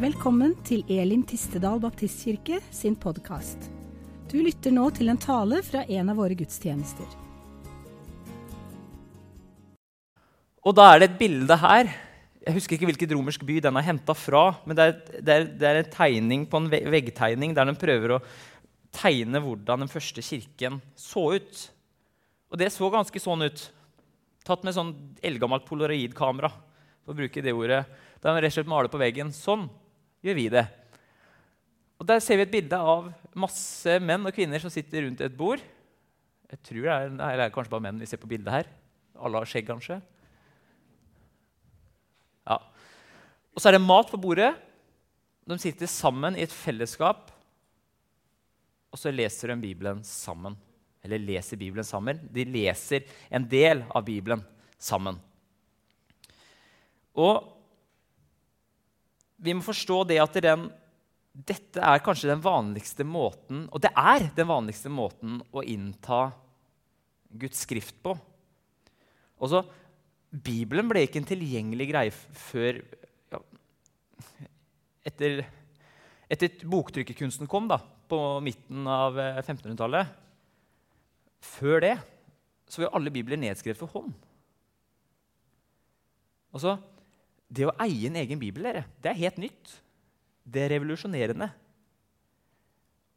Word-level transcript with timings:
Velkommen 0.00 0.54
til 0.64 0.80
Elim 0.88 1.20
Tistedal 1.28 1.76
Baptistkirke 1.82 2.56
sin 2.72 2.94
podkast. 2.96 3.66
Du 4.30 4.38
lytter 4.40 4.72
nå 4.72 4.86
til 4.96 5.10
en 5.12 5.18
tale 5.20 5.58
fra 5.60 5.82
en 5.92 6.08
av 6.08 6.16
våre 6.16 6.32
gudstjenester. 6.38 7.04
Og 10.64 10.72
da 10.78 10.86
er 10.88 11.02
det 11.02 11.10
et 11.10 11.18
bilde 11.18 11.58
her. 11.60 11.90
Jeg 12.46 12.56
husker 12.56 12.78
ikke 12.78 12.88
hvilken 12.88 13.12
romersk 13.12 13.44
by 13.44 13.58
den 13.66 13.76
er 13.76 13.84
henta 13.90 14.14
fra. 14.16 14.46
Men 14.64 14.78
det 14.78 14.86
er, 14.86 14.94
det, 15.18 15.34
er, 15.34 15.44
det 15.60 15.68
er, 15.68 15.80
en 15.82 15.92
tegning 15.92 16.46
på 16.48 16.62
en 16.62 16.70
veggtegning 16.72 17.52
der 17.58 17.68
den 17.68 17.76
prøver 17.82 18.16
å 18.16 18.22
tegne 18.96 19.44
hvordan 19.44 19.84
den 19.84 19.92
første 19.92 20.24
kirken 20.24 20.80
så 20.96 21.26
ut. 21.36 21.66
Og 22.48 22.62
det 22.62 22.70
så 22.72 22.88
ganske 22.88 23.20
sånn 23.20 23.44
ut. 23.50 23.66
Tatt 24.48 24.64
med 24.64 24.78
sånn 24.78 24.94
eldgammelt 25.20 25.68
polaroidkamera. 25.68 26.54
For 27.04 27.12
å 27.12 27.20
bruke 27.20 27.44
det 27.44 27.52
ordet. 27.52 27.82
Der 28.24 28.32
man 28.32 28.40
rett 28.40 28.56
og 28.56 28.62
slett 28.62 28.72
male 28.72 28.88
på 28.88 29.04
veggen. 29.04 29.36
Sånn 29.36 29.68
gjør 30.24 30.36
vi 30.36 30.46
det. 30.52 30.66
Og 32.00 32.06
Der 32.08 32.22
ser 32.24 32.40
vi 32.40 32.46
et 32.46 32.52
bilde 32.52 32.76
av 32.76 33.10
masse 33.36 33.98
menn 34.00 34.24
og 34.24 34.34
kvinner 34.34 34.62
som 34.62 34.72
sitter 34.72 35.04
rundt 35.04 35.20
et 35.20 35.36
bord. 35.36 35.60
Jeg 36.50 36.62
tror 36.66 36.86
det 36.86 36.94
er, 36.94 37.12
nei, 37.12 37.34
det 37.36 37.44
er 37.44 37.52
kanskje 37.54 37.74
bare 37.74 37.84
menn 37.84 38.00
vi 38.00 38.08
ser 38.08 38.20
på 38.22 38.30
bildet 38.30 38.54
her. 38.54 38.70
Alle 39.20 39.42
har 39.42 39.50
skjegg, 39.50 39.68
kanskje. 39.68 40.00
Ja. 42.48 42.56
Og 43.52 43.60
så 43.60 43.68
er 43.70 43.76
det 43.76 43.84
mat 43.84 44.08
på 44.10 44.18
bordet. 44.20 44.54
De 45.46 45.58
sitter 45.60 45.90
sammen 45.90 46.36
i 46.38 46.44
et 46.46 46.54
fellesskap, 46.54 47.30
og 48.90 48.98
så 48.98 49.12
leser 49.12 49.52
de 49.52 49.60
Bibelen 49.62 50.02
sammen. 50.06 50.56
Eller 51.04 51.22
leser 51.22 51.58
Bibelen 51.60 51.86
sammen. 51.86 52.18
De 52.32 52.44
leser 52.48 53.06
en 53.30 53.46
del 53.48 53.84
av 53.88 54.04
Bibelen 54.06 54.42
sammen. 54.80 55.20
Og 57.14 57.59
vi 59.40 59.54
må 59.56 59.64
forstå 59.64 60.02
det 60.10 60.18
at 60.22 60.38
den, 60.44 60.68
dette 61.32 61.80
er 61.80 62.02
kanskje 62.04 62.30
den 62.32 62.42
vanligste 62.44 63.06
måten 63.06 63.66
Og 63.70 63.80
det 63.82 63.92
er 63.96 64.26
den 64.36 64.48
vanligste 64.50 64.92
måten 64.92 65.40
å 65.54 65.64
innta 65.64 66.28
Guds 67.30 67.62
skrift 67.62 67.94
på. 68.02 68.16
Også, 69.40 69.62
Bibelen 70.30 70.88
ble 70.90 71.04
ikke 71.06 71.20
en 71.22 71.28
tilgjengelig 71.28 71.86
greie 71.92 72.14
før 72.14 72.80
ja, 73.30 73.40
etter, 75.06 75.44
etter 76.26 76.66
boktrykkerkunsten 76.70 77.48
kom 77.50 77.70
da, 77.70 77.78
på 78.10 78.18
midten 78.42 78.86
av 78.90 79.14
1500-tallet. 79.18 80.10
Eh, 80.10 81.38
før 81.40 81.86
det 81.86 81.94
så 82.70 82.82
var 82.82 82.88
jo 82.88 82.94
alle 82.98 83.14
bibler 83.14 83.40
nedskrevet 83.40 83.78
for 83.78 83.94
hånd. 83.94 84.12
Altså, 86.50 86.76
det 87.50 87.66
å 87.66 87.74
eie 87.82 88.06
en 88.06 88.18
egen 88.20 88.38
bibel 88.38 88.68
dere, 88.68 88.84
det 89.02 89.10
er 89.10 89.22
helt 89.24 89.40
nytt. 89.42 89.72
Det 90.46 90.62
er 90.64 90.72
revolusjonerende. 90.76 91.50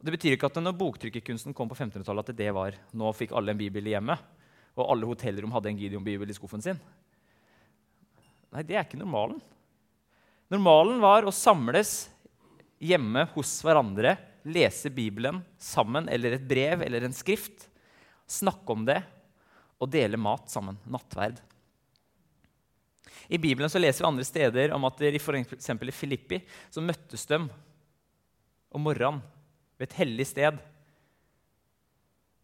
Det 0.04 0.12
betyr 0.12 0.34
ikke 0.34 0.50
at 0.50 0.58
når 0.60 0.74
boktrykkerkunsten 0.76 1.54
kom 1.56 1.70
på 1.70 1.78
1500-tallet, 1.78 2.34
at 2.34 2.38
det 2.38 2.50
var 2.52 2.76
nå 2.92 3.12
fikk 3.16 3.32
alle 3.32 3.54
en 3.54 3.60
bibel 3.60 3.86
i 3.86 3.94
hjemmet, 3.94 4.20
og 4.74 4.90
alle 4.90 5.08
hotellrom 5.08 5.54
hadde 5.54 5.70
en 5.70 5.78
Gideon-bibel 5.78 6.28
i 6.28 6.36
skuffen 6.36 6.62
sin. 6.64 6.80
Nei, 8.52 8.66
det 8.66 8.76
er 8.76 8.84
ikke 8.84 9.00
normalen. 9.00 9.38
Normalen 10.52 11.00
var 11.02 11.24
å 11.24 11.32
samles 11.34 12.10
hjemme 12.82 13.24
hos 13.32 13.56
hverandre, 13.64 14.16
lese 14.44 14.90
Bibelen 14.92 15.40
sammen 15.62 16.10
eller 16.12 16.36
et 16.36 16.44
brev 16.44 16.82
eller 16.84 17.06
en 17.06 17.16
skrift, 17.16 17.70
snakke 18.28 18.74
om 18.74 18.84
det 18.84 18.98
og 19.80 19.88
dele 19.94 20.20
mat 20.20 20.50
sammen. 20.52 20.76
Nattverd. 20.84 21.40
I 23.28 23.38
Bibelen 23.40 23.70
så 23.70 23.80
leser 23.80 24.04
vi 24.04 24.08
andre 24.08 24.26
steder 24.26 24.74
om 24.76 24.84
at 24.88 25.00
i 25.04 25.16
f.eks. 25.16 25.70
i 25.70 25.94
Filippi 25.94 26.40
så 26.70 26.84
møttes 26.84 27.26
de 27.30 27.40
om 28.74 28.82
morgenen 28.82 29.22
ved 29.78 29.88
et 29.88 29.98
hellig 30.02 30.26
sted. 30.28 30.58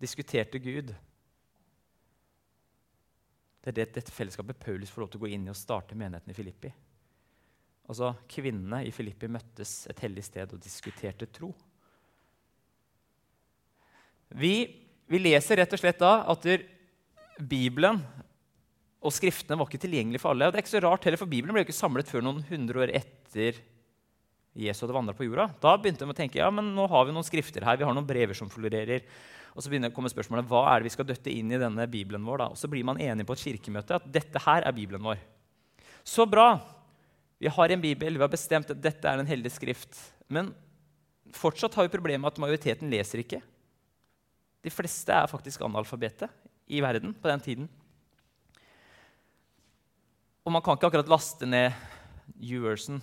Diskuterte 0.00 0.58
Gud. 0.62 0.94
Det 3.60 3.72
er 3.72 3.76
det 3.76 3.90
dette 3.98 4.14
fellesskapet 4.14 4.60
Paulus 4.60 4.92
får 4.92 5.04
lov 5.04 5.10
til 5.12 5.20
å 5.20 5.24
gå 5.26 5.32
inn 5.34 5.44
i 5.48 5.52
og 5.52 5.58
starte 5.58 5.98
menigheten 5.98 6.32
i 6.32 6.36
Filippi. 6.36 6.70
Altså, 7.90 8.14
Kvinnene 8.30 8.84
i 8.86 8.92
Filippi 8.94 9.28
møttes 9.28 9.84
et 9.90 10.00
hellig 10.04 10.24
sted 10.24 10.54
og 10.54 10.62
diskuterte 10.62 11.26
tro. 11.28 11.50
Vi, 14.38 14.54
vi 15.10 15.18
leser 15.18 15.58
rett 15.58 15.74
og 15.74 15.82
slett 15.82 15.98
da 16.00 16.20
at 16.30 16.46
Bibelen 17.50 17.98
og 19.00 19.14
Skriftene 19.16 19.56
var 19.56 19.68
ikke 19.68 19.80
tilgjengelige 19.80 20.20
for 20.20 20.34
alle. 20.34 20.46
Og 20.46 20.52
det 20.52 20.60
er 20.60 20.64
ikke 20.66 20.76
så 20.76 20.82
rart 20.84 21.06
heller, 21.06 21.20
for 21.20 21.30
Bibelen 21.30 21.56
ble 21.56 21.64
ikke 21.64 21.76
samlet 21.76 22.08
før 22.10 22.24
noen 22.26 22.42
hundre 22.50 22.82
år 22.84 22.92
etter 23.00 23.60
Jesus 24.60 24.82
hadde 24.82 24.96
vandra 24.96 25.14
på 25.16 25.24
jorda. 25.24 25.46
Da 25.62 25.76
begynte 25.78 26.04
de 26.04 26.12
å 26.12 26.16
tenke 26.16 26.40
ja, 26.40 26.50
men 26.52 26.72
nå 26.74 26.84
har 26.90 27.06
vi 27.06 27.14
noen 27.14 27.24
skrifter 27.24 27.64
her, 27.64 27.78
vi 27.80 27.86
har 27.86 27.96
noen 27.96 28.08
brever 28.08 28.36
som 28.36 28.50
florerer. 28.52 29.06
Og 29.54 29.62
så 29.62 29.70
begynner 29.70 29.88
det 29.88 29.94
å 29.94 29.96
komme 29.96 30.10
spørsmålet, 30.12 30.48
Hva 30.50 30.64
er 30.70 30.80
det 30.80 30.90
vi 30.90 30.94
skal 30.94 31.08
døtte 31.08 31.32
inn 31.32 31.50
i 31.54 31.60
denne 31.60 31.86
Bibelen 31.90 32.26
vår? 32.26 32.42
da? 32.42 32.48
Og 32.52 32.60
Så 32.60 32.68
blir 32.70 32.84
man 32.86 33.00
enig 33.00 33.26
på 33.26 33.36
et 33.36 33.44
kirkemøte 33.46 33.96
at 33.96 34.10
dette 34.10 34.42
her 34.44 34.66
er 34.66 34.76
Bibelen 34.76 35.02
vår. 35.06 35.22
Så 36.04 36.26
bra! 36.28 36.52
Vi 37.40 37.48
har 37.48 37.72
en 37.72 37.80
bibel, 37.80 38.18
vi 38.18 38.20
har 38.20 38.28
bestemt 38.28 38.68
at 38.68 38.82
dette 38.84 39.08
er 39.08 39.22
en 39.22 39.28
hellig 39.28 39.54
skrift. 39.54 39.96
Men 40.28 40.52
fortsatt 41.32 41.72
har 41.78 41.86
vi 41.86 41.94
problemet 41.94 42.20
med 42.20 42.34
at 42.34 42.40
majoriteten 42.42 42.90
leser 42.92 43.22
ikke. 43.22 43.40
De 44.60 44.72
fleste 44.72 45.14
er 45.14 45.30
faktisk 45.30 45.62
analfabete 45.64 46.28
i 46.68 46.82
verden 46.84 47.14
på 47.16 47.30
den 47.30 47.40
tiden. 47.40 47.70
Og 50.40 50.54
man 50.54 50.62
kan 50.64 50.78
ikke 50.78 50.88
akkurat 50.88 51.10
laste 51.10 51.44
ned 51.44 51.74
Uverson 52.40 53.00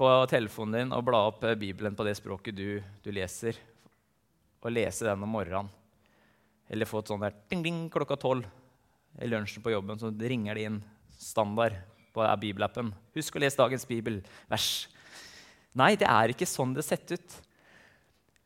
på 0.00 0.08
telefonen 0.32 0.78
din 0.78 0.94
og 0.96 1.04
bla 1.04 1.26
opp 1.28 1.42
eh, 1.44 1.58
Bibelen 1.60 1.96
på 1.96 2.06
det 2.06 2.14
språket 2.16 2.56
du, 2.56 2.78
du 3.04 3.10
leser, 3.12 3.58
og 4.64 4.72
lese 4.72 5.04
den 5.04 5.26
om 5.26 5.34
morgenen. 5.36 5.68
Eller 6.72 6.88
få 6.88 7.02
et 7.02 7.10
sånt 7.10 7.26
der 7.26 7.36
ding, 7.50 7.60
ding, 7.66 7.82
klokka 7.92 8.16
tolv 8.16 8.48
i 9.20 9.28
lunsjen 9.28 9.60
på 9.60 9.74
jobben, 9.74 10.00
så 10.00 10.08
ringer 10.08 10.56
det 10.56 10.64
inn 10.70 10.80
standard 11.20 11.76
på 12.14 12.24
bibelappen. 12.40 12.94
Husk 13.18 13.36
å 13.36 13.42
lese 13.44 13.60
dagens 13.60 13.84
bibelvers. 13.90 14.70
Nei, 15.76 15.92
det 16.00 16.08
er 16.08 16.32
ikke 16.32 16.48
sånn 16.48 16.72
det 16.78 16.86
sett 16.86 17.12
ut. 17.12 17.36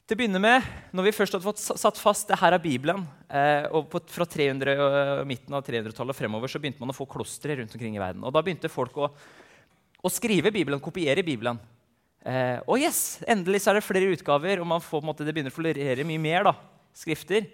Til 0.05 0.19
å 0.19 0.21
begynne 0.21 0.41
med, 0.43 0.65
når 0.93 1.07
vi 1.07 1.13
først 1.17 1.33
hadde 1.33 1.47
fått 1.47 1.63
satt 1.65 1.97
fast 1.97 2.29
det 2.29 2.37
her 2.37 2.53
er 2.53 2.61
Bibelen, 2.61 3.07
eh, 3.33 3.65
og 3.73 3.87
på, 3.89 4.03
fra 4.13 4.27
300, 4.29 4.75
uh, 4.77 5.23
midten 5.25 5.57
av 5.57 5.63
300-tallet 5.65 6.19
fremover 6.19 6.53
så 6.53 6.61
begynte 6.61 6.83
man 6.83 6.93
å 6.93 6.97
få 6.97 7.07
klostre 7.09 7.57
rundt 7.57 7.73
omkring 7.73 7.97
i 7.97 8.03
verden. 8.03 8.21
Og 8.21 8.35
da 8.37 8.43
begynte 8.45 8.69
folk 8.69 8.99
å, 9.01 9.09
å 10.05 10.13
skrive 10.13 10.53
Bibelen, 10.53 10.83
kopiere 10.85 11.25
Bibelen. 11.25 11.57
Eh, 12.21 12.61
og 12.69 12.85
yes, 12.85 13.25
endelig 13.25 13.63
så 13.65 13.73
er 13.73 13.81
det 13.81 13.87
flere 13.89 14.13
utgaver, 14.13 14.61
og 14.61 14.77
får, 14.85 15.09
måte, 15.09 15.25
det 15.25 15.33
begynner 15.33 15.55
å 15.55 15.57
florere 15.57 16.05
mye 16.05 16.21
mer. 16.21 16.51
da, 16.51 16.55
skrifter. 17.01 17.49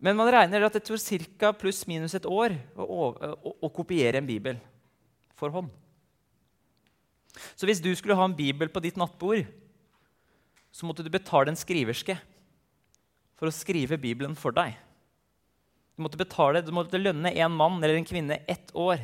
Men 0.00 0.16
man 0.16 0.32
regner 0.32 0.64
at 0.64 0.80
det 0.80 0.86
tar 0.88 1.28
ca. 1.36 1.52
pluss-minus 1.52 2.16
et 2.16 2.32
år 2.32 2.56
å, 2.80 3.12
å, 3.12 3.56
å 3.60 3.76
kopiere 3.76 4.24
en 4.24 4.32
bibel 4.32 4.56
for 5.36 5.52
hånd. 5.52 5.68
Så 7.52 7.68
hvis 7.68 7.84
du 7.84 7.92
skulle 7.92 8.16
ha 8.16 8.24
en 8.24 8.40
bibel 8.40 8.72
på 8.72 8.80
ditt 8.80 8.96
nattbord 8.96 9.44
så 10.72 10.88
måtte 10.88 11.04
du 11.04 11.10
betale 11.12 11.52
en 11.52 11.58
skriverske 11.58 12.16
for 13.36 13.50
å 13.50 13.54
skrive 13.54 14.00
Bibelen 14.00 14.34
for 14.38 14.54
deg. 14.56 14.74
Du 15.92 16.04
måtte 16.04 16.20
betale, 16.20 16.62
du 16.64 16.72
måtte 16.72 17.00
lønne 17.00 17.34
en 17.36 17.52
mann 17.52 17.76
eller 17.82 17.98
en 17.98 18.08
kvinne 18.08 18.40
ett 18.48 18.72
år 18.72 19.02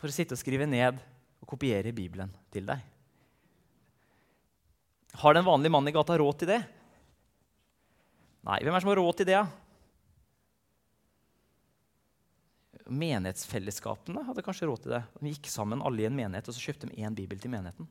for 0.00 0.08
å 0.08 0.14
sitte 0.14 0.36
og 0.36 0.40
skrive 0.40 0.68
ned 0.68 0.96
og 1.42 1.50
kopiere 1.52 1.92
Bibelen 1.92 2.32
til 2.54 2.64
deg. 2.68 2.80
Har 5.20 5.36
den 5.36 5.44
vanlige 5.44 5.74
mannen 5.74 5.90
i 5.90 5.94
gata 5.94 6.16
råd 6.16 6.40
til 6.40 6.52
det? 6.54 6.60
Nei, 8.46 8.60
hvem 8.62 8.72
er 8.72 8.78
det 8.78 8.84
som 8.86 8.92
har 8.94 9.00
råd 9.02 9.18
til 9.20 9.28
det? 9.28 9.40
Menighetsfellesskapene 12.90 14.24
hadde 14.26 14.44
kanskje 14.46 14.70
råd 14.70 14.86
til 14.86 14.94
det. 14.96 15.02
De 15.20 15.34
gikk 15.34 15.50
sammen 15.52 15.82
alle 15.84 16.06
i 16.06 16.08
en 16.08 16.16
menighet 16.16 16.48
og 16.48 16.56
så 16.56 16.64
kjøpte 16.64 16.88
de 16.88 17.04
én 17.04 17.16
bibel 17.18 17.38
til 17.42 17.52
menigheten. 17.52 17.90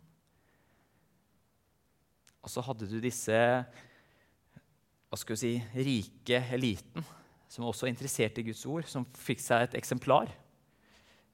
Og 2.43 2.51
så 2.51 2.63
hadde 2.63 2.87
du 2.89 2.97
disse 3.03 3.35
hva 5.09 5.17
skal 5.17 5.33
vi 5.33 5.41
si, 5.41 5.53
rike 5.73 6.43
eliten 6.53 7.05
som 7.49 7.65
også 7.65 7.87
var 7.87 7.93
interessert 7.95 8.37
i 8.37 8.45
Guds 8.45 8.61
ord, 8.69 8.85
som 8.85 9.07
fikk 9.17 9.41
seg 9.41 9.65
et 9.65 9.79
eksemplar. 9.79 10.29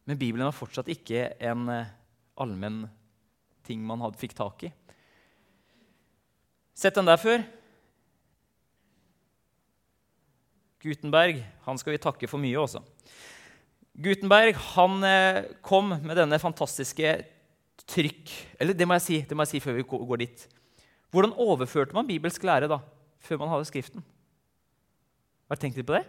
Men 0.07 0.19
Bibelen 0.19 0.47
var 0.47 0.55
fortsatt 0.55 0.87
ikke 0.93 1.27
en 1.43 1.67
eh, 1.73 1.91
allmenn 2.39 2.85
ting 3.67 3.81
man 3.83 3.99
hadde, 4.05 4.19
fikk 4.21 4.35
tak 4.37 4.63
i. 4.67 4.71
Sett 6.75 6.95
den 6.95 7.07
der 7.07 7.19
før. 7.19 7.43
Gutenberg 10.85 11.41
han 11.65 11.79
skal 11.81 11.95
vi 11.95 12.03
takke 12.03 12.29
for 12.29 12.39
mye 12.39 12.59
også. 12.61 12.79
Gutenberg 14.05 14.55
han 14.75 15.07
eh, 15.07 15.43
kom 15.65 15.97
med 15.97 16.15
denne 16.19 16.39
fantastiske 16.39 17.15
trykk 17.85 18.31
Eller 18.59 18.75
det 18.75 18.85
må 18.87 18.95
jeg 18.95 19.03
si, 19.03 19.17
det 19.27 19.35
må 19.35 19.43
jeg 19.43 19.55
si 19.55 19.59
før 19.63 19.75
vi 19.77 19.83
går 19.87 20.21
dit. 20.23 20.45
Hvordan 21.15 21.37
overførte 21.39 21.95
man 21.95 22.07
bibelsk 22.09 22.43
lære 22.43 22.67
da, 22.67 22.81
før 23.23 23.39
man 23.39 23.53
hadde 23.53 23.67
Skriften? 23.69 24.03
Har 25.47 25.59
tenkt 25.61 25.77
litt 25.79 25.87
på 25.87 25.95
det? 25.95 26.03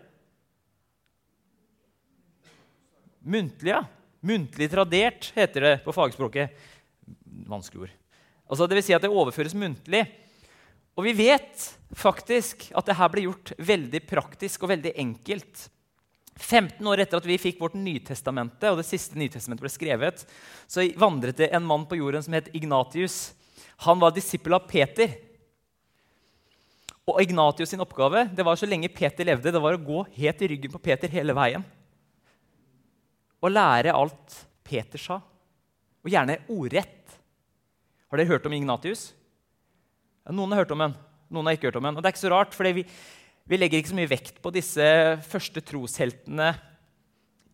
Muntlig, 3.23 3.71
ja. 3.71 3.85
Muntlig 4.27 4.67
tradert, 4.73 5.29
heter 5.37 5.63
det 5.69 5.73
på 5.85 5.95
fagspråket. 5.95 6.59
Vanskelig 7.47 7.87
ord. 7.87 7.95
Altså, 8.51 8.67
det 8.67 8.81
vil 8.81 8.87
si 8.89 8.97
at 8.97 9.07
det 9.07 9.13
overføres 9.13 9.55
muntlig. 9.55 10.03
Og 10.99 11.07
vi 11.07 11.15
vet 11.15 11.69
faktisk 11.95 12.71
at 12.75 12.89
det 12.89 12.99
her 12.99 13.11
ble 13.13 13.29
gjort 13.29 13.55
veldig 13.63 14.03
praktisk 14.09 14.67
og 14.67 14.73
veldig 14.75 14.97
enkelt. 15.07 15.69
15 16.35 16.83
år 16.83 17.05
etter 17.05 17.21
at 17.21 17.31
vi 17.31 17.39
fikk 17.41 17.63
vårt 17.63 17.79
Nytestamentet, 17.79 18.73
og 18.73 18.83
det 18.83 18.89
siste 18.91 19.19
Nytestamentet 19.21 19.63
ble 19.63 19.73
skrevet, 19.73 20.27
så 20.67 20.83
vandret 20.99 21.39
det 21.39 21.53
en 21.55 21.65
mann 21.65 21.87
på 21.87 22.01
jorden 22.01 22.27
som 22.27 22.35
het 22.35 22.51
Ignatius. 22.57 23.36
Han 23.85 24.01
var 24.01 24.15
disippel 24.17 24.57
av 24.57 24.65
Peter. 24.71 25.13
Og 27.07 27.21
Ignatius 27.23 27.71
sin 27.71 27.83
oppgave 27.85 28.25
det 28.35 28.45
var 28.47 28.59
så 28.59 28.67
lenge 28.69 28.91
Peter 28.91 29.27
levde, 29.29 29.53
det 29.53 29.63
var 29.63 29.77
å 29.77 29.83
gå 29.83 30.03
helt 30.17 30.43
i 30.43 30.51
ryggen 30.55 30.73
på 30.73 30.83
Peter 30.83 31.13
hele 31.13 31.37
veien. 31.37 31.65
Og 33.45 33.53
lære 33.53 33.95
alt 33.95 34.41
Peter 34.67 35.01
sa. 35.01 35.21
Og 36.03 36.11
gjerne 36.11 36.41
ordrett. 36.51 37.15
Har 38.11 38.19
dere 38.19 38.31
hørt 38.31 38.47
om 38.49 38.55
Ignatius? 38.57 39.11
Ja, 40.27 40.35
noen 40.35 40.55
har 40.55 40.65
hørt 40.65 40.75
om 40.75 40.83
ham, 40.83 40.95
noen 41.31 41.47
har 41.47 41.57
ikke 41.57 41.69
hørt 41.71 41.79
om 41.79 41.87
ham. 41.87 41.99
Og 41.99 42.03
det 42.03 42.11
er 42.11 42.17
ikke 42.17 42.25
så 42.25 42.33
rart, 42.33 42.55
for 42.57 42.67
vi, 42.75 42.83
vi, 42.83 43.59
legger 43.59 43.79
ikke 43.79 43.93
så 43.93 43.99
mye 43.99 44.11
vekt 44.11 44.41
på 44.43 44.51
disse 44.55 44.87
første 45.27 45.63
trosheltene 45.63 46.49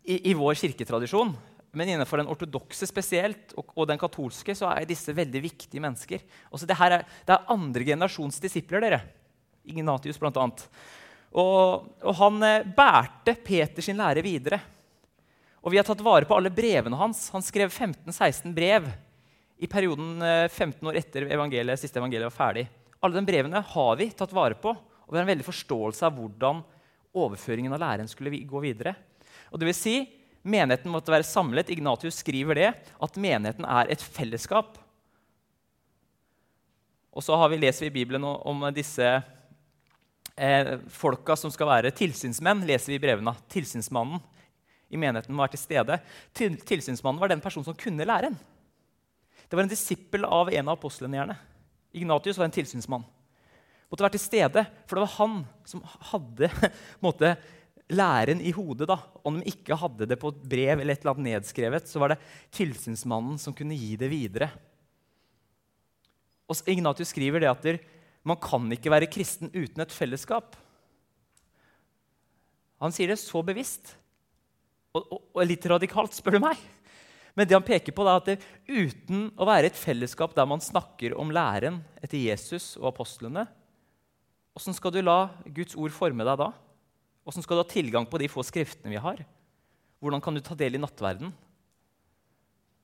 i, 0.04 0.30
i 0.30 0.36
vår 0.38 0.56
kirketradisjon. 0.60 1.34
Men 1.72 1.88
innenfor 1.88 2.20
den 2.20 2.28
ortodokse 2.28 2.86
spesielt, 2.88 3.54
og, 3.56 3.70
og, 3.72 3.86
den 3.88 4.00
katolske 4.00 4.54
så 4.56 4.68
er 4.74 4.88
disse 4.88 5.14
veldig 5.16 5.40
viktige 5.40 5.80
mennesker. 5.80 6.20
Også 6.52 6.68
det, 6.68 6.76
er, 6.76 6.98
det 7.24 7.32
er 7.32 7.52
andre 7.52 7.86
generasjons 7.88 8.40
disipler. 8.42 8.84
dere. 8.84 9.00
Ignatius 9.64 10.20
bl.a. 10.20 10.48
Og, 11.32 11.88
og 12.02 12.14
han 12.18 12.44
eh, 12.44 12.68
bærte 12.76 13.34
Peters 13.40 13.88
lære 13.88 14.24
videre. 14.24 14.60
Og 15.62 15.72
vi 15.72 15.78
har 15.78 15.86
tatt 15.86 16.02
vare 16.04 16.28
på 16.28 16.36
alle 16.36 16.52
brevene 16.52 16.98
hans. 16.98 17.28
Han 17.32 17.44
skrev 17.44 17.72
15-16 17.72 18.52
brev 18.52 18.90
i 19.62 19.68
perioden 19.70 20.18
15 20.50 20.74
eh, 20.74 20.88
år 20.90 20.98
etter 20.98 21.28
evangeliet, 21.30 21.80
siste 21.80 22.02
evangeliet 22.02 22.28
var 22.28 22.36
ferdig. 22.36 22.66
Alle 23.02 23.16
de 23.16 23.26
brevene 23.26 23.62
har 23.72 23.94
vi 23.98 24.10
tatt 24.14 24.34
vare 24.34 24.58
på, 24.58 24.74
og 24.74 25.08
vi 25.08 25.18
har 25.18 25.24
en 25.24 25.32
veldig 25.32 25.46
forståelse 25.46 26.04
av 26.06 26.18
hvordan 26.18 26.60
overføringen 27.16 27.72
av 27.74 27.80
læren 27.82 28.10
skulle 28.10 28.42
gå 28.48 28.62
videre. 28.64 28.94
Og 29.52 29.60
det 29.60 29.68
vil 29.70 29.76
si, 29.76 29.96
Menigheten 30.42 30.90
måtte 30.90 31.12
være 31.14 31.26
samlet. 31.26 31.70
Ignatius 31.70 32.18
skriver 32.22 32.58
det, 32.58 32.70
at 32.74 33.18
menigheten 33.20 33.66
er 33.68 33.92
et 33.94 34.02
fellesskap. 34.02 34.78
Og 37.12 37.22
så 37.22 37.36
vi, 37.52 37.60
leser 37.60 37.86
vi 37.86 37.92
i 37.92 37.96
Bibelen 38.00 38.24
om 38.24 38.64
disse 38.74 39.06
eh, 40.34 40.74
folka 40.90 41.36
som 41.36 41.52
skal 41.52 41.68
være 41.68 41.94
tilsynsmenn, 41.94 42.64
leser 42.66 42.94
vi 42.94 42.98
i 42.98 43.02
brevene. 43.02 43.34
Tilsynsmannen 43.52 44.22
i 44.92 45.00
menigheten 45.00 45.36
være 45.36 45.54
til 45.54 45.62
stede. 45.62 45.98
Til, 46.36 46.56
tilsynsmannen 46.68 47.20
var 47.20 47.32
den 47.32 47.44
personen 47.44 47.68
som 47.68 47.76
kunne 47.78 48.08
læren. 48.08 48.36
Det 49.46 49.56
var 49.56 49.66
en 49.66 49.72
disippel 49.72 50.24
av 50.24 50.50
en 50.52 50.68
av 50.68 50.78
apostlene. 50.78 51.18
gjerne. 51.20 51.36
Ignatius 51.92 52.38
var 52.40 52.48
en 52.48 52.54
tilsynsmann. 52.56 53.04
Måtte 53.92 54.06
være 54.06 54.16
til 54.16 54.24
stede, 54.24 54.64
for 54.88 54.96
det 54.96 55.04
var 55.04 55.16
han 55.18 55.34
som 55.68 55.82
hadde 55.84 56.48
måte, 57.04 57.34
læren 57.92 58.40
i 58.40 58.52
hodet. 58.56 58.88
da. 58.88 58.98
Om 59.24 59.40
de 59.40 59.52
ikke 59.52 59.78
hadde 59.78 60.08
det 60.08 60.18
på 60.20 60.32
et 60.32 60.42
brev 60.54 60.80
eller 60.80 60.94
et 60.94 61.04
eller 61.04 61.14
annet 61.14 61.28
nedskrevet, 61.30 61.88
så 61.88 62.02
var 62.02 62.14
det 62.14 62.20
tilsynsmannen 62.54 63.38
som 63.38 63.54
kunne 63.54 63.76
gi 63.78 63.96
det 64.00 64.10
videre. 64.12 64.50
Og 66.48 66.68
Ignatius 66.68 67.12
skriver 67.14 67.40
det 67.40 67.50
at 67.52 67.88
man 68.26 68.38
kan 68.40 68.68
ikke 68.74 68.90
være 68.92 69.10
kristen 69.10 69.50
uten 69.54 69.82
et 69.82 69.94
fellesskap. 69.94 70.56
Han 72.82 72.94
sier 72.94 73.12
det 73.12 73.20
så 73.22 73.42
bevisst 73.46 73.94
og, 74.92 75.06
og, 75.06 75.18
og 75.32 75.44
litt 75.46 75.64
radikalt, 75.70 76.14
spør 76.14 76.36
du 76.36 76.42
meg. 76.42 76.58
Men 77.32 77.48
det 77.48 77.56
han 77.56 77.64
peker 77.64 77.94
på 77.96 78.04
er 78.04 78.18
at 78.18 78.28
det, 78.28 78.38
uten 78.68 79.30
å 79.40 79.46
være 79.48 79.70
et 79.70 79.78
fellesskap 79.78 80.34
der 80.36 80.48
man 80.48 80.60
snakker 80.60 81.14
om 81.16 81.32
læren 81.32 81.80
etter 82.04 82.20
Jesus 82.20 82.74
og 82.76 82.90
apostlene, 82.90 83.46
åssen 84.52 84.76
skal 84.76 84.92
du 84.92 85.00
la 85.00 85.30
Guds 85.46 85.78
ord 85.80 85.94
forme 85.96 86.26
deg 86.28 86.42
da? 86.42 86.50
Åssen 87.28 87.44
skal 87.44 87.58
du 87.58 87.62
ha 87.62 87.68
tilgang 87.70 88.06
på 88.08 88.18
de 88.18 88.30
få 88.30 88.42
skriftene 88.46 88.90
vi 88.90 89.00
har? 89.00 89.22
Hvordan 90.02 90.22
kan 90.22 90.34
du 90.34 90.42
ta 90.42 90.56
del 90.58 90.74
i 90.74 90.82
nattverden? 90.82 91.30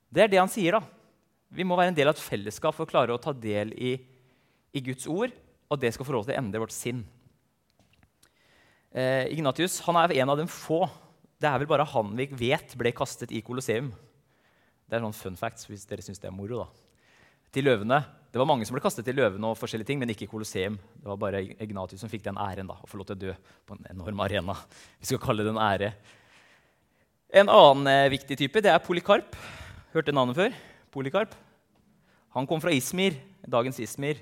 Det 0.09 0.25
er 0.25 0.31
det 0.31 0.41
han 0.41 0.53
sier. 0.53 0.79
da. 0.79 0.83
Vi 1.51 1.65
må 1.67 1.77
være 1.77 1.91
en 1.91 1.99
del 1.99 2.11
av 2.11 2.15
et 2.15 2.23
fellesskap 2.23 2.77
for 2.77 2.87
å 2.87 2.91
klare 2.91 3.15
å 3.15 3.21
ta 3.21 3.33
del 3.35 3.75
i 3.75 3.97
i 4.77 4.83
Guds 4.85 5.07
ord, 5.09 5.33
og 5.69 5.81
det 5.81 5.93
skal 5.95 6.07
få 6.07 6.15
lov 6.15 6.27
til 6.27 6.35
å 6.37 6.41
endre 6.41 6.61
vårt 6.63 6.75
sinn. 6.75 7.03
Eh, 8.93 9.29
Ignatius 9.35 9.81
han 9.87 9.99
er 10.01 10.15
en 10.21 10.33
av 10.33 10.39
dem 10.41 10.51
få. 10.51 10.87
Det 11.39 11.49
er 11.49 11.61
vel 11.61 11.71
bare 11.71 11.87
han 11.89 12.15
vi 12.19 12.29
vet 12.49 12.75
ble 12.79 12.93
kastet 12.97 13.33
i 13.33 13.43
Colosseum. 13.45 13.91
Det 14.89 14.97
er 14.97 15.05
sånn 15.05 15.17
fun 15.17 15.39
facts 15.39 15.69
hvis 15.69 15.87
dere 15.89 16.05
syns 16.05 16.21
det 16.21 16.31
er 16.31 16.37
moro. 16.37 16.65
da. 16.65 16.69
Til 17.53 17.69
løvene. 17.69 18.01
Det 18.29 18.37
var 18.37 18.49
mange 18.49 18.67
som 18.69 18.77
ble 18.77 18.83
kastet 18.85 19.07
til 19.09 19.17
løvene, 19.17 19.49
og 19.49 19.57
forskjellige 19.57 19.89
ting, 19.89 20.01
men 20.03 20.11
ikke 20.13 20.27
i 20.27 20.31
Colosseum. 20.31 20.75
Det 20.77 21.09
var 21.09 21.21
bare 21.21 21.41
Ignatius 21.65 22.03
som 22.05 22.11
fikk 22.13 22.27
den 22.27 22.37
æren 22.41 22.69
da, 22.69 22.77
å 22.77 22.89
få 22.89 23.01
lov 23.01 23.09
til 23.09 23.17
å 23.17 23.23
dø 23.23 23.37
på 23.65 23.77
en 23.77 23.89
enorm 23.95 24.21
arena. 24.21 24.57
Vi 25.01 25.09
skal 25.09 25.23
kalle 25.23 25.47
det 25.47 25.55
en 25.55 25.61
ære. 25.65 25.95
En 27.41 27.49
annen 27.53 27.89
eh, 27.93 28.11
viktig 28.13 28.37
type 28.41 28.61
det 28.65 28.73
er 28.73 28.85
Polikarp. 28.85 29.33
Hørte 29.95 30.13
navnet 30.13 30.37
før? 30.37 30.61
Polikarp. 30.93 31.33
Han 32.37 32.47
kom 32.49 32.61
fra 32.61 32.73
Ismir, 32.77 33.17
dagens 33.49 33.81
Ismir 33.81 34.21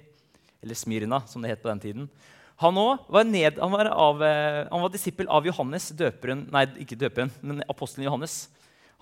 eller 0.63 0.79
Smyrna, 0.79 1.25
som 1.27 1.43
det 1.43 1.57
het 1.57 1.63
på 1.63 1.73
den 1.73 1.83
tiden. 1.83 2.09
Han, 2.63 2.79
var, 2.79 3.27
ned, 3.27 3.59
var 3.59 3.91
av, 3.91 4.23
eh, 4.23 4.71
var 4.71 4.91
disippel 4.95 5.27
av 5.29 5.45
Johannes, 5.45 5.91
døperen, 5.99 6.47
nei, 6.55 6.69
ikke 6.87 6.97
døperen, 6.97 7.35
men 7.43 7.67
apostelen 7.69 8.07
Johannes. 8.07 8.45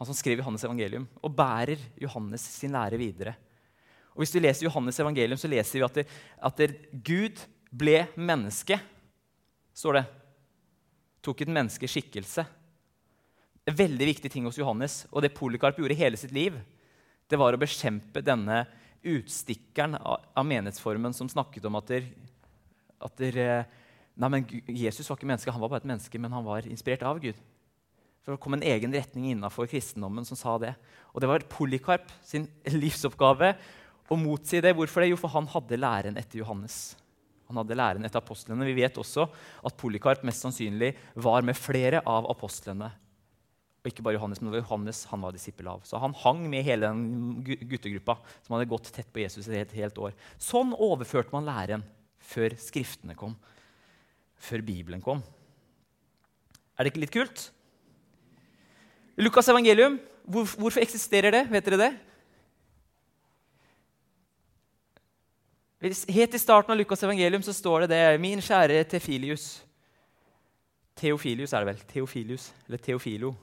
Han 0.01 0.09
som 0.09 0.17
skrev 0.17 0.41
Johannes' 0.41 0.65
evangelium, 0.67 1.05
og 1.23 1.37
bærer 1.37 1.83
Johannes 2.01 2.43
sin 2.57 2.73
lære 2.75 2.99
videre. 2.99 3.37
Og 4.15 4.23
Hvis 4.23 4.35
du 4.35 4.39
leser 4.39 4.69
Johannes' 4.69 5.01
evangelium, 5.03 5.39
så 5.39 5.51
leser 5.51 5.81
vi 5.81 5.87
at, 5.87 5.97
det, 5.99 6.05
at 6.39 6.61
det, 6.61 6.69
Gud 7.03 7.41
ble 7.75 8.05
menneske, 8.15 8.79
står 9.75 9.99
det. 9.99 10.05
Tok 11.25 11.43
et 11.43 11.51
menneskes 11.51 11.91
skikkelse. 11.91 12.45
En 13.65 13.77
veldig 13.77 14.07
viktig 14.13 14.31
ting 14.31 14.47
hos 14.47 14.61
Johannes, 14.61 15.03
og 15.11 15.25
det 15.25 15.35
Polikarp 15.35 15.81
gjorde 15.81 15.99
hele 15.99 16.21
sitt 16.21 16.35
liv, 16.37 16.61
det 17.27 17.41
var 17.41 17.57
å 17.57 17.61
bekjempe 17.61 18.23
denne 18.23 18.63
utstikkeren 19.05 19.97
av 19.99 20.45
menighetsformen 20.47 21.17
som 21.17 21.29
snakket 21.29 21.65
om 21.69 21.79
at, 21.81 21.91
der, 21.91 22.07
at 23.05 23.17
der, 23.19 23.39
eh, 23.41 23.89
nei, 24.21 24.31
men 24.31 24.47
Jesus 24.69 25.09
var 25.09 25.19
ikke 25.19 25.29
menneske, 25.29 25.53
han 25.53 25.65
var 25.65 25.73
bare 25.73 25.83
et 25.83 25.91
menneske, 25.91 26.21
men 26.21 26.33
han 26.37 26.45
var 26.47 26.69
inspirert 26.69 27.05
av 27.09 27.21
Gud. 27.25 27.41
For 28.25 28.33
Det 28.33 28.41
kom 28.41 28.57
en 28.57 28.65
egen 28.65 28.93
retning 28.95 29.33
innafor 29.33 29.69
kristendommen 29.69 30.25
som 30.25 30.39
sa 30.39 30.57
det. 30.61 30.73
Og 31.13 31.21
det 31.21 31.29
var 31.29 31.49
Polikarp 31.53 32.13
sin 32.25 32.47
livsoppgave 32.85 33.53
å 34.11 34.19
motsi 34.21 34.61
det. 34.65 34.75
Hvorfor 34.77 35.05
det? 35.05 35.13
Jo, 35.13 35.21
for 35.21 35.33
han 35.33 35.49
hadde 35.53 35.81
læren 35.81 36.21
etter 36.21 36.43
Johannes. 36.43 36.97
Han 37.49 37.61
hadde 37.61 37.77
læren 37.79 38.05
etter 38.07 38.21
apostlene. 38.21 38.67
Vi 38.69 38.77
vet 38.81 38.99
også 39.01 39.29
at 39.29 39.79
Polikarp 39.81 40.25
mest 40.27 40.45
sannsynlig 40.45 40.95
var 41.15 41.45
med 41.47 41.59
flere 41.59 42.03
av 42.09 42.29
apostlene 42.33 42.93
og 43.85 43.91
ikke 43.93 44.01
bare 44.01 44.17
Johannes, 44.17 44.39
men 44.41 44.49
det 44.49 44.55
var 44.57 44.63
Johannes 44.63 45.03
han 45.11 45.21
var 45.21 45.35
disippel 45.37 45.67
av. 45.69 45.83
Så 45.85 45.99
han 46.01 46.15
hang 46.17 46.39
med 46.49 46.65
hele 46.65 46.89
den 46.89 47.43
guttegruppa 47.45 48.15
som 48.41 48.55
hadde 48.57 48.71
gått 48.71 48.89
tett 48.89 49.11
på 49.13 49.21
Jesus 49.21 49.45
et 49.45 49.59
helt, 49.59 49.75
helt 49.77 49.99
år. 50.01 50.15
Sånn 50.41 50.73
overførte 50.73 51.35
man 51.35 51.45
læren 51.45 51.85
før 52.25 52.57
Skriftene 52.57 53.13
kom, 53.13 53.35
før 54.41 54.65
Bibelen 54.65 55.05
kom. 55.05 55.21
Er 56.81 56.89
det 56.89 56.95
ikke 56.95 57.03
litt 57.05 57.13
kult? 57.13 57.45
Lukas' 59.21 59.53
evangelium, 59.53 60.01
hvor, 60.25 60.49
hvorfor 60.57 60.81
eksisterer 60.81 61.37
det? 61.37 61.45
Vet 61.53 61.69
dere 61.69 61.83
det? 61.83 61.93
Helt 65.85 66.35
i 66.35 66.39
starten 66.41 66.73
av 66.73 66.79
Lukas' 66.79 67.03
evangelium 67.05 67.43
så 67.45 67.53
står 67.53 67.85
det 67.85 67.93
det. 67.93 68.21
Min 68.21 68.41
kjære 68.41 68.79
Tefilius. 68.89 69.59
Teofilius 70.97 71.53
er 71.53 71.61
det 71.61 71.69
vel. 71.69 71.83
Teofilius, 71.91 72.47
eller 72.65 72.81
Teofilo. 72.81 73.35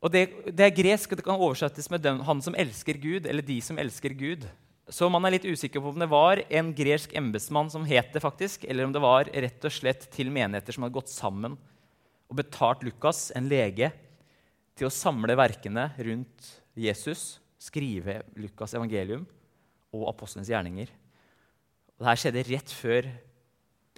Og 0.00 0.10
det, 0.14 0.22
det, 0.48 0.64
er 0.64 0.72
gresk, 0.72 1.12
og 1.12 1.20
det 1.20 1.26
kan 1.26 1.36
oversettes 1.36 1.90
med 1.92 2.00
den, 2.00 2.22
'han 2.24 2.40
som 2.40 2.56
elsker 2.56 2.96
Gud', 2.96 3.28
eller 3.28 3.42
'de 3.42 3.60
som 3.60 3.78
elsker 3.78 4.16
Gud'. 4.16 4.48
Så 4.88 5.10
man 5.10 5.24
er 5.24 5.36
litt 5.36 5.44
usikker 5.44 5.80
på 5.80 5.92
om 5.92 5.98
det 5.98 6.08
var 6.08 6.42
en 6.48 6.72
gresk 6.74 7.12
embetsmann 7.14 7.70
som 7.70 7.84
het 7.84 8.12
det, 8.12 8.22
faktisk, 8.22 8.64
eller 8.64 8.84
om 8.84 8.92
det 8.92 9.00
var 9.00 9.28
rett 9.28 9.64
og 9.64 9.70
slett 9.72 10.10
til 10.10 10.30
menigheter 10.30 10.72
som 10.72 10.82
hadde 10.82 10.96
gått 10.96 11.08
sammen 11.08 11.58
og 12.30 12.36
betalt 12.36 12.82
Lukas, 12.82 13.30
en 13.36 13.48
lege, 13.48 13.92
til 14.74 14.86
å 14.86 14.90
samle 14.90 15.36
verkene 15.36 15.92
rundt 15.98 16.64
Jesus, 16.74 17.40
skrive 17.60 18.22
Lukas' 18.34 18.74
evangelium 18.74 19.26
og 19.92 20.08
apostlenes 20.10 20.50
gjerninger. 20.50 20.90
Og 21.98 22.04
Dette 22.06 22.18
skjedde 22.22 22.46
rett 22.48 22.74
før 22.74 23.08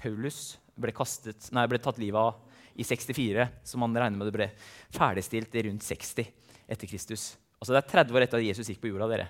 Paulus 0.01 0.41
ble, 0.75 0.93
kastet, 0.95 1.49
nei, 1.55 1.67
ble 1.71 1.79
tatt 1.83 2.01
livet 2.03 2.19
av 2.19 2.41
i 2.75 2.85
64, 2.87 3.47
som 3.63 3.85
man 3.85 3.95
regner 3.95 4.19
med 4.19 4.29
det 4.29 4.35
ble 4.35 4.49
ferdigstilt 4.95 5.55
i 5.55 5.65
rundt 5.69 5.87
60 5.87 6.27
etter 6.67 6.91
Kristus. 6.91 7.35
Altså 7.61 7.73
Det 7.73 7.81
er 7.81 7.93
30 7.93 8.17
år 8.17 8.27
etter 8.27 8.41
at 8.41 8.47
Jesus 8.49 8.71
gikk 8.71 8.83
på 8.83 8.91
jorda. 8.91 9.09
dere. 9.09 9.29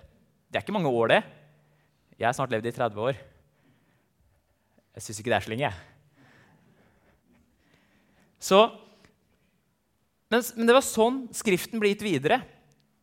Det 0.48 0.58
er 0.58 0.64
ikke 0.64 0.76
mange 0.76 0.90
år, 0.90 1.08
det. 1.12 1.20
Jeg 2.18 2.26
har 2.28 2.36
snart 2.36 2.54
levd 2.54 2.66
i 2.70 2.72
30 2.72 3.04
år. 3.04 3.18
Jeg 4.94 5.04
syns 5.04 5.20
ikke 5.20 5.32
det 5.32 5.36
er 5.36 5.44
så 5.44 5.52
lenge. 5.52 5.70
Så, 8.44 8.58
men, 10.30 10.42
men, 10.56 10.66
det 10.68 10.76
var 10.76 10.84
sånn 10.84 11.24
Skriften 11.34 11.80
ble 11.82 11.94
gitt 11.94 12.04
videre. 12.04 12.40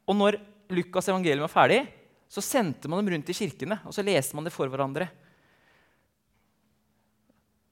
Og 0.08 0.18
når 0.18 0.38
Lukas' 0.72 1.10
evangelium 1.12 1.46
var 1.46 1.54
ferdig, 1.54 1.82
Så 2.32 2.44
sendte 2.44 2.88
man 2.88 3.02
dem 3.02 3.12
rundt 3.12 3.30
i 3.30 3.36
kirkene, 3.36 3.82
og 3.84 3.92
så 3.92 4.06
leste 4.08 4.38
man 4.38 4.48
det 4.48 4.54
for 4.56 4.72
hverandre. 4.72 5.10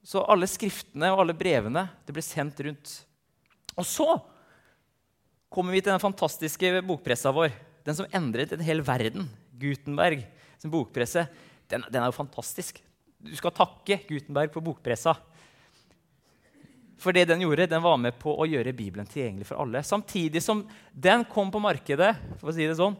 Så 0.04 0.20
alle 0.28 0.48
skriftene 0.48 1.08
og 1.14 1.22
alle 1.24 1.36
brevene 1.36 1.86
det 2.04 2.12
ble 2.16 2.24
sendt 2.24 2.60
rundt. 2.66 2.92
Og 3.80 3.86
så 3.88 4.08
kommer 5.48 5.72
vi 5.72 5.80
til 5.80 5.94
den 5.94 6.02
fantastiske 6.02 6.74
bokpressa 6.84 7.32
vår. 7.32 7.54
Den 7.88 7.96
som 7.96 8.08
endret 8.12 8.52
en 8.52 8.64
hel 8.64 8.84
verden. 8.84 9.28
Gutenberg 9.60 10.26
sin 10.60 10.72
bokpresse. 10.72 11.24
Den, 11.70 11.84
den, 11.88 12.02
er 12.02 12.08
jo 12.10 12.18
fantastisk. 12.20 12.82
Du 13.20 13.32
skal 13.36 13.54
takke 13.56 14.02
Gutenberg 14.08 14.52
på 14.52 14.62
bokpressa. 14.64 15.16
For 17.00 17.16
det 17.16 17.30
den 17.30 17.46
gjorde, 17.46 17.68
den 17.70 17.84
var 17.84 17.96
med 18.00 18.18
på 18.20 18.34
å 18.36 18.48
gjøre 18.48 18.76
Bibelen 18.76 19.08
tilgjengelig 19.08 19.48
for 19.48 19.62
alle. 19.62 19.80
Samtidig 19.86 20.42
som 20.44 20.66
den 20.92 21.24
kom 21.32 21.52
på 21.52 21.62
markedet, 21.64 22.12
for 22.40 22.52
å 22.52 22.56
si 22.56 22.66
det 22.68 22.76
sånn, 22.76 22.98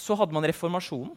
så 0.00 0.16
hadde 0.18 0.34
man 0.36 0.46
reformasjonen. 0.48 1.14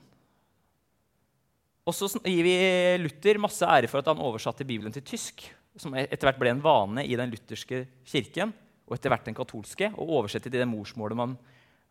Og 1.82 1.96
så 1.98 2.10
gir 2.22 2.46
vi 2.46 2.56
Luther 3.02 3.40
masse 3.42 3.66
ære 3.66 3.90
for 3.90 4.02
at 4.02 4.10
han 4.12 4.22
oversatte 4.22 4.68
Bibelen 4.68 4.94
til 4.94 5.06
tysk, 5.06 5.48
som 5.80 5.96
etter 5.98 6.28
hvert 6.28 6.40
ble 6.42 6.52
en 6.54 6.62
vane 6.62 7.06
i 7.08 7.16
den 7.18 7.32
lutherske 7.32 7.86
kirken, 8.08 8.52
og 8.86 8.98
etter 8.98 9.14
hvert 9.14 9.26
den 9.26 9.38
katolske, 9.38 9.90
å 9.96 10.06
oversette 10.20 10.52
til 10.52 10.62
det 10.62 10.70
morsmålet 10.70 11.18
man 11.18 11.34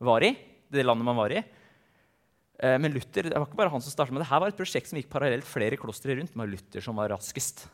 var 0.04 0.22
i, 0.26 0.34
det 0.70 0.84
landet 0.84 1.08
man 1.08 1.18
var 1.18 1.34
i. 1.34 1.40
Eh, 2.60 2.76
men 2.78 2.92
Luther 2.92 3.30
det 3.30 3.34
var 3.34 3.48
ikke 3.48 3.58
bare 3.58 3.72
han 3.72 3.82
som 3.82 3.92
startet, 3.92 4.14
med 4.14 4.22
det 4.22 4.30
her 4.30 4.42
var 4.42 4.52
et 4.52 4.58
prosjekt 4.60 4.90
som 4.90 5.00
gikk 5.00 5.10
parallelt 5.12 5.48
flere 5.48 5.80
klostre 5.80 6.14
rundt, 6.18 6.36
med 6.38 6.52
Luther 6.52 6.84
som 6.84 7.00
var 7.00 7.10
raskest 7.14 7.66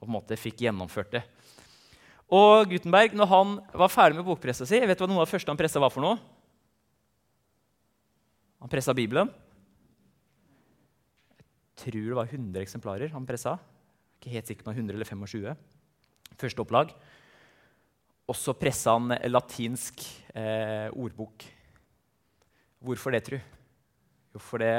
og 0.00 0.06
på 0.06 0.08
en 0.08 0.16
måte 0.16 0.40
fikk 0.40 0.62
gjennomført 0.64 1.12
det. 1.12 1.22
Og 2.32 2.70
Gutenberg, 2.70 3.12
når 3.18 3.28
han 3.28 3.56
var 3.76 3.90
ferdig 3.92 4.16
med 4.16 4.24
bokpressa 4.24 4.64
si, 4.68 4.78
vet 4.80 4.96
du 4.96 5.04
hva 5.04 5.10
noe 5.10 5.20
av 5.20 5.26
det 5.26 5.34
første 5.34 5.52
han 5.52 5.60
pressa 5.60 5.82
var 5.82 5.92
for 5.92 6.04
noe? 6.04 6.16
Han 8.60 8.68
pressa 8.68 8.92
Bibelen 8.96 9.30
Jeg 11.38 11.84
tror 11.84 12.08
det 12.10 12.18
var 12.18 12.28
100 12.28 12.60
eksemplarer 12.60 13.12
han 13.14 13.24
pressa. 13.28 13.54
Ikke 14.20 14.34
helt 14.34 14.50
sikker 14.50 14.66
på 14.66 14.74
100 14.74 14.92
eller 14.92 15.08
25. 15.08 15.54
Første 16.36 16.60
opplag. 16.60 16.92
Og 18.28 18.36
så 18.36 18.52
pressa 18.52 18.92
han 18.98 19.14
latinsk 19.32 20.04
eh, 20.36 20.92
ordbok. 20.92 21.46
Hvorfor 22.84 23.16
det, 23.16 23.22
tru? 23.24 23.38
Jo, 24.34 24.42
for 24.44 24.60
det, 24.60 24.74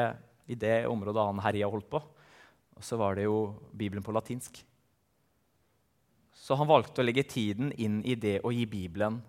i 0.45 0.55
det 0.55 0.85
området 0.87 1.25
han 1.25 1.41
herja 1.41 1.69
holdt 1.73 1.89
på, 1.89 1.99
så 2.81 2.97
var 3.01 3.17
det 3.17 3.25
jo 3.25 3.51
Bibelen 3.73 4.05
på 4.05 4.13
latinsk. 4.13 4.61
Så 6.37 6.55
han 6.57 6.69
valgte 6.69 7.01
å 7.01 7.05
legge 7.05 7.25
tiden 7.27 7.73
inn 7.81 7.99
i 8.05 8.15
det 8.15 8.39
å 8.45 8.53
gi 8.53 8.63
Bibelen, 8.69 9.19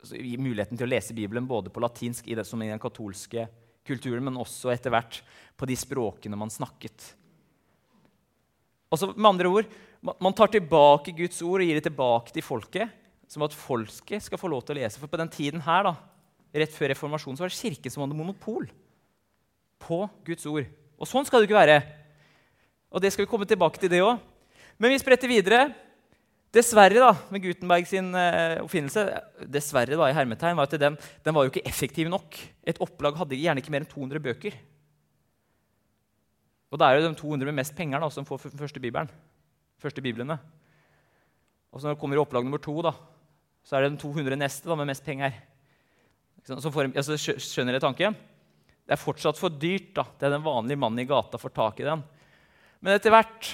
altså 0.00 0.18
gi 0.18 0.34
muligheten 0.40 0.80
til 0.80 0.88
å 0.88 0.90
lese 0.90 1.16
Bibelen 1.16 1.46
både 1.48 1.72
på 1.72 1.84
latinsk 1.84 2.28
i 2.28 2.36
det 2.36 2.48
som 2.48 2.60
i 2.64 2.72
den 2.72 2.80
katolske 2.82 3.46
kulturen, 3.86 4.24
men 4.26 4.38
også 4.40 4.72
etter 4.74 4.92
hvert 4.92 5.20
på 5.58 5.68
de 5.68 5.76
språkene 5.78 6.38
man 6.38 6.52
snakket. 6.52 7.12
Altså, 8.90 9.12
med 9.14 9.30
andre 9.30 9.50
ord, 9.50 9.70
Man 10.00 10.32
tar 10.32 10.48
tilbake 10.48 11.12
Guds 11.12 11.42
ord 11.44 11.60
og 11.60 11.68
gir 11.68 11.76
det 11.76 11.84
tilbake 11.84 12.32
til 12.32 12.40
folket, 12.40 12.88
som 13.28 13.44
at 13.44 13.52
folket 13.52 14.24
skal 14.24 14.40
få 14.40 14.48
lov 14.48 14.62
til 14.64 14.72
å 14.72 14.80
lese. 14.80 14.96
For 14.96 15.12
på 15.12 15.20
den 15.20 15.28
tiden 15.28 15.60
her, 15.60 15.84
da, 15.84 15.92
rett 16.56 16.72
før 16.72 16.88
reformasjonen, 16.94 17.36
så 17.36 17.44
var 17.44 17.52
det 17.52 17.58
kirken 17.58 17.92
som 17.92 18.06
hadde 18.06 18.16
monopol 18.16 18.64
på 19.84 19.98
Guds 20.24 20.48
ord. 20.48 20.70
Og 20.96 21.08
sånn 21.08 21.28
skal 21.28 21.44
det 21.44 21.50
ikke 21.50 21.60
være. 21.60 21.76
Og 22.90 23.04
det 23.04 23.12
skal 23.12 23.26
vi 23.26 23.30
komme 23.30 23.48
tilbake 23.48 23.76
til, 23.76 23.92
det 23.92 24.00
òg. 24.00 24.24
Men 24.80 24.94
vi 24.94 25.02
spretter 25.02 25.28
videre. 25.28 25.66
Dessverre, 26.50 26.98
da, 26.98 27.12
med 27.30 27.44
Gutenberg 27.44 27.86
sin 27.86 28.08
uh, 28.10 28.58
oppfinnelse, 28.64 29.04
dessverre 29.46 29.94
da, 29.94 30.08
i 30.10 30.16
hermetegn, 30.16 30.56
var 30.58 30.66
at 30.66 30.74
den, 30.82 30.96
den 31.22 31.36
var 31.36 31.46
jo 31.46 31.52
ikke 31.52 31.62
effektiv 31.68 32.10
nok. 32.10 32.38
Et 32.66 32.80
opplag 32.82 33.20
hadde 33.20 33.38
gjerne 33.38 33.62
ikke 33.62 33.70
mer 33.70 33.84
enn 33.84 33.92
200 33.92 34.24
bøker. 34.24 34.56
Og 36.70 36.78
da 36.78 36.88
er 36.88 36.98
det 36.98 37.06
de 37.06 37.20
200 37.20 37.46
med 37.46 37.60
mest 37.60 37.76
penger 37.78 38.02
da, 38.02 38.08
som 38.10 38.26
får 38.26 38.48
den 38.48 38.58
første 38.58 38.82
bibelen. 38.82 39.10
Første 39.82 40.02
biblene. 40.02 40.40
Og 41.70 41.78
så 41.78 41.86
når 41.86 41.94
det 41.94 42.02
kommer 42.02 42.18
opplag 42.22 42.46
nummer 42.46 42.62
to, 42.62 42.74
da, 42.82 42.96
så 43.62 43.78
er 43.78 43.86
det 43.86 43.94
de 43.94 44.02
200 44.02 44.38
neste 44.38 44.70
da, 44.70 44.78
med 44.78 44.90
mest 44.90 45.06
penger. 45.06 45.38
Så 46.46 46.72
får, 46.72 46.90
altså, 46.96 47.18
skjønner 47.18 47.76
dere 47.76 47.84
tanken? 47.84 48.18
Det 48.82 48.96
er 48.96 48.98
fortsatt 48.98 49.38
for 49.38 49.54
dyrt. 49.54 49.92
da. 49.94 50.06
Det 50.18 50.26
er 50.26 50.34
den 50.34 50.46
vanlige 50.46 50.82
mannen 50.82 51.02
i 51.02 51.06
gata 51.06 51.38
får 51.38 51.54
tak 51.54 51.82
i 51.82 51.86
den. 51.86 52.02
Men 52.80 52.96
etter 52.96 53.14
hvert 53.14 53.52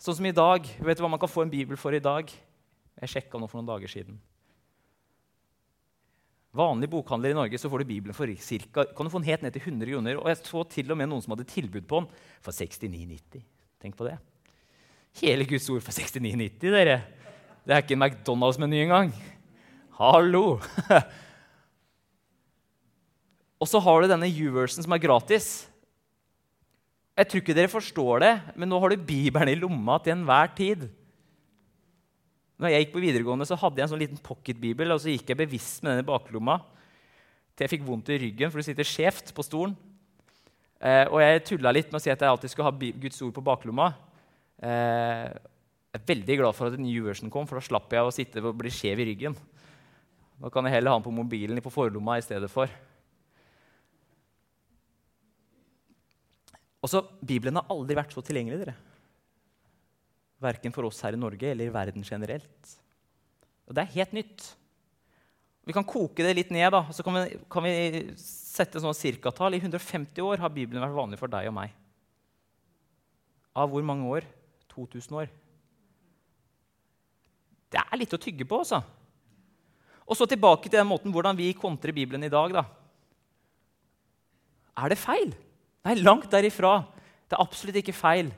Sånn 0.00 0.16
som 0.16 0.26
i 0.26 0.32
dag. 0.32 0.64
Vet 0.80 0.96
du 0.96 1.04
hva 1.04 1.10
man 1.12 1.20
kan 1.20 1.28
få 1.28 1.44
en 1.44 1.52
bibel 1.52 1.76
for 1.76 1.92
i 1.92 2.00
dag? 2.00 2.30
Jeg 3.02 3.12
sjekka 3.12 3.40
nå 3.40 3.48
for 3.50 3.60
noen 3.60 3.68
dager 3.68 3.90
siden. 3.92 4.16
Vanlig 6.56 6.88
bokhandler 6.90 7.30
i 7.30 7.36
Norge 7.36 7.60
så 7.60 7.68
får 7.70 7.84
du 7.84 7.90
Bibelen 7.92 8.16
for 8.16 8.26
cirka, 8.42 8.86
kan 8.96 9.06
du 9.06 9.12
få 9.12 9.20
den 9.20 9.28
helt 9.28 9.44
ned 9.44 9.54
til 9.54 9.62
100 9.62 9.92
kroner. 9.92 10.18
Og 10.18 10.26
jeg 10.32 10.40
så 10.40 10.64
til 10.72 10.90
og 10.90 10.98
med 10.98 11.10
noen 11.12 11.22
som 11.22 11.36
hadde 11.36 11.46
tilbud 11.52 11.84
på 11.86 12.00
den 12.00 12.08
for 12.42 12.56
69,90. 12.56 13.44
Tenk 13.80 13.98
på 13.98 14.08
det. 14.08 14.16
Hele 15.20 15.46
Guds 15.46 15.68
ord 15.70 15.84
for 15.84 15.92
69,90, 15.92 16.58
dere. 16.64 17.02
Det 17.62 17.76
er 17.76 17.84
ikke 17.84 17.94
en 17.94 18.02
McDonald's-meny 18.02 18.82
engang. 18.86 19.12
Hallo! 20.00 20.58
og 23.60 23.68
så 23.68 23.78
har 23.84 24.00
du 24.00 24.10
denne 24.10 24.32
U-versen 24.32 24.82
som 24.82 24.96
er 24.96 25.04
gratis. 25.04 25.69
Jeg 27.20 27.28
tror 27.28 27.42
ikke 27.42 27.56
dere 27.56 27.68
forstår 27.68 28.22
det, 28.24 28.32
men 28.56 28.70
nå 28.70 28.78
har 28.80 28.92
du 28.92 29.02
Bibelen 29.04 29.52
i 29.52 29.58
lomma 29.58 29.98
til 30.00 30.14
enhver 30.14 30.52
tid. 30.56 30.86
Når 32.60 32.72
jeg 32.72 32.84
gikk 32.84 32.94
på 32.94 33.02
videregående, 33.04 33.44
så 33.48 33.58
hadde 33.60 33.80
jeg 33.80 33.86
en 33.86 33.92
sånn 33.92 34.00
liten 34.00 34.22
pocketbibel, 34.24 34.94
og 34.94 35.02
så 35.02 35.12
gikk 35.12 35.32
jeg 35.32 35.40
bevisst 35.42 35.84
med 35.84 35.94
den 35.94 36.04
i 36.04 36.08
baklomma 36.08 36.58
til 37.60 37.66
jeg 37.66 37.74
fikk 37.74 37.82
vondt 37.84 38.08
i 38.08 38.16
ryggen, 38.22 38.48
for 38.48 38.60
du 38.60 38.64
sitter 38.64 38.88
skjevt 38.88 39.34
på 39.36 39.44
stolen. 39.44 39.74
Eh, 40.80 41.04
og 41.12 41.20
jeg 41.20 41.42
tulla 41.44 41.72
litt 41.76 41.90
med 41.92 41.98
å 41.98 42.00
si 42.00 42.08
at 42.08 42.22
jeg 42.24 42.32
alltid 42.32 42.52
skulle 42.54 42.70
ha 42.70 42.92
Guds 43.02 43.20
ord 43.26 43.34
på 43.36 43.44
baklomma. 43.44 43.90
Eh, 44.64 45.26
jeg 45.90 46.00
er 46.00 46.06
veldig 46.08 46.36
glad 46.40 46.56
for 46.56 46.72
at 46.72 46.80
new 46.80 47.04
version 47.04 47.32
kom, 47.32 47.44
for 47.44 47.60
da 47.60 47.66
slapp 47.66 47.92
jeg 47.92 48.06
å 48.06 48.14
sitte 48.14 48.40
og 48.40 48.56
bli 48.62 48.72
skjev 48.72 49.02
i 49.02 49.10
ryggen. 49.10 49.36
Da 50.40 50.48
kan 50.48 50.64
jeg 50.64 50.78
heller 50.78 50.94
ha 50.94 51.00
den 51.02 51.04
på 51.04 51.12
mobilen 51.12 51.60
på 51.60 51.74
forlomma 51.74 52.16
i 52.16 52.24
stedet 52.24 52.48
for. 52.48 52.72
Også, 56.80 57.02
Bibelen 57.20 57.58
har 57.60 57.68
aldri 57.72 57.96
vært 57.98 58.14
så 58.14 58.22
tilgjengelig. 58.24 58.62
dere. 58.62 58.76
Verken 60.40 60.72
for 60.72 60.88
oss 60.88 61.00
her 61.04 61.16
i 61.16 61.20
Norge 61.20 61.50
eller 61.50 61.68
i 61.68 61.74
verden 61.74 62.06
generelt. 62.06 62.76
Og 63.68 63.76
det 63.76 63.84
er 63.84 63.96
helt 63.98 64.14
nytt. 64.16 64.46
Vi 65.68 65.74
kan 65.76 65.84
koke 65.84 66.24
det 66.24 66.32
litt 66.34 66.50
ned. 66.50 66.70
da, 66.72 66.86
så 66.90 67.04
kan 67.04 67.18
vi, 67.18 67.36
kan 67.52 67.62
vi 67.62 67.74
sette 68.18 68.80
sånn 68.80 68.96
cirkatall. 68.96 69.54
I 69.54 69.60
150 69.60 70.24
år 70.24 70.40
har 70.40 70.50
Bibelen 70.54 70.82
vært 70.82 70.96
vanlig 70.96 71.20
for 71.20 71.30
deg 71.30 71.50
og 71.50 71.56
meg. 71.60 71.76
Av 73.54 73.68
hvor 73.68 73.84
mange 73.84 74.08
år? 74.08 74.26
2000 74.72 75.20
år. 75.20 75.28
Det 77.70 77.78
er 77.78 78.00
litt 78.00 78.16
å 78.16 78.18
tygge 78.18 78.46
på, 78.48 78.62
altså. 78.64 78.80
Og 80.10 80.18
så 80.18 80.26
tilbake 80.26 80.66
til 80.66 80.80
den 80.80 80.88
måten 80.90 81.12
hvordan 81.14 81.36
vi 81.38 81.52
kontrer 81.54 81.94
Bibelen 81.94 82.24
i 82.26 82.32
dag. 82.32 82.56
da. 82.56 82.64
Er 84.80 84.90
det 84.90 84.98
feil? 84.98 85.36
Nei, 85.86 85.96
langt 86.02 86.28
derifra. 86.32 86.82
Det 87.28 87.36
er 87.36 87.42
absolutt 87.42 87.78
ikke 87.80 87.96
feil. 87.96 88.30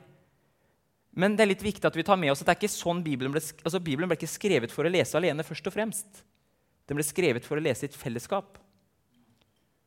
Men 1.13 1.35
det 1.37 1.45
er 1.45 1.51
litt 1.51 1.65
viktig 1.65 1.85
at 1.85 1.97
vi 1.97 2.05
tar 2.05 2.17
med 2.17 2.31
oss 2.33 2.41
at 2.41 2.47
det 2.47 2.53
er 2.55 2.61
ikke 2.61 2.73
sånn 2.73 3.03
Bibelen 3.05 3.33
ble, 3.33 3.41
altså 3.41 3.81
Bibelen 3.83 4.09
ble 4.09 4.17
ikke 4.17 4.31
skrevet 4.31 4.73
for 4.73 4.87
å 4.87 4.91
lese 4.91 5.17
alene. 5.19 5.45
først 5.45 5.67
og 5.69 5.75
fremst. 5.75 6.23
Den 6.89 6.97
ble 6.97 7.05
skrevet 7.05 7.45
for 7.45 7.59
å 7.59 7.63
lese 7.63 7.85
i 7.85 7.89
et 7.89 7.97
fellesskap, 7.97 8.57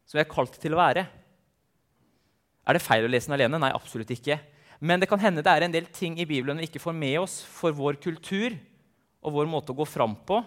som 0.06 0.16
vi 0.16 0.22
er 0.22 0.30
kalt 0.30 0.54
til 0.60 0.76
å 0.76 0.80
være. 0.80 1.04
Er 2.66 2.76
det 2.76 2.82
feil 2.82 3.04
å 3.06 3.10
lese 3.10 3.28
den 3.28 3.36
alene? 3.36 3.60
Nei, 3.62 3.72
absolutt 3.74 4.10
ikke. 4.14 4.38
Men 4.80 5.00
det 5.00 5.08
kan 5.10 5.20
hende 5.20 5.44
det 5.44 5.52
er 5.52 5.66
en 5.66 5.74
del 5.74 5.88
ting 5.92 6.16
i 6.20 6.28
Bibelen 6.28 6.60
vi 6.60 6.68
ikke 6.70 6.82
får 6.82 6.96
med 6.96 7.18
oss 7.20 7.40
for 7.48 7.74
vår 7.74 7.98
kultur 8.02 8.56
og 9.24 9.34
vår 9.34 9.50
måte 9.50 9.72
å 9.74 9.78
gå 9.78 9.86
fram 9.88 10.14
på. 10.28 10.40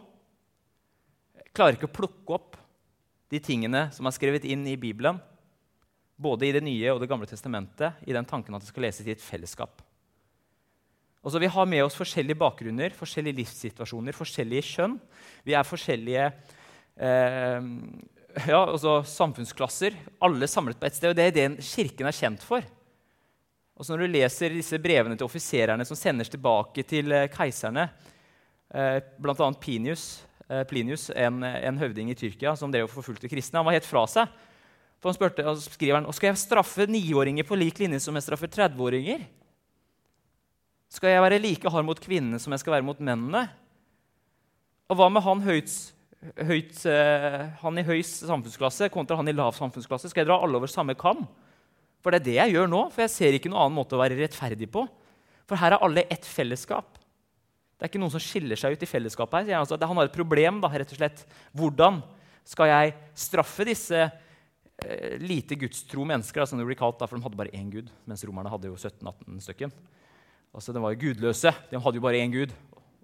Jeg 1.41 1.53
klarer 1.57 1.77
ikke 1.77 1.89
å 1.89 1.97
plukke 1.99 2.37
opp 2.37 2.59
de 3.29 3.41
tingene 3.43 3.87
som 3.93 4.07
er 4.07 4.15
skrevet 4.15 4.45
inn 4.47 4.65
i 4.69 4.77
Bibelen 4.79 5.19
både 6.19 6.49
i 6.49 6.51
Det 6.55 6.63
nye 6.65 6.91
og 6.93 6.99
Det 6.99 7.09
gamle 7.09 7.27
testamentet, 7.29 8.01
i 8.05 8.15
den 8.15 8.27
tanken 8.27 8.55
at 8.55 8.61
det 8.63 8.69
skal 8.71 8.83
leses 8.83 9.07
i 9.07 9.15
et 9.15 9.23
fellesskap. 9.23 9.81
Altså, 11.23 11.39
vi 11.39 11.51
har 11.51 11.67
med 11.67 11.83
oss 11.83 11.97
forskjellige 11.99 12.39
bakgrunner, 12.39 12.95
forskjellige 12.95 13.41
livssituasjoner, 13.41 14.15
forskjellige 14.15 14.67
kjønn. 14.69 14.95
Vi 15.43 15.55
er 15.55 15.67
forskjellige 15.67 16.29
eh, 16.95 17.69
ja, 18.47 18.59
altså 18.61 19.01
samfunnsklasser, 19.03 19.97
alle 20.23 20.47
samlet 20.47 20.79
på 20.79 20.87
ett 20.87 20.95
sted. 20.95 21.11
og 21.11 21.17
Det 21.19 21.27
er 21.27 21.35
det 21.35 21.65
Kirken 21.65 22.07
er 22.07 22.15
kjent 22.15 22.45
for. 22.45 22.63
Og 23.79 23.85
så 23.85 23.95
Når 23.95 24.05
du 24.05 24.13
leser 24.13 24.55
disse 24.55 24.79
brevene 24.79 25.15
til 25.15 25.27
offiserene 25.27 25.85
som 25.87 25.95
sendes 25.95 26.29
tilbake 26.31 26.83
til 26.83 27.11
eh, 27.15 27.29
keiserne, 27.31 27.89
eh, 28.75 28.99
bl.a. 29.19 29.51
Plinius, 29.55 30.25
eh, 30.49 30.65
Plinius 30.67 31.09
en, 31.15 31.43
en, 31.43 31.79
høvding 31.79 32.11
i 32.11 32.15
Tyrkia 32.19 32.55
som 32.59 32.71
drev 32.71 32.89
og 32.89 32.91
forfulgte 32.91 33.31
kristne, 33.31 33.61
han 33.61 33.67
var 33.67 33.77
helt 33.77 33.87
fra 33.87 34.03
seg. 34.07 34.27
For 34.99 35.09
han 35.09 35.15
spurte, 35.15 35.45
og 35.47 35.61
skriver 35.63 36.01
han, 36.01 36.07
skal 36.15 36.31
jeg 36.31 36.41
straffe 36.41 36.87
niåringer 36.91 37.47
på 37.47 37.57
lik 37.59 37.79
linje 37.79 38.01
som 38.03 38.17
jeg 38.17 38.25
straffer 38.25 38.51
30-åringer. 38.51 39.23
Skal 40.91 41.13
jeg 41.13 41.23
være 41.23 41.39
like 41.39 41.71
hard 41.71 41.87
mot 41.87 42.01
kvinnene 42.01 42.39
som 42.41 42.51
jeg 42.55 42.63
skal 42.63 42.75
være 42.75 42.87
mot 42.87 42.99
mennene? 42.99 43.45
Og 44.89 44.97
hva 44.97 45.07
med 45.13 45.23
han 45.23 45.43
høyt, 45.45 45.73
høyt, 46.49 46.79
eh, 46.89 47.43
han 47.61 47.77
i 47.79 47.85
høy 47.85 47.99
samfunnsklasse 48.03 48.89
kontra 48.91 49.19
han 49.19 49.29
i 49.29 49.35
lav 49.35 49.53
samfunnsklasse? 49.55 50.09
Skal 50.11 50.25
jeg 50.25 50.31
dra 50.31 50.39
alle 50.43 50.59
over 50.59 50.71
samme 50.71 50.97
kam? 50.99 51.27
For 52.03 52.11
det 52.11 52.21
er 52.21 52.25
det 52.25 52.37
jeg 52.39 52.55
gjør 52.57 52.71
nå. 52.71 52.85
For 52.91 53.05
jeg 53.05 53.13
ser 53.13 53.37
ikke 53.37 53.51
noen 53.51 53.67
annen 53.67 53.77
måte 53.77 53.95
å 53.95 54.01
være 54.01 54.17
rettferdig 54.19 54.67
på. 54.73 54.87
For 55.47 55.61
her 55.61 55.75
er 55.75 55.85
alle 55.85 56.07
ett 56.11 56.25
fellesskap. 56.27 56.97
Det 57.79 57.85
er 57.85 57.91
ikke 57.93 58.01
noen 58.01 58.11
som 58.11 58.23
skiller 58.23 58.59
seg 58.59 58.75
ut 58.75 58.81
i 58.83 58.89
fellesskapet. 58.89 59.47
her. 59.47 59.61
Altså, 59.61 59.77
han 59.79 60.01
har 60.01 60.09
et 60.09 60.17
problem. 60.17 60.59
da, 60.59 60.67
rett 60.67 60.91
og 60.91 60.99
slett. 60.99 61.23
Hvordan 61.55 62.01
skal 62.43 62.67
jeg 62.67 62.95
straffe 63.15 63.63
disse 63.67 64.09
lite 65.21 65.55
gudstro 65.59 66.05
mennesker? 66.05 66.45
som 66.45 66.59
det 66.59 66.65
blir 66.65 66.79
kalt, 66.79 66.99
for 66.99 67.17
De 67.17 67.23
hadde 67.23 67.39
bare 67.39 67.53
én 67.53 67.69
gud, 67.71 67.89
mens 68.05 68.23
romerne 68.25 68.49
hadde 68.49 68.67
jo 68.67 68.75
17-18 68.75 69.39
stykker. 69.45 69.71
Altså, 70.53 70.73
De 70.73 70.81
var 70.81 70.93
jo 70.93 71.01
gudløse. 71.03 71.53
De 71.69 71.79
hadde 71.79 71.99
jo 71.99 72.01
bare 72.01 72.21
én 72.21 72.31
gud. 72.33 72.53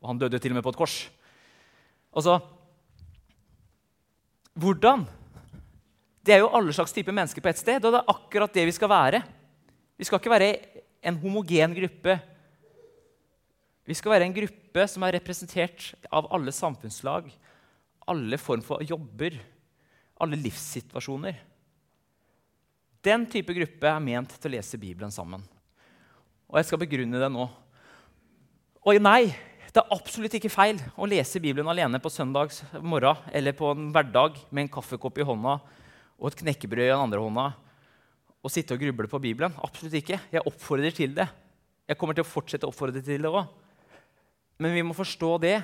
Og 0.02 0.10
han 0.10 0.20
døde 0.20 0.40
til 0.40 0.52
og 0.52 0.56
med 0.56 0.64
på 0.64 0.74
et 0.74 0.80
kors. 0.80 1.10
Altså, 2.16 2.40
Hvordan? 4.56 5.04
Det 6.26 6.34
er 6.34 6.40
jo 6.42 6.54
alle 6.56 6.74
slags 6.74 6.94
typer 6.96 7.14
mennesker 7.14 7.44
på 7.44 7.50
ett 7.52 7.60
sted, 7.60 7.84
og 7.84 7.92
det 7.92 8.00
er 8.00 8.14
akkurat 8.14 8.54
det 8.56 8.64
vi 8.66 8.74
skal 8.74 8.90
være. 8.90 9.20
Vi 10.00 10.08
skal 10.08 10.18
ikke 10.18 10.32
være 10.32 10.48
en 11.06 11.18
homogen 11.22 11.76
gruppe. 11.76 12.16
Vi 13.86 13.94
skal 13.94 14.16
være 14.16 14.26
en 14.26 14.34
gruppe 14.34 14.88
som 14.90 15.04
er 15.06 15.18
representert 15.20 15.92
av 16.10 16.32
alle 16.34 16.54
samfunnslag, 16.56 17.28
alle 18.10 18.40
form 18.42 18.64
for 18.66 18.82
jobber, 18.82 19.38
alle 20.24 20.40
livssituasjoner. 20.40 21.38
Den 23.06 23.28
type 23.30 23.54
gruppe 23.54 23.90
er 23.90 24.02
ment 24.02 24.34
til 24.34 24.50
å 24.50 24.56
lese 24.56 24.80
Bibelen 24.82 25.14
sammen. 25.14 25.44
Og 26.50 26.58
jeg 26.58 26.70
skal 26.70 26.82
begrunne 26.82 27.22
det 27.22 27.30
nå. 27.30 27.46
Og 28.86 28.98
nei, 29.02 29.30
det 29.70 29.82
er 29.82 29.94
absolutt 29.94 30.38
ikke 30.38 30.50
feil 30.54 30.80
å 30.98 31.08
lese 31.10 31.42
Bibelen 31.44 31.70
alene 31.70 32.00
på 32.02 32.10
søndags 32.14 32.64
morgen 32.82 33.22
eller 33.36 33.54
på 33.58 33.74
en 33.74 33.92
hverdag 33.94 34.40
med 34.50 34.66
en 34.66 34.74
kaffekopp 34.78 35.20
i 35.20 35.28
hånda 35.28 35.58
og 36.16 36.28
et 36.30 36.38
knekkebrød 36.40 36.86
i 36.86 36.92
den 36.94 37.02
andre 37.02 37.22
hånda 37.22 37.48
og 38.46 38.54
sitte 38.54 38.78
og 38.78 38.82
gruble 38.82 39.10
på 39.10 39.22
Bibelen. 39.22 39.54
Absolutt 39.66 39.98
ikke. 40.00 40.20
Jeg 40.32 40.46
oppfordrer 40.46 40.94
til 40.96 41.16
det. 41.18 41.26
Jeg 41.90 41.98
kommer 42.02 42.18
til 42.18 42.26
å 42.26 42.30
fortsette 42.30 42.66
å 42.66 42.72
oppfordre 42.72 43.02
til 43.04 43.26
det 43.26 43.32
òg. 43.32 43.50
Men 44.62 44.74
vi 44.78 44.86
må 44.86 44.96
forstå 44.96 45.32
det, 45.44 45.58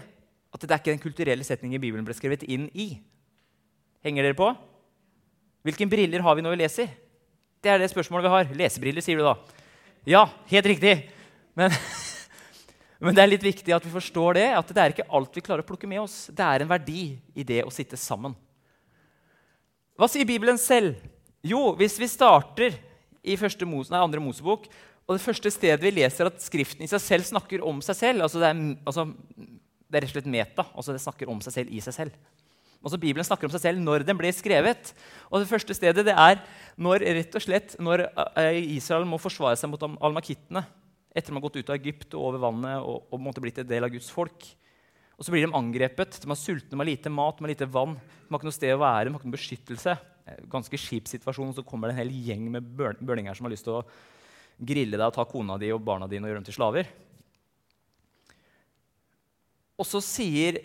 at 0.52 0.66
det 0.66 0.74
er 0.74 0.82
ikke 0.82 0.94
den 0.94 1.02
kulturelle 1.06 1.46
setningen 1.48 1.82
Bibelen 1.82 2.06
ble 2.06 2.18
skrevet 2.18 2.44
inn 2.44 2.68
i. 2.74 2.90
Henger 4.04 4.28
dere 4.28 4.38
på? 4.38 4.50
Hvilke 5.66 5.88
briller 5.90 6.26
har 6.26 6.36
vi 6.36 6.44
når 6.44 6.58
vi 6.58 6.62
leser? 6.66 6.92
Det 7.62 7.70
er 7.70 7.82
det 7.82 7.92
spørsmålet 7.92 8.26
vi 8.26 8.34
har. 8.34 8.54
Lesebriller, 8.58 9.06
sier 9.06 9.20
du 9.22 9.26
da. 9.26 9.36
Ja, 10.10 10.24
helt 10.50 10.70
riktig. 10.72 10.96
Men, 11.58 11.74
men, 13.04 13.14
det 13.14 13.22
er 13.22 13.30
litt 13.30 13.46
viktig 13.46 13.76
at 13.76 13.86
vi 13.86 13.94
forstår 13.94 14.40
det, 14.40 14.48
at 14.58 14.72
det 14.74 14.82
er 14.82 14.96
ikke 14.96 15.10
alt 15.14 15.38
vi 15.38 15.44
klarer 15.46 15.62
å 15.62 15.68
plukke 15.68 15.90
med 15.90 16.02
oss. 16.02 16.24
Det 16.34 16.46
er 16.46 16.66
en 16.66 16.72
verdi 16.72 17.04
i 17.38 17.46
det 17.46 17.62
å 17.68 17.74
sitte 17.74 18.00
sammen. 18.02 18.34
Hva 19.94 20.10
sier 20.10 20.26
Bibelen 20.26 20.58
selv? 20.58 20.98
Jo, 21.46 21.76
hvis 21.78 22.00
vi 22.02 22.10
starter 22.10 22.74
i 23.22 23.38
Mos, 23.70 23.92
nei, 23.94 24.02
andre 24.02 24.22
Mosebok, 24.22 24.66
og 25.06 25.18
det 25.18 25.22
første 25.22 25.52
stedet 25.54 25.84
vi 25.84 25.94
leser 25.94 26.30
at 26.30 26.42
Skriften 26.42 26.86
i 26.86 26.90
seg 26.90 27.02
selv 27.04 27.28
snakker 27.28 27.62
om 27.66 27.82
seg 27.84 27.98
selv 27.98 28.24
altså 28.26 28.40
det, 28.42 28.50
er, 28.50 28.76
altså, 28.88 29.06
det 29.12 29.98
er 29.98 30.06
rett 30.06 30.14
og 30.14 30.16
slett 30.16 30.30
meta. 30.32 30.66
altså 30.74 30.96
Det 30.96 31.02
snakker 31.04 31.30
om 31.30 31.42
seg 31.44 31.56
selv 31.58 31.74
i 31.74 31.82
seg 31.84 31.98
selv. 31.98 32.16
Altså 32.82 32.98
Bibelen 32.98 33.26
snakker 33.26 33.46
om 33.46 33.54
seg 33.54 33.62
selv 33.62 33.82
når 33.84 34.06
den 34.08 34.18
ble 34.18 34.32
skrevet. 34.34 34.94
Og 35.30 35.44
Det 35.44 35.50
første 35.50 35.76
stedet 35.78 36.06
det 36.08 36.16
er 36.18 36.42
når, 36.82 37.06
rett 37.20 37.38
og 37.38 37.44
slett, 37.44 37.76
når 37.78 38.08
eh, 38.42 38.58
Israel 38.78 39.06
må 39.06 39.22
forsvare 39.22 39.60
seg 39.60 39.70
mot 39.70 39.84
almakittene 40.02 40.66
etter 41.12 41.30
de 41.30 41.36
har 41.36 41.44
gått 41.44 41.60
ut 41.60 41.70
av 41.70 41.76
Egypt 41.76 42.16
og 42.16 42.30
over 42.30 42.42
vannet 42.46 42.88
og, 42.88 43.04
og 43.12 43.20
måtte 43.22 43.44
blitt 43.44 43.60
en 43.60 43.68
del 43.68 43.84
av 43.84 43.92
Guds 43.92 44.08
folk. 44.14 44.48
Og 45.20 45.28
så 45.28 45.34
blir 45.34 45.44
de 45.46 45.54
angrepet. 45.54 46.22
De 46.24 46.30
er 46.32 46.40
sultne, 46.40 46.72
de 46.72 46.80
har 46.80 46.88
lite 46.88 47.12
mat, 47.14 47.38
de 47.38 47.46
har 47.46 47.52
lite 47.52 47.68
vann. 47.70 47.98
De 48.00 48.32
har 48.32 48.40
ikke 48.40 48.48
noe 48.48 48.56
sted 48.56 48.74
å 48.74 48.80
være, 48.82 49.10
de 49.10 49.12
har 49.12 49.20
ikke 49.20 49.30
noe 49.30 49.36
beskyttelse. 49.36 49.96
Eh, 50.26 50.40
ganske 50.50 50.80
kjip 50.80 51.12
situasjon, 51.12 51.52
og 51.52 51.60
så 51.60 51.66
kommer 51.68 51.92
det 51.92 51.98
en 51.98 52.02
hel 52.02 52.16
gjeng 52.30 52.48
med 52.56 52.72
børninger 52.80 53.38
som 53.38 53.46
har 53.46 53.54
lyst 53.54 53.68
til 53.68 53.82
å 53.82 53.86
grille 54.62 54.98
deg 54.98 55.06
og 55.06 55.16
ta 55.16 55.26
kona 55.28 55.58
di 55.62 55.72
og 55.74 55.84
barna 55.84 56.08
dine 56.10 56.26
og 56.26 56.32
gjøre 56.32 56.42
dem 56.42 56.48
til 56.48 56.58
slaver. 56.58 56.90
Og 59.82 59.88
så, 59.90 60.02
sier, 60.06 60.60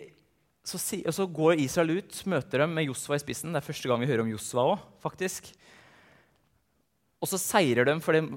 så, 0.67 0.79
si, 0.81 0.99
så 1.15 1.23
går 1.31 1.61
Israel 1.63 2.01
ut, 2.01 2.19
møter 2.27 2.65
dem 2.65 2.73
med 2.75 2.89
Josva 2.89 3.15
i 3.15 3.23
spissen. 3.23 3.53
Det 3.55 3.61
er 3.61 3.67
første 3.69 3.87
gang 3.87 4.01
vi 4.03 4.09
hører 4.09 4.25
om 4.25 4.31
Josva 4.33 4.65
òg, 4.73 4.85
faktisk. 5.03 5.47
Og 7.23 7.29
så 7.31 7.39
seirer 7.39 7.87
de 7.87 7.95
dem 7.95 8.33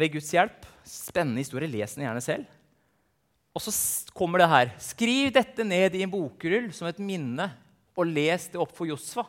ved 0.00 0.14
Guds 0.16 0.32
hjelp. 0.32 0.64
Spennende 0.88 1.44
historie. 1.44 1.68
Les 1.70 1.92
den 1.94 2.06
gjerne 2.06 2.24
selv. 2.24 2.48
Og 3.54 3.62
så 3.62 3.74
kommer 4.16 4.40
det 4.40 4.50
her. 4.50 4.72
Skriv 4.82 5.30
dette 5.36 5.66
ned 5.66 5.94
i 5.94 6.02
en 6.06 6.10
bokrull 6.10 6.72
som 6.74 6.88
et 6.88 6.98
minne, 7.04 7.50
og 7.94 8.08
les 8.10 8.48
det 8.50 8.58
opp 8.58 8.72
for 8.74 8.88
Josva. 8.88 9.28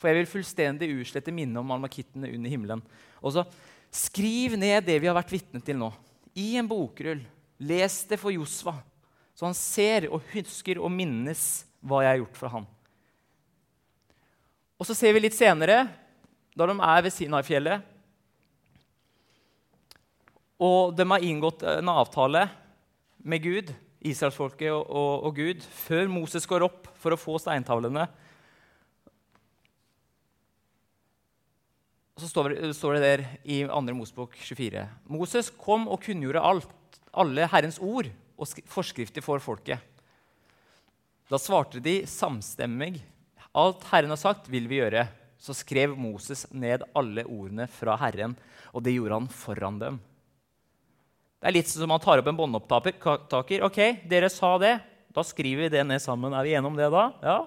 For 0.00 0.08
jeg 0.08 0.22
vil 0.22 0.32
fullstendig 0.32 0.88
utslette 0.96 1.34
minnet 1.36 1.60
om 1.60 1.76
almakittene 1.76 2.32
under 2.32 2.50
himmelen. 2.50 2.82
Og 3.20 3.36
så 3.36 3.44
Skriv 3.90 4.54
ned 4.54 4.86
det 4.86 5.00
vi 5.02 5.08
har 5.10 5.16
vært 5.18 5.32
vitne 5.34 5.58
til 5.66 5.74
nå, 5.80 5.88
i 6.38 6.54
en 6.60 6.68
bokrull. 6.70 7.24
Les 7.60 7.96
det 8.06 8.16
for 8.22 8.30
Josva, 8.32 8.76
så 9.34 9.48
han 9.48 9.56
ser 9.58 10.06
og 10.14 10.22
husker 10.30 10.78
og 10.78 10.92
minnes 10.94 11.66
hva 11.80 12.02
jeg 12.04 12.12
har 12.12 12.20
gjort 12.22 12.38
for 12.38 12.54
han. 12.54 12.68
Og 14.80 14.88
så 14.88 14.96
ser 14.96 15.12
vi 15.16 15.24
litt 15.24 15.36
senere, 15.36 15.84
da 16.56 16.66
de 16.68 16.76
er 16.76 17.04
ved 17.04 17.14
Sinai-fjellet, 17.14 17.86
og 20.60 20.92
de 20.96 21.06
har 21.08 21.24
inngått 21.24 21.62
en 21.64 21.88
avtale 21.88 22.44
med 23.24 23.44
Gud, 23.44 23.70
israelsfolket 24.00 24.72
og, 24.72 24.82
og, 24.88 25.12
og 25.28 25.36
Gud, 25.36 25.64
før 25.64 26.10
Moses 26.12 26.48
går 26.48 26.66
opp 26.66 26.88
for 27.00 27.16
å 27.16 27.20
få 27.20 27.38
steintavlene. 27.40 28.04
Og 32.16 32.24
så 32.24 32.28
står, 32.28 32.54
står 32.76 32.98
det 32.98 33.04
der 33.06 33.24
i 33.48 33.62
2. 33.64 33.80
Mosebok 33.96 34.36
24.: 34.36 34.84
Moses 35.08 35.48
kom 35.56 35.88
og 35.88 36.02
kunngjorde 36.04 36.44
alt, 36.44 37.00
alle 37.16 37.48
Herrens 37.48 37.80
ord 37.80 38.10
og 38.36 38.60
forskrifter 38.68 39.24
for 39.24 39.40
folket. 39.40 39.80
Da 41.30 41.38
svarte 41.38 41.78
de 41.78 42.00
samstemmig. 42.10 42.96
Alt 43.54 43.84
Herren 43.92 44.10
har 44.10 44.18
sagt, 44.18 44.48
vil 44.50 44.66
vi 44.70 44.80
gjøre. 44.80 45.04
Så 45.38 45.54
skrev 45.54 45.94
Moses 45.96 46.42
ned 46.50 46.82
alle 46.98 47.22
ordene 47.22 47.68
fra 47.70 47.94
Herren, 48.00 48.34
og 48.74 48.82
det 48.84 48.96
gjorde 48.96 49.20
han 49.20 49.28
foran 49.30 49.78
dem. 49.80 50.00
Det 51.40 51.48
er 51.48 51.54
litt 51.54 51.70
som 51.70 51.88
man 51.88 52.02
tar 52.02 52.20
opp 52.20 52.26
en 52.28 52.36
båndopptaker. 52.36 53.62
Ok, 53.64 53.78
dere 54.10 54.28
sa 54.28 54.56
det. 54.60 54.74
Da 55.14 55.22
skriver 55.24 55.64
vi 55.64 55.72
det 55.72 55.84
ned 55.86 56.02
sammen. 56.02 56.34
Er 56.34 56.44
vi 56.44 56.52
enige 56.58 56.68
om 56.68 56.76
det 56.76 56.90
da? 56.92 57.04
Ja? 57.22 57.38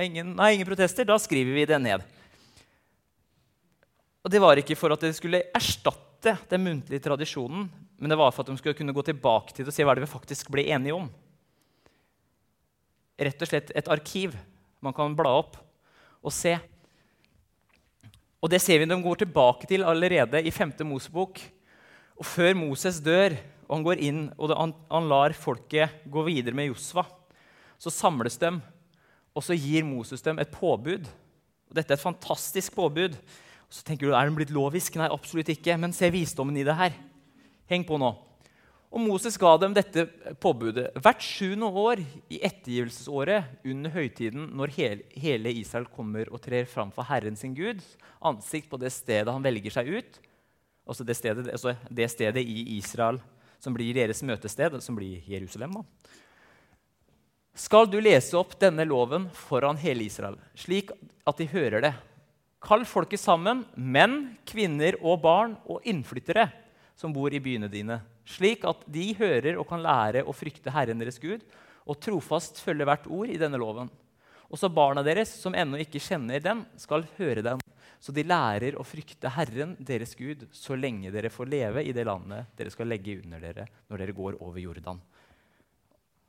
Ingen, 0.00 0.32
nei, 0.38 0.54
ingen 0.54 0.70
protester. 0.70 1.04
Da 1.04 1.18
skriver 1.20 1.58
vi 1.58 1.66
det 1.68 1.80
ned. 1.82 2.06
Og 4.22 4.30
Det 4.30 4.40
var 4.40 4.62
ikke 4.62 4.78
for 4.78 4.94
at 4.94 5.02
det 5.02 5.12
skulle 5.18 5.42
erstatte 5.52 6.36
den 6.48 6.62
muntlige 6.64 7.02
tradisjonen, 7.02 7.66
men 7.98 8.14
det 8.14 8.18
var 8.18 8.30
for 8.30 8.46
at 8.46 8.54
de 8.54 8.56
skulle 8.62 8.78
kunne 8.78 8.94
gå 8.94 9.02
tilbake 9.10 9.50
til 9.50 9.66
det 9.66 9.74
og 9.74 9.76
se 9.76 9.84
hva 9.84 9.98
det 9.98 10.06
vi 10.06 10.14
faktisk 10.14 10.54
ble 10.54 10.64
enige 10.70 10.94
om. 10.94 11.10
Rett 13.20 13.42
og 13.44 13.50
slett 13.50 13.72
et 13.76 13.90
arkiv 13.92 14.36
man 14.82 14.94
kan 14.96 15.14
bla 15.16 15.30
opp 15.42 15.58
og 16.22 16.32
se. 16.34 16.56
Og 18.42 18.50
Det 18.50 18.58
ser 18.62 18.80
vi 18.82 18.88
de 18.90 18.98
går 19.02 19.22
tilbake 19.22 19.68
til 19.70 19.84
allerede 19.86 20.42
i 20.42 20.50
5. 20.50 20.74
Mosebok 20.86 21.38
og 22.18 22.26
før 22.26 22.54
Moses 22.58 22.98
dør, 23.00 23.36
og 23.68 23.76
han 23.76 23.84
går 23.86 24.02
inn 24.02 24.22
og 24.36 24.52
han, 24.56 25.08
lar 25.08 25.32
folket 25.32 26.02
gå 26.10 26.24
videre 26.26 26.54
med 26.54 26.68
Josva, 26.68 27.06
så 27.78 27.90
samles 27.90 28.36
de, 28.38 28.50
og 29.32 29.42
så 29.46 29.56
gir 29.56 29.86
Moses 29.86 30.22
dem 30.22 30.38
et 30.42 30.50
påbud. 30.52 31.06
Og 31.70 31.78
dette 31.78 31.94
er 31.94 31.96
et 31.96 32.04
fantastisk 32.04 32.74
påbud. 32.76 33.14
Og 33.16 33.72
så 33.72 33.86
tenker 33.86 34.06
du, 34.06 34.12
Er 34.12 34.26
den 34.28 34.36
blitt 34.36 34.52
lovisk? 34.52 34.98
Nei, 35.00 35.08
absolutt 35.08 35.48
ikke. 35.48 35.78
Men 35.80 35.94
se 35.96 36.10
visdommen 36.12 36.56
i 36.60 36.66
det 36.66 36.76
her. 36.76 36.92
Heng 37.70 37.86
på 37.88 37.96
nå. 37.96 38.12
Og 38.92 39.00
Moses 39.00 39.38
ga 39.40 39.54
dem 39.56 39.72
dette 39.72 40.04
påbudet. 40.42 40.90
Hvert 41.00 41.24
sjuende 41.24 41.70
år 41.80 42.02
i 42.28 42.42
ettergivelsesåret 42.44 43.64
under 43.64 43.94
høytiden, 43.94 44.50
når 44.52 44.74
hele, 44.76 45.54
Israel 45.56 45.88
kommer 45.88 46.28
og 46.28 46.42
trer 46.44 46.68
fram 46.68 46.92
for 46.92 47.08
Herren 47.08 47.38
sin 47.40 47.54
Gud, 47.56 47.80
ansikt 48.20 48.68
på 48.68 48.80
det 48.80 48.92
stedet 48.92 49.32
han 49.32 49.44
velger 49.44 49.80
seg 49.80 49.88
ut, 49.96 50.20
Altså 50.88 51.04
det 51.06 51.14
stedet, 51.14 51.46
altså 51.52 51.76
det 51.90 52.08
stedet, 52.10 52.42
i 52.42 52.76
Israel 52.78 53.20
som 53.62 53.74
blir 53.74 53.94
deres 53.94 54.22
møtested, 54.26 54.80
som 54.82 54.96
blir 54.98 55.22
Jerusalem. 55.30 55.76
Da. 55.78 55.82
Skal 57.54 57.86
du 57.86 58.00
lese 58.02 58.34
opp 58.38 58.56
denne 58.58 58.86
loven 58.88 59.28
foran 59.36 59.78
hele 59.78 60.08
Israel, 60.08 60.38
slik 60.58 60.90
at 61.28 61.38
de 61.38 61.46
hører 61.52 61.84
det? 61.84 61.92
Kall 62.62 62.84
folket 62.86 63.20
sammen, 63.22 63.64
menn, 63.74 64.34
kvinner 64.46 64.98
og 65.02 65.20
barn 65.22 65.54
og 65.70 65.86
innflyttere 65.86 66.48
som 66.98 67.14
bor 67.14 67.32
i 67.34 67.40
byene 67.42 67.70
dine, 67.72 68.00
slik 68.28 68.66
at 68.68 68.84
de 68.90 69.10
hører 69.18 69.58
og 69.58 69.66
kan 69.70 69.82
lære 69.82 70.24
å 70.26 70.34
frykte 70.36 70.72
Herren 70.74 71.00
deres 71.02 71.20
Gud 71.22 71.42
og 71.82 71.98
trofast 72.02 72.60
følge 72.62 72.86
hvert 72.86 73.08
ord 73.10 73.32
i 73.32 73.40
denne 73.40 73.58
loven. 73.58 73.90
Også 74.52 74.68
barna 74.70 75.02
deres, 75.02 75.32
som 75.40 75.56
ennå 75.56 75.80
ikke 75.82 76.02
kjenner 76.02 76.42
den, 76.44 76.66
skal 76.78 77.06
høre 77.16 77.44
den 77.44 77.62
så 78.02 78.10
de 78.10 78.24
lærer 78.26 78.74
å 78.74 78.82
frykte 78.82 79.30
Herren, 79.30 79.76
deres 79.78 80.16
Gud, 80.18 80.48
så 80.50 80.74
lenge 80.74 81.12
dere 81.14 81.30
får 81.30 81.46
leve 81.46 81.84
i 81.86 81.92
det 81.94 82.02
landet 82.08 82.50
dere 82.58 82.72
skal 82.74 82.88
legge 82.90 83.20
under 83.20 83.38
dere 83.38 83.68
når 83.86 84.02
dere 84.02 84.14
går 84.16 84.38
over 84.42 84.58
Jordan. 84.58 84.98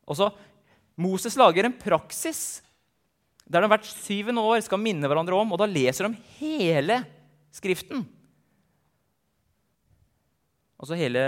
Og 0.06 0.19
så, 0.19 0.28
Moses 1.02 1.34
lager 1.39 1.65
en 1.65 1.73
praksis 1.73 2.62
der 3.49 3.65
de 3.65 3.71
hvert 3.71 3.89
syvende 3.89 4.43
år 4.45 4.62
skal 4.62 4.82
minne 4.84 5.10
hverandre 5.10 5.39
om, 5.39 5.56
og 5.56 5.60
da 5.63 5.67
leser 5.69 6.08
de 6.12 6.21
hele 6.38 7.02
Skriften. 7.54 7.99
Altså 10.80 10.98
hele 11.00 11.26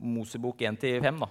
Mosebok 0.00 0.62
1-5. 0.62 1.20
da. 1.20 1.30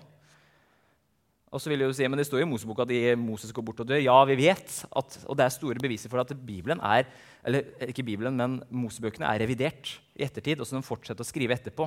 Og 1.53 1.61
så 1.61 1.69
vil 1.69 1.83
jeg 1.83 1.91
jo 1.91 1.93
si, 1.93 2.07
men 2.09 2.17
Det 2.17 2.25
står 2.25 2.41
jo 2.41 2.47
i 2.47 2.49
Mosebok 2.49 2.79
at 2.81 2.91
Moses 3.19 3.53
går 3.53 3.61
bort 3.61 3.81
og 3.83 3.87
dør. 3.87 4.01
Ja, 4.01 4.15
vi 4.25 4.39
vet, 4.39 4.71
at, 4.89 5.17
og 5.29 5.37
det 5.37 5.45
er 5.45 5.53
store 5.53 5.81
beviser 5.81 6.09
for 6.09 6.23
at 6.23 6.33
Bibelen 6.33 6.81
er, 6.81 7.05
eller 7.45 7.61
ikke 7.85 8.05
Bibelen, 8.05 8.33
men 8.33 8.63
Mosebøkene 8.73 9.29
er 9.29 9.43
revidert 9.45 9.99
i 10.17 10.25
ettertid. 10.25 10.59
og 10.59 10.65
så 10.65 10.75
de 10.75 10.81
fortsetter 10.81 11.21
å 11.21 11.29
skrive 11.29 11.53
etterpå. 11.53 11.85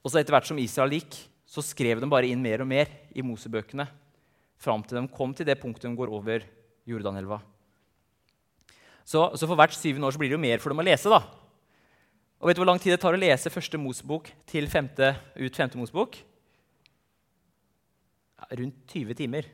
Og 0.00 0.08
så 0.08 0.20
etter 0.20 0.32
hvert 0.32 0.48
som 0.48 0.58
Israel 0.58 0.96
gikk, 0.96 1.18
så 1.44 1.64
skrev 1.64 2.00
de 2.00 2.08
bare 2.08 2.28
inn 2.28 2.40
mer 2.40 2.64
og 2.64 2.68
mer 2.68 2.88
i 3.12 3.24
Mosebøkene. 3.24 3.84
Fram 4.58 4.82
til 4.82 5.02
de 5.02 5.08
kom 5.12 5.34
til 5.36 5.46
det 5.46 5.60
punktet 5.60 5.84
de 5.90 5.96
går 5.96 6.08
over 6.08 6.48
Jordanelva. 6.88 7.42
Så, 9.04 9.20
så, 9.36 9.44
for 9.46 9.56
hvert 9.56 9.76
syvende 9.76 10.08
år 10.08 10.16
så 10.16 10.20
blir 10.20 10.32
det 10.32 10.36
jo 10.36 10.42
mer 10.42 10.60
for 10.60 10.72
dem 10.72 10.80
å 10.80 10.88
lese. 10.88 11.12
da. 11.12 11.20
Og 12.38 12.48
vet 12.48 12.58
du 12.58 12.62
hvor 12.62 12.70
lang 12.70 12.78
tid 12.78 12.94
det 12.94 13.00
tar 13.02 13.16
å 13.16 13.18
lese 13.18 13.50
første 13.50 13.78
Mosebok 13.80 14.30
til 14.46 14.68
femte, 14.70 15.10
ut 15.34 15.56
femte 15.58 15.78
Mosebok? 15.78 16.20
Ja, 18.38 18.50
rundt 18.60 18.94
20 18.94 19.18
timer. 19.18 19.48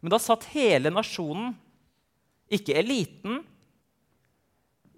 Men 0.00 0.12
da 0.14 0.20
satt 0.20 0.48
hele 0.54 0.92
nasjonen, 0.92 1.52
ikke 2.52 2.76
eliten, 2.76 3.42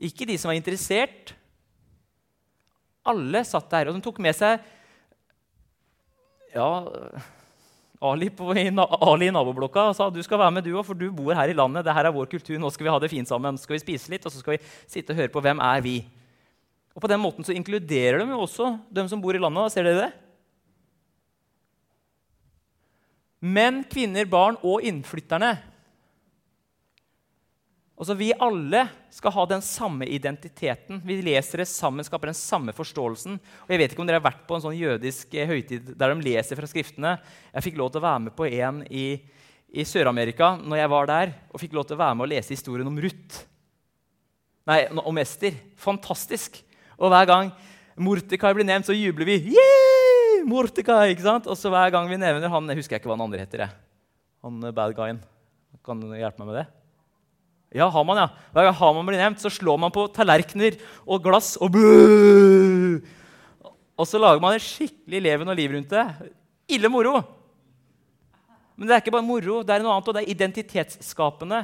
ikke 0.02 0.26
de 0.28 0.36
som 0.38 0.50
var 0.50 0.58
interessert. 0.58 1.34
Alle 3.06 3.42
satt 3.46 3.70
der, 3.72 3.90
og 3.90 3.96
de 3.96 4.04
tok 4.04 4.18
med 4.22 4.34
seg 4.36 4.62
ja, 6.56 6.68
Ali, 8.06 8.28
på, 8.30 8.52
Ali 8.52 9.28
i 9.28 9.34
naboblokka 9.34 9.88
og 9.90 9.96
sa 9.96 10.06
du 10.12 10.18
skal 10.24 10.40
være 10.40 10.54
med, 10.56 10.66
du 10.66 10.74
òg, 10.76 10.84
for 10.86 10.98
du 10.98 11.08
bor 11.14 11.34
her 11.36 11.50
i 11.50 11.56
landet. 11.56 11.84
det 11.86 11.94
her 11.96 12.08
er 12.08 12.14
vår 12.14 12.28
kultur, 12.32 12.58
nå 12.60 12.70
skal 12.72 12.86
vi 12.86 12.92
ha 12.92 13.00
det 13.02 13.10
fint 13.12 13.28
sammen. 13.28 13.58
Skal 13.60 13.76
vi 13.76 13.82
spise 13.82 14.12
litt, 14.12 14.26
og 14.26 14.32
så 14.32 14.42
skal 14.42 14.56
vi 14.56 14.62
sitte 14.86 15.14
og 15.14 15.20
høre 15.20 15.32
på 15.32 15.42
hvem 15.44 15.62
er 15.64 15.82
vi 15.84 15.96
Og 16.96 17.02
På 17.04 17.10
den 17.12 17.20
måten 17.20 17.44
så 17.44 17.52
inkluderer 17.52 18.22
de 18.22 18.30
jo 18.32 18.40
også 18.46 18.72
dem 18.88 19.08
som 19.10 19.20
bor 19.20 19.36
i 19.36 19.40
landet. 19.40 19.74
Ser 19.74 19.84
dere 19.84 20.06
det? 20.06 20.12
Menn, 23.44 23.82
kvinner, 23.84 24.24
barn 24.24 24.56
og 24.64 24.84
innflytterne 24.84 25.54
Altså, 27.96 28.12
Vi 28.12 28.32
alle 28.44 28.82
skal 29.08 29.32
ha 29.32 29.44
den 29.48 29.62
samme 29.64 30.04
identiteten. 30.12 31.00
Vi 31.04 31.16
leser 31.24 31.62
det 31.62 31.68
sammen, 31.70 32.04
skaper 32.04 32.28
den 32.28 32.36
samme 32.36 32.74
forståelsen. 32.76 33.38
Og 33.40 33.72
jeg 33.72 33.80
vet 33.80 33.94
ikke 33.94 34.02
om 34.04 34.10
dere 34.10 34.20
har 34.20 34.26
vært 34.26 34.44
på 34.48 34.58
en 34.58 34.64
sånn 34.66 34.76
jødisk 34.76 35.32
eh, 35.32 35.48
høytid 35.48 35.94
der 35.96 36.12
de 36.12 36.26
leser 36.26 36.60
fra 36.60 36.68
Skriftene. 36.68 37.14
Jeg 37.54 37.64
fikk 37.64 37.80
lov 37.80 37.94
til 37.94 38.02
å 38.02 38.04
være 38.04 38.24
med 38.26 38.36
på 38.36 38.50
en 38.50 38.82
i, 38.92 39.06
i 39.72 39.86
Sør-Amerika 39.88 40.58
når 40.60 40.82
jeg 40.82 40.92
var 40.92 41.08
der, 41.08 41.32
og 41.48 41.62
fikk 41.62 41.78
lov 41.78 41.88
til 41.88 41.96
å 41.96 42.02
være 42.02 42.18
med 42.18 42.28
og 42.28 42.32
lese 42.34 42.52
historien 42.52 42.92
om 42.92 43.00
Ruth. 43.00 43.40
Nei, 44.68 44.80
om 44.92 45.22
Ester. 45.22 45.56
Fantastisk. 45.80 46.60
Og 46.96 47.12
hver 47.12 47.28
gang 47.28 47.52
Mortikai 47.96 48.52
blir 48.56 48.66
nevnt, 48.68 48.88
så 48.88 48.96
jubler 48.96 49.28
vi. 49.28 49.38
Yeah! 49.56 49.86
Ikke 50.46 51.24
sant? 51.24 51.48
Og 51.48 51.56
så 51.58 51.72
hver 51.72 51.90
gang 51.90 52.06
vi 52.10 52.18
nevner 52.20 52.52
han 52.52 52.68
Jeg 52.70 52.78
husker 52.78 53.00
ikke 53.00 53.08
hva 53.10 53.16
han 53.16 53.24
andre 53.24 53.42
heter. 53.42 53.64
Jeg. 53.64 53.72
Han 54.44 54.60
eh, 54.62 54.74
bad 54.74 54.94
guyen. 54.94 55.20
Kan 55.84 56.02
du 56.02 56.12
hjelpe 56.14 56.42
meg 56.42 56.50
med 56.50 56.58
det? 56.60 56.66
Ja, 57.76 57.88
Haman, 57.90 58.20
ja. 58.20 58.26
Hver 58.54 58.68
gang 58.68 58.76
Haman 58.78 59.08
blir 59.08 59.18
nevnt, 59.18 59.42
så 59.42 59.50
slår 59.52 59.80
man 59.80 59.92
på 59.94 60.06
tallerkener 60.14 60.78
og 61.04 61.24
glass 61.24 61.56
og 61.60 61.72
bø! 61.74 63.00
Og 63.96 64.06
så 64.08 64.20
lager 64.20 64.42
man 64.44 64.54
et 64.54 64.64
skikkelig 64.64 65.22
leven 65.24 65.50
og 65.50 65.56
liv 65.58 65.72
rundt 65.72 65.92
det. 65.92 66.04
Ille 66.76 66.90
moro. 66.92 67.18
Men 68.76 68.88
det 68.88 68.94
er 68.94 69.02
ikke 69.02 69.14
bare 69.16 69.24
moro, 69.24 69.62
det 69.64 69.72
er 69.72 69.82
noe 69.82 69.94
annet, 69.94 70.08
og 70.10 70.16
det 70.16 70.22
er 70.22 70.34
identitetsskapende. 70.34 71.62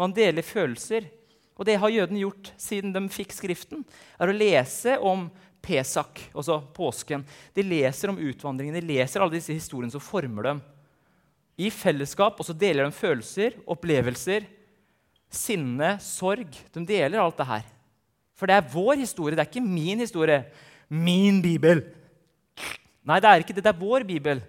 Man 0.00 0.14
deler 0.16 0.46
følelser. 0.46 1.06
Og 1.54 1.66
det 1.68 1.78
har 1.78 1.92
jødene 1.92 2.24
gjort 2.24 2.50
siden 2.58 2.94
de 2.94 3.02
fikk 3.12 3.34
Skriften, 3.34 3.84
er 4.18 4.30
å 4.30 4.36
lese 4.36 4.96
om 4.98 5.28
Pesak, 5.64 6.20
altså 6.34 6.58
påsken. 6.76 7.22
De 7.56 7.64
leser 7.64 8.10
om 8.10 8.18
utvandringen, 8.20 8.76
de 8.76 8.84
leser 8.84 9.22
alle 9.22 9.38
disse 9.38 9.54
historiene 9.54 9.94
som 9.94 10.02
former 10.02 10.50
dem. 10.50 10.62
I 11.56 11.70
fellesskap, 11.72 12.36
og 12.36 12.48
så 12.48 12.56
deler 12.58 12.84
de 12.84 12.96
følelser, 12.96 13.56
opplevelser, 13.70 14.48
sinne, 15.32 15.94
sorg. 16.02 16.58
De 16.74 16.82
deler 16.86 17.22
alt 17.22 17.38
det 17.38 17.48
her. 17.48 17.68
For 18.34 18.50
det 18.50 18.58
er 18.58 18.72
vår 18.74 18.98
historie, 19.00 19.38
det 19.38 19.44
er 19.44 19.50
ikke 19.52 19.64
min 19.64 20.02
historie. 20.02 20.42
Min 20.90 21.40
bibel. 21.42 21.80
Nei, 23.06 23.20
det 23.22 23.30
er 23.30 23.44
ikke 23.44 23.54
det. 23.56 23.64
Det 23.64 23.70
er 23.72 23.80
vår 23.80 24.04
bibel. 24.08 24.42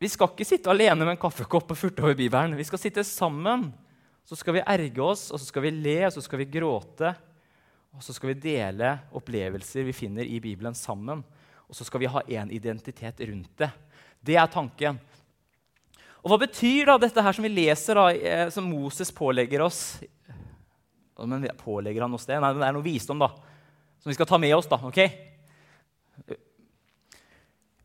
Vi 0.00 0.08
skal 0.08 0.30
ikke 0.32 0.48
sitte 0.48 0.72
alene 0.72 1.04
med 1.04 1.14
en 1.14 1.20
kaffekopp 1.20 1.72
og 1.72 1.78
furte 1.78 2.02
over 2.04 2.16
Bibelen. 2.16 2.56
Vi 2.56 2.66
skal 2.68 2.80
sitte 2.80 3.04
sammen. 3.06 3.68
Så 4.24 4.38
skal 4.38 4.58
vi 4.58 4.62
erge 4.64 5.02
oss, 5.02 5.28
og 5.32 5.40
så 5.40 5.48
skal 5.48 5.64
vi 5.66 5.74
le, 5.74 5.98
og 6.06 6.14
så 6.14 6.22
skal 6.24 6.42
vi 6.42 6.50
gråte. 6.52 7.12
Og 7.96 8.02
så 8.04 8.14
skal 8.14 8.32
vi 8.32 8.42
dele 8.44 8.92
opplevelser 9.18 9.86
vi 9.88 9.94
finner 9.96 10.26
i 10.26 10.38
Bibelen, 10.42 10.76
sammen. 10.78 11.24
Og 11.66 11.76
så 11.76 11.86
skal 11.86 12.02
vi 12.02 12.10
ha 12.10 12.22
én 12.26 12.50
identitet 12.54 13.22
rundt 13.26 13.52
det. 13.58 13.70
Det 14.20 14.36
er 14.38 14.50
tanken. 14.50 14.98
Og 16.20 16.32
Hva 16.32 16.40
betyr 16.42 16.90
da 16.90 16.98
dette 17.00 17.22
her 17.24 17.36
som 17.36 17.46
vi 17.46 17.52
leser, 17.52 17.96
da, 17.96 18.06
eh, 18.12 18.48
som 18.52 18.66
Moses 18.68 19.10
pålegger 19.14 19.64
oss? 19.64 20.02
Men 21.20 21.48
pålegger 21.58 22.02
han 22.04 22.14
oss 22.14 22.26
det? 22.28 22.38
Nei, 22.40 22.52
det 22.56 22.66
er 22.66 22.76
noe 22.76 22.84
visdom 22.84 23.20
da, 23.20 23.28
som 24.00 24.10
vi 24.10 24.16
skal 24.16 24.28
ta 24.28 24.38
med 24.40 24.54
oss. 24.56 24.68
da, 24.68 24.76
ok? 24.76 25.00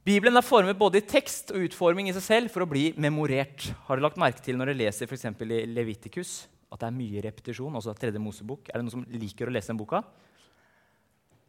Bibelen 0.06 0.38
er 0.38 0.46
formet 0.46 0.78
både 0.78 1.00
i 1.00 1.06
tekst 1.10 1.50
og 1.50 1.64
utforming 1.66 2.12
i 2.12 2.14
seg 2.14 2.22
selv 2.22 2.54
for 2.54 2.62
å 2.62 2.70
bli 2.70 2.92
memorert. 3.02 3.72
Har 3.88 3.98
du 3.98 4.04
lagt 4.06 4.20
merke 4.22 4.44
til 4.46 4.54
når 4.60 4.70
du 4.70 4.78
leser 4.78 5.10
for 5.10 5.18
i 5.18 5.62
Levitikus, 5.66 6.46
at 6.70 6.84
det 6.84 6.92
er 6.92 6.94
mye 6.94 7.24
repetisjon? 7.26 7.74
altså 7.74 7.96
tredje 7.98 8.22
Mosebok? 8.22 8.70
Er 8.70 8.78
det 8.78 8.86
noen 8.86 8.94
som 8.94 9.08
liker 9.10 9.50
å 9.50 9.56
lese 9.56 9.74
den 9.74 9.80
boka? 9.82 10.04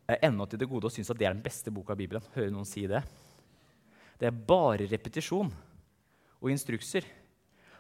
Ennå 0.09 0.49
til 0.49 0.63
det 0.63 0.71
gode 0.71 0.89
og 0.89 0.95
syns 0.95 1.13
at 1.13 1.21
det 1.21 1.29
er 1.29 1.37
den 1.37 1.45
beste 1.45 1.69
boka 1.69 1.93
i 1.93 2.01
Bibelen. 2.01 2.25
Hører 2.33 2.57
noen 2.57 2.65
si 2.65 2.87
det? 2.89 3.05
Det 4.17 4.31
er 4.31 4.43
bare 4.49 4.89
repetisjon 4.89 5.53
og 6.41 6.49
instrukser. 6.49 7.05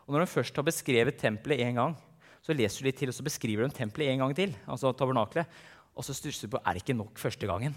Og 0.05 0.13
når 0.13 0.27
de 0.27 0.33
først 0.35 0.61
har 0.61 0.69
beskrevet 0.69 1.17
tempelet 1.17 1.65
én 1.65 1.81
gang, 1.81 1.97
så 2.45 2.53
leser 2.53 2.85
du 2.85 2.91
litt 2.91 3.01
til, 3.01 3.09
og 3.09 3.17
så 3.17 3.25
beskriver 3.25 3.65
de 3.65 3.81
tempelet 3.81 4.13
en 4.13 4.27
gang 4.27 4.37
til. 4.37 4.53
altså 4.69 4.93
tabernaklet, 4.93 5.49
Og 5.97 6.05
så 6.05 6.13
stusser 6.13 6.45
du 6.45 6.53
på 6.53 6.61
er 6.61 6.75
det 6.75 6.85
ikke 6.85 7.01
nok 7.01 7.17
første 7.17 7.47
gangen. 7.49 7.73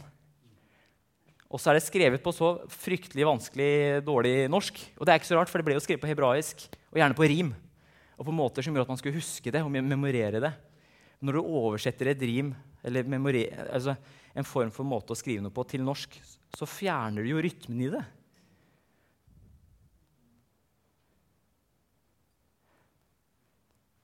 Og 1.50 1.58
så 1.58 1.72
er 1.72 1.80
det 1.80 1.86
skrevet 1.88 2.22
på 2.22 2.34
så 2.36 2.52
fryktelig 2.70 3.26
vanskelig, 3.26 3.72
dårlig 4.06 4.34
norsk. 4.54 4.78
Og 5.00 5.06
det 5.06 5.14
er 5.14 5.22
ikke 5.22 5.30
så 5.32 5.40
rart, 5.40 5.50
for 5.50 5.58
det 5.58 5.66
ble 5.66 5.78
jo 5.80 5.82
skrevet 5.82 6.04
på 6.04 6.10
hebraisk, 6.12 6.68
og 6.94 7.00
gjerne 7.02 7.18
på 7.18 7.30
rim. 7.32 7.50
Og 8.22 8.28
på 8.28 8.36
måter 8.36 8.66
som 8.66 8.76
gjør 8.76 8.86
at 8.86 8.92
man 8.94 9.00
skulle 9.02 9.18
huske 9.18 9.54
det 9.54 9.64
og 9.66 9.72
memorere 9.74 10.44
det. 10.44 10.52
Når 11.26 11.40
du 11.40 11.42
oversetter 11.42 12.12
et 12.12 12.22
rim, 12.22 12.54
eller 12.86 13.10
altså 13.66 13.98
en 14.38 14.46
form 14.46 14.70
for 14.72 14.86
måte 14.86 15.16
å 15.16 15.18
skrive 15.18 15.42
noe 15.42 15.54
på, 15.54 15.66
til 15.66 15.82
norsk, 15.84 16.14
så 16.54 16.70
fjerner 16.70 17.26
du 17.26 17.34
jo 17.34 17.42
rytmen 17.42 17.82
i 17.82 17.92
det. 17.98 18.06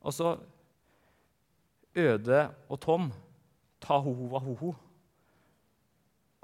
Og 0.05 0.13
så 0.13 0.35
Øde 1.95 2.49
og 2.67 2.81
Tom. 2.81 3.13
Tahoho 3.81 4.27
wahoho. 4.33 4.73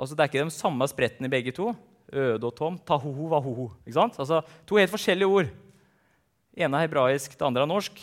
Altså, 0.02 0.18
det 0.18 0.24
er 0.24 0.32
ikke 0.32 0.46
de 0.48 0.54
samme 0.56 0.88
sprettene 0.90 1.30
i 1.30 1.34
begge 1.34 1.54
to. 1.54 1.70
Øde 2.12 2.48
og 2.48 2.56
Tom. 2.58 2.80
Tahoho 2.82 3.28
vahoho. 3.30 3.68
Ikke 3.86 4.00
sant? 4.00 4.18
Altså, 4.20 4.42
to 4.66 4.80
helt 4.82 4.92
forskjellige 4.92 5.30
ord. 5.30 5.52
Det 6.52 6.66
ene 6.66 6.80
er 6.80 6.88
hebraisk, 6.88 7.38
det 7.38 7.46
andre 7.46 7.64
er 7.64 7.70
norsk. 7.70 8.02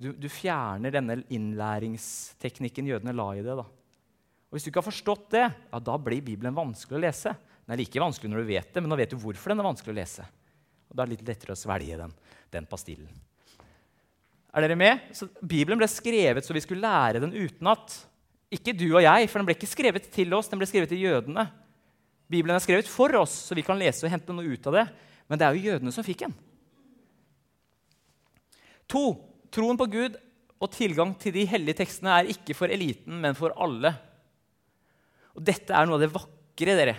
Du, 0.00 0.12
du, 0.16 0.30
fjerner 0.32 0.94
denne 0.94 1.18
innlæringsteknikken 1.28 2.86
jødene 2.88 3.12
la 3.12 3.26
i 3.36 3.42
det. 3.44 3.56
da. 3.58 3.66
Og 3.66 4.56
Hvis 4.56 4.64
du 4.64 4.70
ikke 4.70 4.80
har 4.80 4.88
forstått 4.88 5.26
det, 5.34 5.42
ja, 5.50 5.80
da 5.90 5.96
blir 6.00 6.22
Bibelen 6.24 6.56
vanskelig 6.56 6.96
å 6.96 7.02
lese. 7.02 7.34
Den 7.66 7.74
er 7.74 7.82
like 7.82 8.00
vanskelig 8.02 8.30
når 8.32 8.40
du 8.40 8.48
vet 8.48 8.70
det, 8.72 8.80
men 8.80 8.88
nå 8.90 8.96
vet 8.98 9.12
du 9.12 9.18
hvorfor 9.20 9.52
den 9.52 9.60
er 9.60 9.68
vanskelig 9.68 9.92
å 9.92 9.98
lese. 9.98 10.24
Og 10.88 10.94
Da 10.96 11.02
er 11.02 11.10
det 11.10 11.18
litt 11.18 11.28
lettere 11.28 11.54
å 11.54 11.60
svelge 11.60 11.98
den, 12.00 12.14
den 12.54 12.70
pastillen. 12.70 13.12
Er 14.50 14.64
dere 14.64 14.78
med? 14.78 15.10
Så 15.14 15.28
Bibelen 15.38 15.78
ble 15.78 15.86
skrevet 15.90 16.46
så 16.46 16.56
vi 16.56 16.62
skulle 16.64 16.86
lære 16.86 17.20
den 17.22 17.36
utenat. 17.36 17.92
Ikke 18.50 18.74
du 18.74 18.88
og 18.90 19.04
jeg, 19.04 19.28
for 19.30 19.38
den 19.38 19.46
ble 19.46 19.54
ikke 19.54 19.70
skrevet 19.70 20.08
til 20.10 20.34
oss, 20.34 20.48
den 20.50 20.58
ble 20.58 20.66
skrevet 20.66 20.90
til 20.90 21.02
jødene. 21.04 21.46
Bibelen 22.30 22.56
er 22.56 22.62
skrevet 22.62 22.90
for 22.90 23.14
oss, 23.18 23.32
så 23.46 23.56
vi 23.58 23.64
kan 23.66 23.78
lese 23.78 24.06
og 24.06 24.12
hente 24.12 24.34
noe 24.34 24.54
ut 24.54 24.66
av 24.70 24.76
det. 24.80 24.86
Men 25.30 25.38
det 25.38 25.46
er 25.46 25.56
jo 25.56 25.70
jødene 25.70 25.94
som 25.94 26.06
fikk 26.06 26.24
den. 26.26 26.34
To, 28.90 29.04
troen 29.54 29.78
på 29.78 29.86
Gud 29.90 30.18
og 30.60 30.72
tilgang 30.74 31.14
til 31.18 31.34
de 31.36 31.46
hellige 31.48 31.78
tekstene 31.80 32.16
er 32.18 32.32
ikke 32.34 32.56
for 32.58 32.70
eliten, 32.72 33.20
men 33.22 33.38
for 33.38 33.54
alle. 33.54 33.94
Og 35.38 35.44
dette 35.46 35.74
er 35.74 35.86
noe 35.86 35.98
av 35.98 36.02
det 36.02 36.10
vakre, 36.12 36.74
dere. 36.76 36.96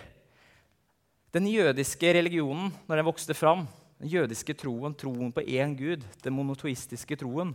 Den 1.36 1.46
jødiske 1.52 2.16
religionen, 2.16 2.72
når 2.88 3.00
den 3.00 3.08
vokste 3.08 3.36
fram, 3.38 3.68
den 4.02 4.10
jødiske 4.12 4.56
troen, 4.58 4.96
troen 4.98 5.36
på 5.36 5.44
én 5.44 5.76
gud, 5.78 6.08
den 6.24 6.36
monotoistiske 6.36 7.20
troen, 7.22 7.54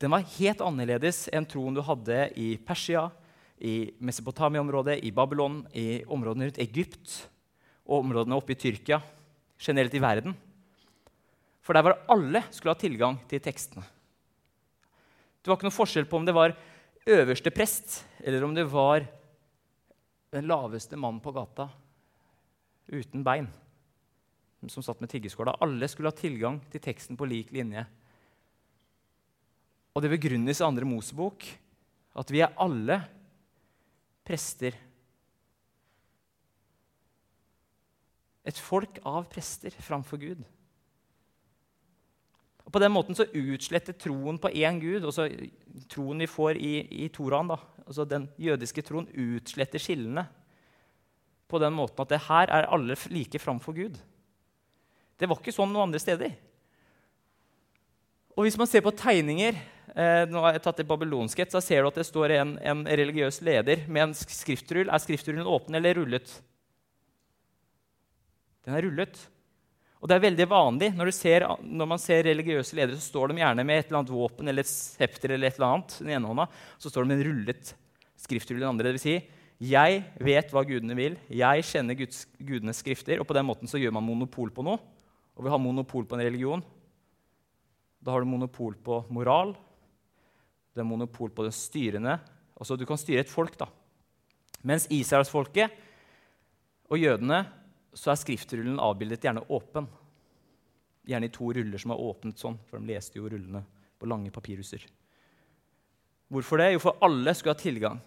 den 0.00 0.12
var 0.14 0.24
helt 0.38 0.62
annerledes 0.64 1.26
enn 1.28 1.44
troen 1.48 1.76
du 1.76 1.82
hadde 1.84 2.30
i 2.40 2.54
Persia, 2.56 3.10
i 3.60 3.92
Mesopotamia-området, 4.00 4.96
i 5.04 5.12
Babylon, 5.12 5.60
i 5.76 6.00
områdene 6.08 6.48
rundt 6.48 6.60
Egypt 6.64 7.18
og 7.84 7.98
områdene 8.00 8.38
oppe 8.38 8.54
i 8.54 8.60
Tyrkia, 8.60 9.02
generelt 9.60 9.94
i 9.94 10.00
verden. 10.00 10.36
For 11.60 11.76
der 11.76 11.84
var 11.84 11.94
det 11.94 12.08
alle 12.16 12.42
skulle 12.48 12.72
ha 12.72 12.80
tilgang 12.80 13.20
til 13.28 13.42
tekstene. 13.44 13.84
Det 15.40 15.50
var 15.50 15.58
ikke 15.58 15.68
noe 15.68 15.76
forskjell 15.76 16.08
på 16.08 16.20
om 16.20 16.24
det 16.28 16.36
var 16.36 16.56
øverste 17.04 17.52
prest, 17.52 18.00
eller 18.24 18.44
om 18.44 18.56
det 18.56 18.64
var 18.72 19.04
den 20.32 20.48
laveste 20.48 20.96
mannen 20.96 21.20
på 21.20 21.32
gata 21.34 21.68
uten 22.90 23.24
bein 23.26 23.48
som 24.68 24.84
satt 24.84 25.00
med 25.00 25.08
tiggeskåla. 25.12 25.56
Alle 25.64 25.88
skulle 25.88 26.10
ha 26.10 26.16
tilgang 26.16 26.58
til 26.72 26.82
teksten 26.84 27.16
på 27.16 27.28
lik 27.28 27.52
linje. 27.52 27.86
Og 29.94 30.04
det 30.04 30.12
begrunnes 30.12 30.60
i 30.60 30.66
andre 30.66 30.86
Mosebok 30.86 31.46
at 32.20 32.30
vi 32.30 32.42
er 32.44 32.54
alle 32.60 33.00
prester. 34.26 34.76
Et 38.46 38.58
folk 38.58 39.00
av 39.06 39.26
prester 39.30 39.74
framfor 39.82 40.20
Gud. 40.22 40.42
Og 42.64 42.72
På 42.74 42.82
den 42.82 42.92
måten 42.94 43.16
så 43.18 43.26
utsletter 43.26 43.96
troen 43.98 44.38
på 44.38 44.52
én 44.54 44.78
Gud, 44.78 45.02
altså 45.02 45.26
troen 45.90 46.22
vi 46.22 46.30
får 46.30 46.60
i, 46.60 46.74
i 47.02 47.08
Toraen, 47.10 47.50
da, 47.50 47.56
altså 47.82 48.06
den 48.06 48.28
jødiske 48.38 48.84
troen, 48.86 49.08
utsletter 49.10 49.82
skillene 49.82 50.28
på 51.50 51.58
den 51.58 51.74
måten 51.74 51.98
at 52.04 52.12
det 52.12 52.20
her 52.28 52.52
er 52.54 52.68
alle 52.70 52.94
like 53.10 53.40
framfor 53.42 53.74
Gud. 53.74 53.98
Det 55.18 55.28
var 55.28 55.40
ikke 55.40 55.54
sånn 55.54 55.72
noen 55.72 55.88
andre 55.88 56.00
steder. 56.00 56.36
Og 58.38 58.46
hvis 58.46 58.56
man 58.60 58.70
ser 58.70 58.84
på 58.86 58.94
tegninger 58.94 59.58
eh, 59.94 60.22
nå 60.30 60.42
har 60.44 60.54
jeg 60.54 60.62
tatt 60.64 60.80
det 60.82 60.86
babylonsk 60.88 61.42
så 61.50 61.62
ser 61.64 61.82
du 61.82 61.90
at 61.90 61.98
det 62.00 62.06
står 62.08 62.36
en, 62.36 62.54
en 62.58 62.84
religiøs 62.86 63.40
leder 63.46 63.84
med 63.88 64.08
en 64.08 64.14
skriftrull. 64.16 64.88
Er 64.88 65.02
skriftrullen 65.02 65.48
åpen 65.48 65.78
eller 65.78 65.98
rullet? 66.00 66.32
Den 68.66 68.76
er 68.76 68.86
rullet. 68.86 69.18
Og 70.00 70.08
det 70.08 70.16
er 70.16 70.24
veldig 70.24 70.46
vanlig 70.48 70.92
når, 70.96 71.10
ser, 71.12 71.44
når, 71.60 71.88
man 71.90 72.00
ser 72.00 72.24
religiøse 72.24 72.76
ledere, 72.76 72.96
så 72.96 73.10
står 73.10 73.32
de 73.32 73.42
gjerne 73.42 73.66
med 73.68 73.80
et 73.80 73.90
eller 73.90 74.00
annet 74.00 74.14
våpen 74.14 74.48
eller 74.48 74.64
et 74.64 74.72
septer 74.72 75.34
eller 75.34 75.50
et 75.50 75.58
eller 75.58 75.74
annet 75.74 75.98
den 76.00 76.14
ene 76.16 76.30
hånda, 76.30 76.46
så 76.80 76.92
står 76.92 77.04
de 77.04 77.10
med 77.10 77.20
en 77.20 77.28
rullet 77.28 77.74
skriftrull 78.20 78.60
i 78.60 78.62
den 78.62 78.70
andre. 78.70 78.88
Det 78.88 78.96
vil 78.96 79.04
si, 79.04 79.18
jeg 79.70 80.00
vet 80.24 80.54
hva 80.54 80.64
gudene 80.64 80.96
vil, 80.96 81.18
jeg 81.28 81.66
kjenner 81.68 81.98
Guds, 81.98 82.22
gudenes 82.38 82.80
skrifter, 82.80 83.20
og 83.20 83.28
på 83.28 83.36
den 83.36 83.44
måten 83.48 83.68
så 83.68 83.80
gjør 83.80 83.92
man 83.98 84.06
monopol 84.06 84.48
på 84.56 84.64
noe 84.64 84.80
og 85.40 85.46
vi 85.46 85.52
har 85.54 85.62
monopol 85.62 86.04
på 86.04 86.18
en 86.18 86.20
religion, 86.20 86.62
da 88.04 88.12
har 88.12 88.20
du 88.20 88.28
monopol 88.28 88.74
på 88.84 88.98
moral. 89.08 89.54
Det 90.74 90.82
er 90.82 90.86
monopol 90.86 91.32
på 91.34 91.44
det 91.46 91.54
styrende. 91.56 92.18
Altså, 92.60 92.76
du 92.76 92.84
kan 92.88 93.00
styre 93.00 93.24
et 93.24 93.32
folk, 93.32 93.56
da. 93.58 93.66
Mens 94.66 94.86
Israelsfolket 94.92 95.72
og 96.90 97.00
jødene 97.00 97.44
så 97.96 98.12
er 98.12 98.20
skriftrullen 98.20 98.78
avbildet 98.82 99.24
gjerne 99.24 99.46
åpen. 99.50 99.88
Gjerne 101.08 101.26
i 101.30 101.34
to 101.34 101.50
ruller 101.56 101.80
som 101.80 101.94
er 101.94 102.02
åpnet 102.04 102.38
sånn, 102.38 102.58
for 102.68 102.78
de 102.78 102.92
leste 102.92 103.18
jo 103.18 103.30
rullene 103.30 103.64
på 104.00 104.08
lange 104.10 104.32
papirhuser. 104.34 104.84
Hvorfor 106.30 106.60
det? 106.60 106.72
Jo, 106.76 106.82
for 106.82 107.00
alle 107.02 107.34
skulle 107.34 107.56
ha 107.56 107.60
tilgang. 107.60 107.98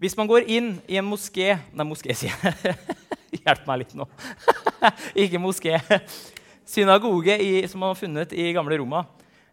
Hvis 0.00 0.16
man 0.16 0.30
går 0.30 0.46
inn 0.48 0.70
i 0.88 0.96
en 0.96 1.04
moské 1.04 1.58
Nei, 1.76 1.84
moské, 1.84 2.16
sier 2.16 2.32
jeg. 2.32 2.76
Hjelp 3.42 3.66
meg 3.68 3.82
litt 3.82 3.96
nå. 3.98 4.06
Ikke 5.22 5.42
moské 5.42 5.76
synagoge 6.70 7.34
i, 7.42 7.66
som 7.68 7.82
man 7.82 7.92
har 7.92 7.98
funnet 7.98 8.32
i 8.32 8.50
gamle 8.54 8.78
Roma. 8.80 9.04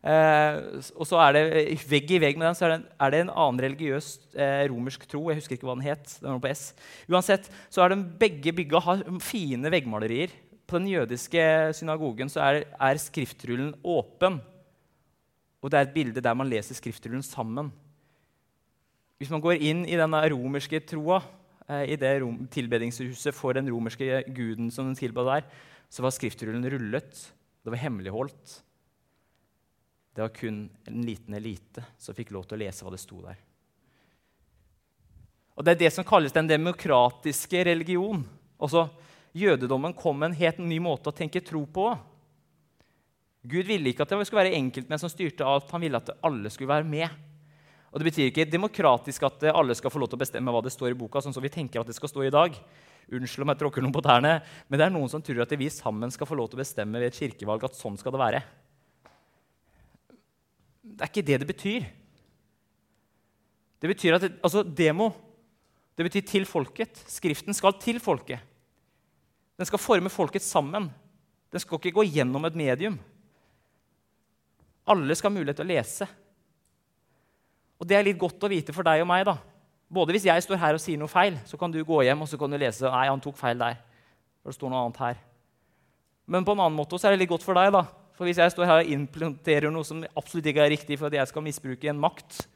Eh, 0.07 0.57
og 0.95 1.03
så 1.09 1.17
er 1.19 1.33
det 1.35 1.41
Vegg 1.89 2.11
i 2.15 2.19
vegg 2.23 2.37
med 2.39 2.45
den 2.47 2.55
så 2.55 2.67
er 2.67 2.73
det, 2.75 2.91
er 3.03 3.11
det 3.11 3.19
en 3.25 3.31
annen 3.33 3.63
religiøs 3.65 4.09
eh, 4.39 4.63
romersk 4.71 5.03
tro. 5.09 5.25
Jeg 5.27 5.41
husker 5.41 5.57
ikke 5.57 5.67
hva 5.67 5.75
den 5.75 5.87
het. 5.89 6.13
den 6.21 6.31
var 6.31 6.43
på 6.45 6.51
S. 6.53 6.69
Uansett 7.11 7.49
så 7.67 7.83
er 7.83 7.91
de 7.91 8.03
begge 8.21 8.53
bygga 8.55 8.83
har 8.85 9.01
fine 9.23 9.71
veggmalerier. 9.73 10.35
På 10.67 10.79
den 10.79 10.87
jødiske 10.91 11.41
synagogen 11.75 12.31
så 12.31 12.43
er, 12.45 12.61
er 12.71 13.01
skriftrullen 13.01 13.73
åpen. 13.83 14.39
Og 15.59 15.71
det 15.71 15.79
er 15.79 15.87
et 15.87 15.95
bilde 15.95 16.23
der 16.23 16.37
man 16.37 16.47
leser 16.47 16.77
skriftrullen 16.77 17.25
sammen. 17.25 17.73
Hvis 19.19 19.31
man 19.33 19.41
går 19.43 19.59
inn 19.65 19.81
i 19.89 19.97
denne 19.99 20.21
romerske 20.31 20.79
troa, 20.87 21.19
eh, 21.67 21.83
i 21.95 21.99
det 21.99 22.13
tilbedingshuset 22.53 23.35
for 23.35 23.57
den 23.57 23.67
romerske 23.73 24.21
guden 24.29 24.71
som 24.71 24.87
den 24.87 24.95
tilba 24.95 25.25
der, 25.33 25.51
så 25.91 26.05
var 26.05 26.15
skriftrullen 26.15 26.63
rullet. 26.71 27.27
Det 27.63 27.73
var 27.73 27.81
hemmeligholdt. 27.81 28.61
Det 30.17 30.23
var 30.23 30.31
kun 30.33 30.63
en 30.89 31.01
liten 31.05 31.35
elite 31.37 31.83
som 32.01 32.15
fikk 32.17 32.31
lov 32.33 32.47
til 32.49 32.57
å 32.57 32.63
lese 32.63 32.81
hva 32.81 32.89
det 32.89 32.97
sto 32.97 33.19
der. 33.21 33.37
Og 35.53 35.61
Det 35.61 35.75
er 35.75 35.81
det 35.83 35.91
som 35.93 36.05
kalles 36.05 36.33
den 36.33 36.49
demokratiske 36.49 37.61
religion. 37.67 38.23
Også 38.57 38.87
Jødedommen 39.37 39.93
kom 39.93 40.17
med 40.17 40.31
en 40.31 40.39
helt 40.39 40.57
ny 40.57 40.79
måte 40.81 41.11
å 41.11 41.13
tenke 41.13 41.43
tro 41.45 41.61
på. 41.69 41.91
Gud 43.45 43.69
ville 43.69 43.91
ikke 43.91 44.07
at 44.07 44.15
det 44.15 44.25
skulle 44.25 44.47
være 44.47 44.57
enkeltmenn 44.57 45.03
som 45.03 45.13
styrte 45.13 45.45
alt. 45.45 45.69
Han 45.69 45.85
ville 45.85 46.01
at 46.01 46.09
alle 46.25 46.49
skulle 46.49 46.73
være 46.73 46.89
med. 46.89 47.13
Og 47.93 48.01
Det 48.01 48.09
betyr 48.09 48.31
ikke 48.31 48.49
demokratisk 48.49 49.29
at 49.29 49.45
alle 49.53 49.77
skal 49.77 49.93
få 49.93 50.01
lov 50.01 50.09
til 50.09 50.17
å 50.17 50.25
bestemme 50.25 50.49
hva 50.49 50.65
det 50.65 50.73
står 50.73 50.95
i 50.95 50.97
boka, 50.97 51.21
sånn 51.21 51.37
som 51.37 51.45
vi 51.45 51.53
tenker 51.53 51.85
at 51.85 51.93
det 51.93 51.95
skal 51.95 52.09
stå 52.09 52.25
i 52.25 52.33
dag. 52.33 52.57
Unnskyld 53.13 53.45
om 53.45 53.53
jeg 53.53 53.61
tråkker 53.61 53.85
noen 53.85 53.93
på 53.93 54.01
tærne, 54.01 54.39
men 54.65 54.81
det 54.81 54.89
er 54.89 54.97
noen 54.97 55.13
som 55.13 55.21
tror 55.21 55.45
at 55.45 55.53
vi 55.53 55.69
sammen 55.69 56.09
skal 56.09 56.25
få 56.25 56.41
lov 56.41 56.49
til 56.49 56.57
å 56.57 56.65
bestemme 56.65 56.97
ved 56.97 57.13
et 57.13 57.21
kirkevalg 57.21 57.69
at 57.69 57.77
sånn 57.77 58.01
skal 58.01 58.17
det 58.17 58.25
være. 58.25 58.41
Det 60.95 61.03
er 61.03 61.11
ikke 61.11 61.27
det 61.27 61.39
det 61.41 61.49
betyr. 61.49 61.87
Det 63.77 63.89
betyr 63.91 64.17
at 64.17 64.29
altså 64.41 64.63
demo 64.63 65.11
det 65.97 66.05
betyr 66.05 66.25
til 66.29 66.45
folket. 66.45 66.99
Skriften 67.09 67.55
skal 67.57 67.73
til 67.81 67.97
folket. 67.99 68.39
Den 69.57 69.65
skal 69.65 69.81
forme 69.81 70.11
folket 70.13 70.45
sammen. 70.45 70.91
Den 71.49 71.59
skal 71.63 71.79
ikke 71.79 71.95
gå 71.97 72.05
gjennom 72.05 72.45
et 72.45 72.55
medium. 72.55 72.99
Alle 74.87 75.15
skal 75.17 75.31
ha 75.31 75.39
mulighet 75.39 75.57
til 75.57 75.65
å 75.65 75.71
lese. 75.71 76.07
Og 77.81 77.89
det 77.89 77.97
er 77.97 78.05
litt 78.05 78.19
godt 78.21 78.45
å 78.45 78.51
vite 78.51 78.75
for 78.75 78.85
deg 78.85 79.01
og 79.01 79.09
meg. 79.09 79.25
da. 79.25 79.37
Både 79.89 80.13
hvis 80.13 80.27
jeg 80.29 80.43
står 80.43 80.61
her 80.61 80.77
og 80.77 80.83
sier 80.83 80.99
noe 81.01 81.09
feil, 81.09 81.39
så 81.49 81.57
kan 81.57 81.73
du 81.73 81.81
gå 81.85 82.03
hjem 82.05 82.21
og 82.21 82.29
så 82.29 82.37
kan 82.37 82.51
du 82.51 82.59
lese 82.59 82.89
nei, 82.91 83.07
han 83.09 83.23
tok 83.23 83.37
feil 83.39 83.57
der. 83.57 83.79
For 84.43 84.51
det 84.51 84.59
står 84.59 84.73
noe 84.73 84.83
annet 84.85 85.01
her. 85.01 85.21
Men 86.27 86.45
på 86.45 86.53
en 86.53 86.61
annen 86.61 86.77
måte 86.77 86.99
så 86.99 87.07
er 87.07 87.15
det 87.15 87.23
litt 87.23 87.31
godt 87.31 87.45
for 87.45 87.57
deg. 87.57 87.71
da. 87.73 87.87
For 88.17 88.25
hvis 88.25 88.39
jeg 88.41 88.53
står 88.53 88.65
her 88.65 88.81
og 88.81 88.91
implementerer 88.97 89.69
noe 89.73 89.85
som 89.85 90.01
absolutt 90.17 90.49
ikke 90.49 90.63
er 90.65 90.73
riktig 90.73 90.97
for 90.97 91.09
at 91.09 91.19
jeg 91.19 91.29
skal 91.29 91.45
misbruke 91.45 91.89
en 91.91 92.01
makt, 92.01 92.47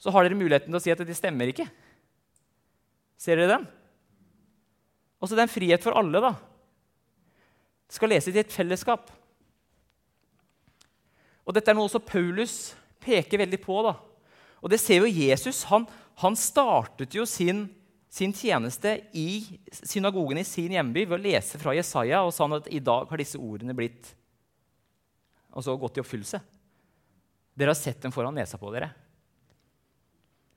så 0.00 0.12
har 0.12 0.24
dere 0.24 0.38
muligheten 0.38 0.72
til 0.72 0.80
å 0.80 0.82
si 0.82 0.92
at 0.92 1.02
det 1.04 1.16
stemmer 1.16 1.52
ikke. 1.52 1.66
Ser 3.20 3.38
dere 3.40 3.58
den? 3.58 3.66
Også 5.20 5.36
det 5.36 5.44
er 5.44 5.48
en 5.48 5.52
frihet 5.52 5.84
for 5.84 5.96
alle. 5.96 6.20
da. 6.20 6.32
Det 7.88 7.96
skal 7.98 8.12
lese 8.12 8.32
i 8.32 8.40
et 8.40 8.52
fellesskap. 8.52 9.12
Og 11.44 11.52
Dette 11.52 11.70
er 11.70 11.76
noe 11.76 11.88
også 11.88 12.00
Paulus 12.00 12.74
peker 13.04 13.44
veldig 13.44 13.60
på. 13.60 13.78
da. 13.84 13.94
Og 14.64 14.72
det 14.72 14.80
ser 14.80 15.04
jo 15.04 15.12
Jesus. 15.12 15.62
Han, 15.68 15.84
han 16.24 16.36
startet 16.40 17.14
jo 17.16 17.28
sin, 17.28 17.66
sin, 18.08 18.32
tjeneste 18.32 18.96
i 19.12 19.44
synagogen 19.84 20.40
i 20.40 20.48
sin 20.48 20.72
hjemby 20.72 21.04
ved 21.04 21.18
å 21.18 21.24
lese 21.28 21.60
fra 21.60 21.76
Jesaja 21.76 22.24
og 22.24 22.32
sa 22.32 22.48
at 22.56 22.72
i 22.72 22.80
dag 22.80 23.08
har 23.10 23.20
disse 23.20 23.40
ordene 23.40 23.76
blitt 23.76 24.14
altså 25.54 25.76
gått 25.78 25.98
i 25.98 26.02
oppfyllelse. 26.02 26.40
Dere 27.54 27.70
har 27.70 27.78
sett 27.78 28.02
dem 28.02 28.12
foran 28.14 28.34
nesa 28.34 28.58
på 28.58 28.72
dere. 28.74 28.90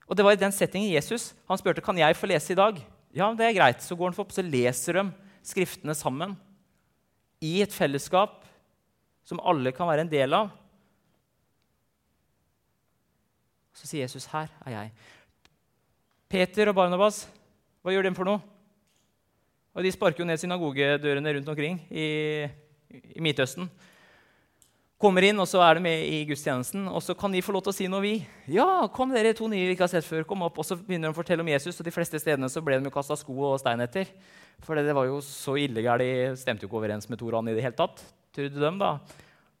Og 0.08 0.16
det 0.16 0.24
var 0.24 0.34
i 0.34 0.40
den 0.40 0.54
settingen 0.54 0.90
Jesus 0.90 1.30
han 1.48 1.60
spurte 1.60 1.84
kan 1.84 1.98
jeg 2.00 2.16
få 2.18 2.30
lese 2.30 2.54
i 2.54 2.58
dag. 2.58 2.80
Ja, 3.14 3.30
det 3.36 3.46
er 3.46 3.56
greit. 3.56 3.84
Så 3.84 3.96
går 3.96 4.10
han 4.10 4.20
opp, 4.20 4.32
så 4.34 4.44
leser 4.44 4.98
de 4.98 5.04
skriftene 5.46 5.94
sammen 5.96 6.34
i 7.44 7.60
et 7.62 7.72
fellesskap 7.72 8.42
som 9.28 9.40
alle 9.44 9.72
kan 9.76 9.88
være 9.88 10.06
en 10.06 10.10
del 10.10 10.34
av. 10.34 10.50
Så 13.76 13.86
sier 13.86 14.02
Jesus, 14.02 14.26
'Her 14.26 14.48
er 14.66 14.70
jeg'. 14.70 14.90
Peter 16.28 16.68
og 16.68 16.74
Barnabas, 16.74 17.28
hva 17.82 17.92
gjør 17.92 18.08
de 18.08 18.14
for 18.14 18.24
noe? 18.24 18.40
Og 19.74 19.84
De 19.84 19.92
sparker 19.92 20.20
jo 20.20 20.26
ned 20.26 20.40
synagogedørene 20.40 21.34
rundt 21.36 21.48
omkring 21.48 21.78
i, 21.90 22.48
i 22.90 23.20
Midtøsten. 23.20 23.70
Kommer 24.98 25.22
inn, 25.22 25.38
og 25.38 25.46
så 25.46 25.60
er 25.62 25.78
de 25.78 25.82
med 25.84 26.00
i 26.10 26.24
gudstjenesten. 26.26 26.88
Og 26.90 26.98
så 27.06 27.14
kan 27.14 27.30
de 27.30 27.42
få 27.44 27.52
lov 27.54 27.62
til 27.62 27.70
å 27.70 27.76
si 27.76 27.86
noe, 27.90 28.02
vi. 28.02 28.16
Ja, 28.50 28.88
kom 28.90 29.12
dere 29.14 29.30
to 29.38 29.46
nye 29.46 29.68
vi 29.68 29.76
ikke 29.76 29.84
har 29.86 29.92
sett 29.92 30.06
før. 30.06 30.24
kom 30.26 30.42
opp, 30.42 30.58
Og 30.58 30.66
så 30.66 30.74
begynner 30.74 31.06
de 31.06 31.14
å 31.14 31.18
fortelle 31.20 31.44
om 31.44 31.50
Jesus, 31.52 31.78
og 31.78 31.86
de 31.86 31.92
fleste 31.94 32.18
stedene 32.18 32.48
så 32.50 32.58
ble 32.66 32.80
de 32.80 32.90
jo 32.90 32.94
kasta 32.96 33.14
sko 33.14 33.36
og 33.52 33.60
stein 33.62 33.78
etter. 33.78 34.10
For 34.66 34.74
det 34.74 34.94
var 34.98 35.06
jo 35.06 35.20
så 35.22 35.54
illegalt. 35.54 36.02
De 36.02 36.34
stemte 36.34 36.66
jo 36.66 36.70
ikke 36.70 36.80
overens 36.80 37.06
med 37.06 37.20
Toran 37.20 37.46
i 37.46 37.54
det 37.54 37.62
hele 37.62 37.78
tatt. 37.78 38.02
Trodde 38.34 38.58
de 38.58 38.70
da. 38.80 38.88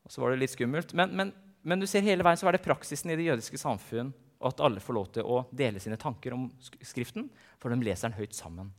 Og 0.02 0.10
så 0.10 0.24
var 0.24 0.34
det 0.34 0.40
litt 0.42 0.54
skummelt. 0.56 0.94
Men, 0.98 1.14
men, 1.14 1.30
men, 1.62 1.78
du 1.78 1.86
ser 1.86 2.02
hele 2.02 2.26
veien 2.26 2.40
så 2.40 2.48
er 2.50 2.58
det 2.58 2.64
praksisen 2.66 3.14
i 3.14 3.18
det 3.20 3.28
jødiske 3.28 3.60
samfunn 3.62 4.10
at 4.42 4.58
alle 4.58 4.82
får 4.82 4.96
lov 4.96 5.06
til 5.14 5.22
å 5.22 5.44
dele 5.54 5.78
sine 5.78 5.98
tanker 5.98 6.34
om 6.34 6.48
Skriften, 6.82 7.28
for 7.62 7.70
de 7.70 7.78
leser 7.86 8.10
den 8.10 8.18
høyt 8.18 8.34
sammen. 8.34 8.72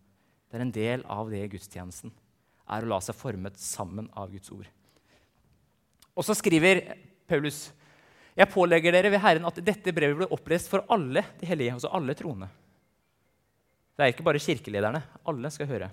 Det 0.52 0.60
er 0.60 0.65
en 0.65 0.76
del 0.76 1.08
av 1.08 1.32
det 1.32 1.45
gudstjenesten 1.54 2.12
er 2.69 2.84
å 2.84 2.91
la 2.91 3.00
seg 3.04 3.15
formet 3.15 3.56
sammen 3.60 4.12
av 4.19 4.32
Guds 4.36 4.52
ord. 4.52 4.67
Og 6.19 6.25
så 6.27 6.36
skriver 6.36 6.84
Paulus 7.29 7.69
jeg 8.39 8.47
pålegger 8.53 8.93
dere 8.95 9.10
ved 9.12 9.19
Herren 9.19 9.47
at 9.49 9.58
dette 9.65 9.91
brevet 9.91 10.15
blir 10.15 10.32
opplest 10.32 10.69
for 10.71 10.86
alle 10.93 11.25
de 11.41 11.47
hellige, 11.49 11.73
altså 11.75 11.89
alle 11.91 12.13
troende. 12.15 12.47
Det 13.97 14.05
er 14.05 14.13
ikke 14.13 14.23
bare 14.23 14.39
kirkelederne. 14.39 15.01
Alle 15.27 15.51
skal 15.51 15.67
høre. 15.67 15.89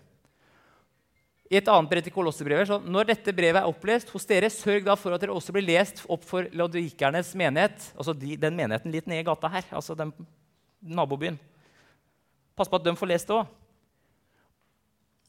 I 1.51 1.59
et 1.59 1.69
annet 1.71 1.91
brev 1.91 2.05
til 2.07 2.15
Kolosserbrevet 2.15 2.69
så 2.71 2.79
når 2.83 3.11
dette 3.11 3.35
brevet 3.35 3.59
er 3.59 3.67
opplest 3.67 4.13
hos 4.15 4.27
dere, 4.31 4.51
sørg 4.51 4.87
da 4.87 4.95
for 4.99 5.15
at 5.15 5.23
dere 5.23 5.35
også 5.35 5.55
blir 5.55 5.67
lest 5.67 6.05
opp 6.11 6.23
for 6.27 6.47
laodikernes 6.55 7.35
menighet. 7.39 7.91
Altså 7.99 8.15
de, 8.15 8.39
den 8.39 8.59
menigheten 8.59 8.95
litt 8.95 9.11
nede 9.11 9.25
i 9.25 9.27
gata 9.27 9.51
her. 9.51 9.67
altså 9.71 9.99
den 9.99 10.15
nabobyen. 10.83 11.39
Pass 12.55 12.71
på 12.71 12.79
at 12.79 12.87
de 12.87 12.95
får 12.99 13.11
lest 13.11 13.31
det 13.31 13.41
òg. 13.41 13.55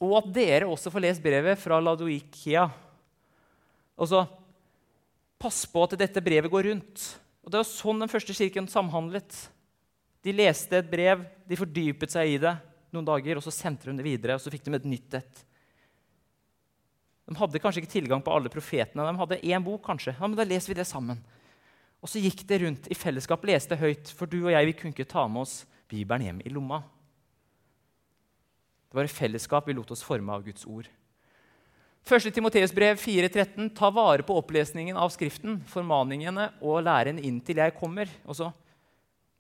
Og 0.06 0.20
at 0.22 0.34
dere 0.34 0.70
også 0.70 0.94
får 0.94 1.06
lest 1.08 1.24
brevet 1.24 1.58
fra 1.58 1.80
Ladoikia. 1.82 2.68
Altså, 3.98 4.28
pass 5.40 5.66
på 5.70 5.84
at 5.86 5.98
dette 6.00 6.24
brevet 6.24 6.52
går 6.52 6.72
rundt. 6.72 7.06
Og 7.46 7.52
Det 7.52 7.62
var 7.62 7.70
sånn 7.70 8.02
den 8.02 8.12
første 8.12 8.36
kirken 8.36 8.68
samhandlet. 8.68 9.36
De 10.26 10.34
leste 10.36 10.80
et 10.80 10.90
brev, 10.90 11.24
de 11.48 11.60
fordypet 11.60 12.12
seg 12.12 12.34
i 12.34 12.40
det 12.42 12.58
noen 12.92 13.08
dager, 13.08 13.38
og 13.38 13.46
så 13.46 13.54
sendte 13.54 13.90
de 13.90 13.98
det 14.00 14.06
videre. 14.06 14.36
og 14.36 14.42
så 14.42 14.52
fikk 14.52 14.66
de 14.66 14.76
et 14.76 14.90
nytt 14.90 15.20
et. 15.20 15.44
De 17.28 17.36
hadde 17.36 17.60
kanskje 17.60 17.84
ikke 17.84 17.92
tilgang 17.92 18.24
på 18.24 18.32
alle 18.32 18.52
profetene. 18.52 19.04
De 19.04 19.22
hadde 19.22 19.42
én 19.44 19.64
bok, 19.64 19.84
kanskje. 19.84 20.16
Ja, 20.16 20.28
men 20.28 20.38
Da 20.38 20.44
leser 20.48 20.72
vi 20.72 20.80
det 20.80 20.88
sammen. 20.88 21.24
Og 22.02 22.10
så 22.10 22.22
gikk 22.22 22.46
det 22.48 22.62
rundt 22.62 22.88
i 22.88 22.96
fellesskap, 22.96 23.44
leste 23.44 23.76
høyt, 23.76 24.08
for 24.16 24.30
du 24.30 24.46
og 24.46 24.52
jeg 24.54 24.66
vi 24.66 24.74
kunne 24.74 24.94
ikke 24.94 25.10
ta 25.10 25.28
med 25.28 25.42
oss 25.42 25.66
Bibelen 25.90 26.24
hjem 26.24 26.42
i 26.46 26.54
lomma. 26.54 26.84
Det 28.88 28.96
var 28.96 29.04
i 29.04 29.12
fellesskap 29.12 29.68
vi 29.68 29.76
lot 29.76 29.92
oss 29.92 30.06
forme 30.06 30.32
av 30.32 30.46
Guds 30.46 30.66
ord. 30.66 30.88
1. 32.08 32.32
Timoteus 32.32 32.72
brev 32.72 32.96
4,13.: 32.96 33.70
Ta 33.76 33.90
vare 33.92 34.24
på 34.24 34.38
opplesningen 34.40 34.96
av 34.98 35.12
Skriften, 35.12 35.60
formaningene 35.68 36.54
og 36.64 36.86
læren 36.88 37.20
inntil 37.20 37.60
jeg 37.60 37.76
kommer. 37.76 38.08
Og 38.24 38.38
så 38.40 38.48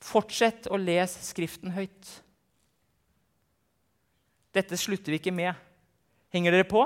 fortsett 0.04 0.68
å 0.68 0.80
lese 0.80 1.24
Skriften 1.24 1.72
høyt. 1.72 2.12
Dette 4.52 4.78
slutter 4.80 5.14
vi 5.14 5.22
ikke 5.22 5.36
med. 5.36 5.56
Henger 6.34 6.58
dere 6.58 6.68
på? 6.68 6.84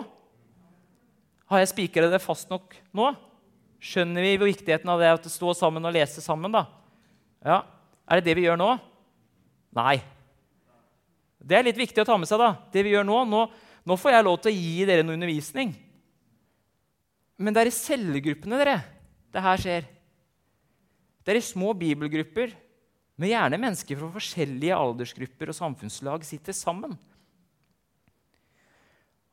Har 1.50 1.64
jeg 1.64 1.72
spikra 1.74 2.12
det 2.12 2.22
fast 2.24 2.52
nok 2.52 2.78
nå? 2.96 3.10
Skjønner 3.82 4.22
vi 4.22 4.38
viktigheten 4.38 4.90
av 4.94 5.02
det 5.02 5.10
å 5.16 5.34
stå 5.34 5.56
sammen 5.58 5.90
og 5.90 5.96
lese 5.96 6.22
sammen? 6.22 6.54
da? 6.54 6.68
Ja. 7.42 7.64
Er 8.06 8.20
det 8.20 8.30
det 8.30 8.38
vi 8.38 8.46
gjør 8.46 8.60
nå? 8.62 8.70
Nei. 9.74 9.98
Det 11.42 11.58
er 11.58 11.66
litt 11.66 11.80
viktig 11.80 12.04
å 12.04 12.08
ta 12.08 12.20
med 12.22 12.30
seg. 12.30 12.38
da. 12.38 12.54
Det 12.70 12.86
vi 12.86 12.94
gjør 12.94 13.08
Nå 13.08 13.24
nå, 13.26 13.46
nå 13.88 13.98
får 13.98 14.16
jeg 14.16 14.26
lov 14.28 14.38
til 14.42 14.52
å 14.52 14.60
gi 14.60 14.86
dere 14.88 15.06
noe 15.06 15.18
undervisning. 15.18 15.74
Men 17.42 17.56
det 17.56 17.64
er 17.64 17.72
i 17.72 17.76
cellegruppene 17.76 18.60
dere, 18.62 18.78
det 19.34 19.42
her 19.42 19.62
skjer. 19.62 19.88
Det 21.22 21.34
er 21.34 21.40
i 21.40 21.46
små 21.46 21.72
bibelgrupper 21.78 22.54
med 23.22 23.32
gjerne 23.32 23.60
mennesker 23.62 23.98
fra 23.98 24.10
forskjellige 24.14 24.78
aldersgrupper 24.78 25.52
og 25.52 25.58
samfunnslag 25.58 26.26
sitter 26.26 26.56
sammen. 26.58 26.94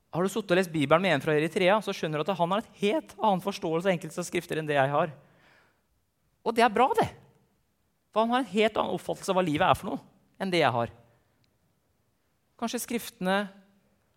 Har 0.09 0.25
du 0.25 0.33
suttet 0.33 0.55
og 0.55 0.61
lest 0.61 0.73
Bibelen 0.73 1.05
med 1.05 1.19
en 1.19 1.25
fra 1.25 1.35
Eritrea, 1.37 1.77
så 1.85 1.93
skjønner 1.93 2.21
du 2.21 2.25
at 2.25 2.39
han 2.39 2.53
har 2.55 2.65
et 2.65 2.81
helt 2.81 3.13
annen 3.19 3.45
forståelse 3.45 3.89
av 3.89 3.93
enkelte 3.93 4.25
skrifter 4.25 4.61
enn 4.61 4.69
det 4.69 4.79
jeg 4.79 4.93
har. 4.93 5.13
Og 6.49 6.57
det 6.57 6.65
er 6.65 6.73
bra, 6.73 6.89
det. 6.97 7.11
For 8.09 8.25
han 8.25 8.33
har 8.33 8.45
en 8.45 8.55
helt 8.55 8.81
annen 8.81 8.97
oppfattelse 8.97 9.33
av 9.33 9.37
hva 9.37 9.45
livet 9.45 9.69
er 9.69 9.77
for 9.77 9.91
noe, 9.91 10.01
enn 10.41 10.53
det 10.53 10.63
jeg 10.63 10.73
har. 10.73 10.93
Kanskje 12.59 12.81
skriftene 12.83 13.37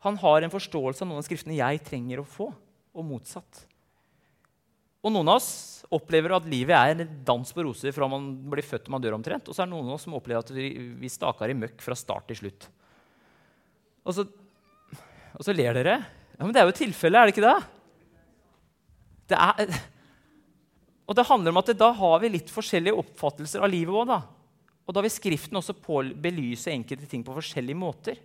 Han 0.06 0.18
har 0.22 0.42
en 0.42 0.54
forståelse 0.54 1.04
av 1.04 1.10
noen 1.10 1.22
av 1.22 1.28
skriftene 1.28 1.60
jeg 1.60 1.84
trenger 1.86 2.22
å 2.22 2.28
få, 2.28 2.50
og 2.92 3.08
motsatt. 3.08 3.66
Og 5.02 5.14
noen 5.14 5.30
av 5.32 5.40
oss 5.40 5.52
opplever 5.94 6.34
at 6.36 6.48
livet 6.50 6.76
er 6.78 7.04
en 7.06 7.16
dans 7.26 7.54
på 7.54 7.66
roser 7.66 7.94
fra 7.96 8.10
man 8.10 8.32
blir 8.52 8.66
født 8.66 8.86
til 8.86 8.94
man 8.94 9.04
dør 9.04 9.18
omtrent. 9.18 9.48
Og 9.50 9.56
så 9.56 9.64
er 9.64 9.70
det 9.70 9.74
noen 9.74 9.90
av 9.90 9.98
oss 9.98 10.06
som 10.06 10.18
opplever 10.18 10.44
at 10.44 10.54
vi, 10.54 10.70
vi 11.02 11.10
staker 11.10 11.52
i 11.52 11.58
møkk 11.58 11.82
fra 11.86 11.98
start 11.98 12.30
til 12.30 12.42
slutt. 12.44 12.68
Og 14.06 14.18
så 14.18 14.28
og 15.38 15.46
så 15.46 15.56
ler 15.56 15.78
dere. 15.78 15.96
Ja, 16.38 16.44
Men 16.44 16.54
det 16.54 16.62
er 16.62 16.70
jo 16.70 16.76
tilfellet, 16.76 17.18
er 17.18 17.30
det 17.30 17.36
ikke 17.36 17.48
det? 17.48 17.60
det 19.32 19.38
er, 19.40 19.78
og 21.08 21.16
det 21.16 21.24
handler 21.30 21.54
om 21.54 21.60
at 21.62 21.72
da 21.80 21.88
har 21.96 22.18
vi 22.20 22.34
litt 22.34 22.52
forskjellige 22.52 22.98
oppfattelser 23.00 23.64
av 23.64 23.72
livet 23.72 23.96
òg. 23.96 24.12
Og 24.86 24.96
da 24.96 25.04
vil 25.06 25.14
Skriften 25.14 25.60
også 25.60 25.76
belyse 26.20 26.72
enkelte 26.74 27.08
ting 27.08 27.24
på 27.24 27.36
forskjellige 27.36 27.80
måter. 27.80 28.20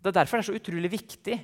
Det 0.00 0.08
er 0.08 0.16
derfor 0.16 0.38
det 0.38 0.46
er 0.46 0.48
så 0.52 0.60
utrolig 0.60 0.90
viktig 0.92 1.36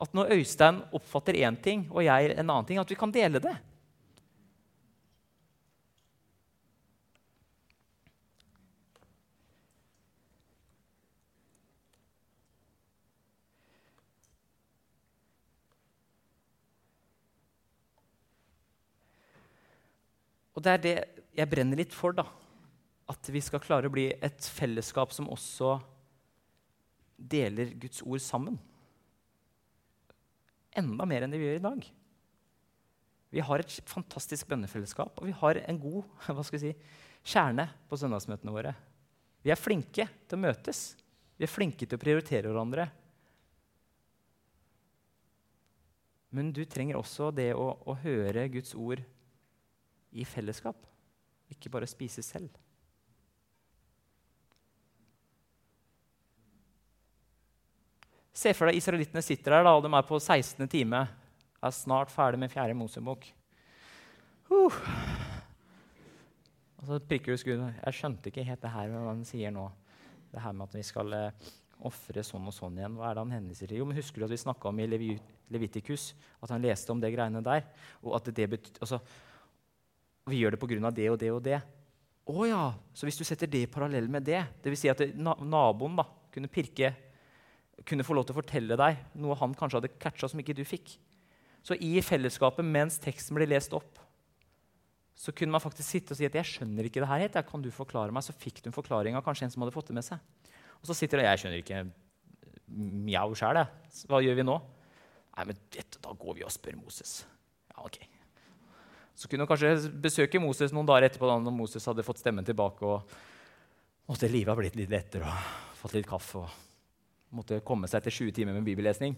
at 0.00 0.14
når 0.16 0.32
Øystein 0.38 0.80
oppfatter 0.96 1.36
én 1.36 1.58
ting 1.60 1.84
og 1.90 2.04
jeg 2.06 2.32
en 2.32 2.46
annen 2.48 2.68
ting, 2.68 2.78
at 2.80 2.88
vi 2.88 2.96
kan 2.96 3.12
dele 3.12 3.42
det. 3.44 3.56
Og 20.60 20.64
det 20.64 20.72
er 20.72 20.80
det 20.84 20.96
jeg 21.36 21.48
brenner 21.48 21.78
litt 21.80 21.94
for. 21.96 22.12
da. 22.12 22.26
At 23.08 23.28
vi 23.32 23.40
skal 23.40 23.62
klare 23.64 23.88
å 23.88 23.92
bli 23.92 24.10
et 24.12 24.44
fellesskap 24.44 25.12
som 25.16 25.30
også 25.32 25.78
deler 27.20 27.74
Guds 27.80 28.02
ord 28.02 28.22
sammen. 28.24 28.56
Enda 30.76 31.06
mer 31.08 31.26
enn 31.26 31.34
det 31.34 31.40
vi 31.40 31.48
gjør 31.48 31.60
i 31.60 31.66
dag. 31.66 31.88
Vi 33.30 33.42
har 33.46 33.62
et 33.62 33.74
fantastisk 33.86 34.48
bønnefellesskap, 34.50 35.20
og 35.20 35.28
vi 35.28 35.34
har 35.42 35.60
en 35.62 35.78
god 35.82 36.46
si, 36.62 36.72
kjerne 37.22 37.68
på 37.90 37.98
søndagsmøtene 38.00 38.54
våre. 38.54 38.74
Vi 39.44 39.52
er 39.52 39.60
flinke 39.60 40.06
til 40.26 40.38
å 40.38 40.42
møtes. 40.42 40.80
Vi 41.38 41.46
er 41.46 41.52
flinke 41.52 41.86
til 41.86 41.96
å 41.96 42.02
prioritere 42.02 42.50
hverandre. 42.50 42.88
Men 46.36 46.52
du 46.54 46.62
trenger 46.68 46.98
også 46.98 47.30
det 47.34 47.52
å, 47.58 47.72
å 47.90 47.96
høre 48.04 48.50
Guds 48.52 48.74
ord 48.78 49.02
i 50.10 50.26
fellesskap, 50.26 50.78
ikke 51.50 51.70
bare 51.72 51.88
spise 51.90 52.22
selv. 52.22 52.50
Se 58.32 58.52
for 58.54 58.70
deg 58.70 58.78
israelittene 58.78 59.22
sitter 59.24 59.56
der, 59.56 59.66
da, 59.66 59.74
og 59.74 59.84
de 59.84 59.90
er 59.90 60.06
på 60.06 60.18
16. 60.20 60.68
time. 60.70 61.02
Er 61.60 61.74
snart 61.74 62.12
ferdig 62.12 62.38
med 62.40 62.52
fjerde 62.52 62.76
Mosebok. 62.78 63.26
Uh. 64.50 64.76
Og 66.80 66.86
så 66.88 67.00
prikker 67.04 67.34
du 67.34 67.40
skuddet. 67.40 67.80
Jeg 67.82 67.98
skjønte 67.98 68.30
ikke 68.30 68.46
helt 68.46 68.62
det 68.62 68.72
her 68.72 68.92
hva 68.92 69.10
han 69.10 69.26
sier 69.28 69.52
nå. 69.52 69.66
Det 70.30 70.40
her 70.40 70.54
med 70.56 70.70
at 70.70 70.76
vi 70.78 70.84
skal 70.86 71.12
eh, 71.16 71.50
ofre 71.86 72.22
sånn 72.24 72.46
og 72.48 72.54
sånn 72.54 72.78
igjen. 72.78 72.96
Hva 72.96 73.10
er 73.10 73.18
det 73.18 73.24
han 73.26 73.34
henviser 73.34 73.68
til? 73.68 73.82
Jo, 73.82 73.88
men 73.88 73.98
Husker 73.98 74.22
du 74.22 74.28
at 74.28 74.32
vi 74.32 74.40
snakka 74.40 74.70
om 74.70 74.80
i 74.80 74.88
Levitikus? 75.50 76.12
At 76.40 76.54
han 76.54 76.64
leste 76.64 76.94
om 76.94 77.02
det 77.02 77.12
greiene 77.12 77.42
der? 77.44 77.66
Og 78.06 78.14
at 78.16 78.30
det 78.36 78.48
betyr, 78.54 78.80
altså, 78.80 79.02
vi 80.30 80.40
gjør 80.40 80.54
det 80.54 80.62
pga. 80.62 80.94
det 80.94 81.10
og 81.10 81.20
det 81.20 81.30
og 81.34 81.42
det. 81.44 81.60
Å 82.30 82.46
ja, 82.46 82.64
Så 82.94 83.08
hvis 83.08 83.18
du 83.18 83.24
setter 83.26 83.50
det 83.50 83.64
i 83.66 83.70
parallell 83.70 84.08
med 84.08 84.22
det, 84.22 84.44
dvs. 84.62 84.80
Si 84.80 84.88
at 84.88 85.02
naboen 85.18 85.98
da, 85.98 86.06
kunne 86.30 86.48
pirke, 86.52 86.94
kunne 87.88 88.04
få 88.06 88.14
lov 88.16 88.26
til 88.28 88.34
å 88.34 88.40
fortelle 88.40 88.76
deg 88.78 89.00
noe 89.20 89.38
han 89.40 89.54
kanskje 89.56 89.80
hadde 89.80 89.94
catcha 90.02 90.28
som 90.28 90.40
ikke 90.42 90.56
du 90.56 90.64
fikk 90.68 90.98
Så 91.64 91.76
i 91.76 92.00
fellesskapet 92.04 92.64
mens 92.64 92.98
teksten 93.00 93.36
ble 93.36 93.44
lest 93.48 93.74
opp, 93.76 93.98
så 95.12 95.32
kunne 95.36 95.52
man 95.52 95.60
faktisk 95.60 95.84
sitte 95.84 96.14
og 96.14 96.16
si 96.16 96.24
at 96.24 96.32
'jeg 96.32 96.48
skjønner 96.48 96.86
ikke 96.88 97.02
det 97.04 97.08
her 97.08 97.20
helt'. 97.20 97.46
Kan 97.46 97.60
du 97.60 97.70
forklare 97.70 98.10
meg? 98.10 98.22
Så 98.22 98.32
fikk 98.32 98.62
du 98.62 98.70
en 98.70 98.72
forklaring 98.72 99.14
av 99.14 99.22
kanskje 99.22 99.44
en 99.44 99.50
som 99.50 99.60
hadde 99.60 99.74
fått 99.74 99.88
det 99.88 99.94
med 99.94 100.04
seg. 100.04 100.18
Og 100.80 100.88
så 100.88 100.94
sitter 100.96 101.18
det 101.18 101.26
'Jeg 101.26 101.38
skjønner 101.38 101.60
ikke 101.60 101.92
mjau 103.04 103.34
sjæl, 103.34 103.68
Hva 104.08 104.22
gjør 104.24 104.36
vi 104.36 104.42
nå?' 104.42 104.62
Nei, 105.36 105.44
men 105.44 105.56
dette, 105.70 106.00
Da 106.00 106.12
går 106.12 106.34
vi 106.36 106.44
og 106.44 106.50
spør 106.50 106.82
Moses. 106.82 107.26
Ja, 107.76 107.84
ok. 107.84 107.98
Så 109.14 109.28
kunne 109.28 109.46
hun 109.46 109.48
kanskje 109.48 110.00
besøke 110.00 110.40
Moses 110.40 110.72
noen 110.72 110.86
dager 110.86 111.08
etterpå, 111.08 111.28
da 111.28 111.38
når 111.38 111.52
Moses 111.52 111.84
hadde 111.84 112.02
fått 112.02 112.18
stemmen 112.18 112.44
tilbake. 112.44 112.82
og 112.82 113.02
måtte 114.08 114.30
livet 114.30 114.48
ha 114.48 114.56
blitt 114.56 114.76
litt 114.76 114.90
lettere 114.90 115.22
og 115.22 115.76
fått 115.76 115.94
litt 115.94 116.06
kaffe. 116.06 116.36
og 116.38 116.69
måtte 117.34 117.60
komme 117.66 117.88
seg 117.90 118.00
etter 118.00 118.14
20 118.14 118.34
timer 118.36 118.56
med 118.56 118.66
bibellesning. 118.66 119.14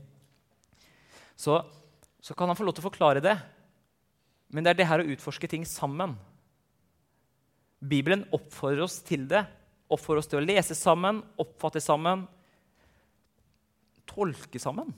Så, 1.38 1.58
så 2.20 2.36
kan 2.36 2.50
han 2.50 2.58
få 2.58 2.66
lov 2.66 2.76
til 2.76 2.84
å 2.84 2.88
forklare 2.90 3.22
det. 3.24 3.36
Men 4.52 4.64
det 4.64 4.72
er 4.72 4.80
det 4.82 4.88
her 4.90 5.02
å 5.02 5.08
utforske 5.14 5.48
ting 5.48 5.64
sammen. 5.68 6.14
Bibelen 7.80 8.26
oppfordrer 8.36 8.84
oss 8.84 9.00
til 9.06 9.24
det. 9.30 9.42
Oppfordrer 9.92 10.22
oss 10.22 10.30
til 10.30 10.40
å 10.40 10.44
lese 10.44 10.76
sammen, 10.78 11.22
oppfatte 11.40 11.80
sammen, 11.82 12.26
tolke 14.08 14.60
sammen. 14.62 14.92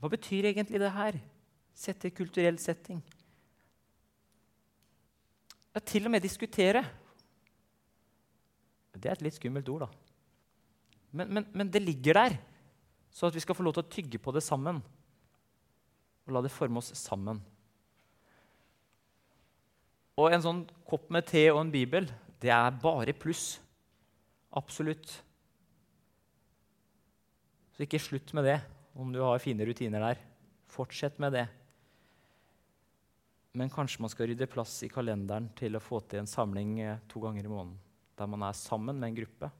Hva 0.00 0.10
betyr 0.12 0.50
egentlig 0.50 0.80
det 0.82 0.92
her? 0.96 1.20
Sette 1.74 2.10
kulturell 2.14 2.58
setting. 2.62 3.00
Ja, 5.74 5.82
til 5.82 6.06
og 6.06 6.14
med 6.14 6.22
diskutere. 6.22 6.84
Det 8.94 9.10
er 9.10 9.16
et 9.16 9.24
litt 9.26 9.36
skummelt 9.36 9.68
ord, 9.72 9.86
da. 9.86 10.03
Men, 11.14 11.30
men, 11.30 11.46
men, 11.54 11.70
det 11.70 11.82
ligger 11.82 12.18
der, 12.18 12.36
så 13.14 13.28
at 13.28 13.36
vi 13.36 13.42
skal 13.42 13.54
få 13.54 13.62
lov 13.62 13.76
til 13.76 13.84
å 13.84 13.92
tygge 13.92 14.18
på 14.18 14.34
det 14.34 14.42
sammen. 14.42 14.80
Og 16.26 16.34
la 16.34 16.42
det 16.42 16.50
forme 16.50 16.80
oss 16.80 16.90
sammen. 16.98 17.38
Og 20.18 20.30
en 20.30 20.42
sånn 20.42 20.62
kopp 20.86 21.06
med 21.14 21.26
te 21.30 21.46
og 21.52 21.60
en 21.62 21.72
bibel, 21.74 22.08
det 22.42 22.50
er 22.54 22.80
bare 22.82 23.14
pluss. 23.14 23.60
Absolutt. 24.54 25.10
Så 27.74 27.86
ikke 27.86 28.02
slutt 28.02 28.34
med 28.34 28.46
det 28.46 28.58
om 28.98 29.10
du 29.14 29.20
har 29.22 29.42
fine 29.42 29.66
rutiner 29.66 30.02
der. 30.02 30.20
Fortsett 30.70 31.18
med 31.22 31.34
det. 31.34 31.48
Men 33.54 33.70
kanskje 33.70 34.02
man 34.02 34.10
skal 34.10 34.30
rydde 34.30 34.50
plass 34.50 34.80
i 34.82 34.90
kalenderen 34.90 35.46
til 35.58 35.78
å 35.78 35.82
få 35.82 36.00
til 36.02 36.22
en 36.22 36.30
samling 36.30 36.78
eh, 36.82 37.02
to 37.10 37.22
ganger 37.22 37.46
i 37.46 37.50
måneden. 37.50 37.76
Der 38.18 38.30
man 38.30 38.42
er 38.46 38.56
sammen 38.58 38.98
med 38.98 39.12
en 39.12 39.18
gruppe, 39.20 39.50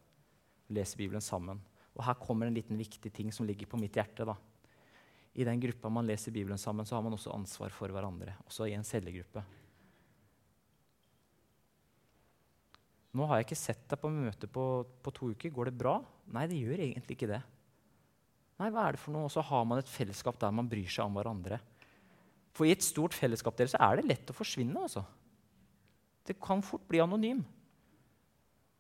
leser 0.72 1.00
Bibelen 1.00 1.24
sammen. 1.24 1.60
Og 1.94 2.02
her 2.06 2.18
kommer 2.18 2.48
en 2.48 2.56
liten 2.56 2.78
viktig 2.78 3.12
ting 3.14 3.30
som 3.32 3.46
ligger 3.46 3.68
på 3.70 3.78
mitt 3.80 3.94
hjerte. 3.96 4.26
da. 4.26 4.34
I 5.34 5.44
den 5.46 5.60
gruppa 5.60 5.90
man 5.90 6.06
leser 6.06 6.32
Bibelen 6.32 6.58
sammen, 6.58 6.86
så 6.86 6.96
har 6.96 7.02
man 7.02 7.14
også 7.16 7.34
ansvar 7.34 7.70
for 7.74 7.90
hverandre. 7.90 8.36
Også 8.46 8.68
i 8.68 8.74
en 8.74 8.86
cellegruppe. 8.86 9.42
Nå 13.14 13.26
har 13.30 13.38
jeg 13.38 13.46
ikke 13.46 13.58
sett 13.58 13.82
deg 13.90 14.00
på 14.02 14.10
møte 14.10 14.48
på, 14.50 14.64
på, 15.02 15.12
to 15.14 15.30
uker. 15.34 15.52
Går 15.54 15.70
det 15.70 15.78
bra? 15.78 16.00
Nei, 16.34 16.48
det 16.50 16.58
gjør 16.58 16.82
egentlig 16.82 17.14
ikke 17.14 17.30
det. 17.30 17.42
Nei, 18.58 18.70
hva 18.74 18.88
er 18.88 18.96
det 18.96 19.02
for 19.02 19.14
noe? 19.14 19.28
Og 19.28 19.34
så 19.34 19.42
har 19.42 19.66
man 19.66 19.82
et 19.82 19.90
fellesskap 19.90 20.38
der 20.42 20.54
man 20.54 20.70
bryr 20.70 20.90
seg 20.90 21.06
om 21.06 21.14
hverandre. 21.18 21.60
For 22.54 22.66
i 22.66 22.74
et 22.74 22.86
stort 22.86 23.14
fellesskap 23.14 23.58
deres 23.58 23.74
er 23.78 23.98
det 23.98 24.08
lett 24.10 24.30
å 24.30 24.36
forsvinne. 24.36 24.86
altså. 24.86 25.04
Det 26.26 26.38
kan 26.42 26.62
fort 26.62 26.86
bli 26.90 27.02
anonym. 27.02 27.42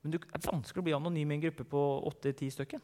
Men 0.04 0.12
det 0.12 0.20
er 0.28 0.44
vanskelig 0.44 0.82
å 0.82 0.84
bli 0.84 0.94
anonym 0.94 1.32
i 1.32 1.38
en 1.38 1.42
gruppe 1.46 1.64
på 1.64 1.82
åtte-ti 2.10 2.50
stykker. 2.52 2.82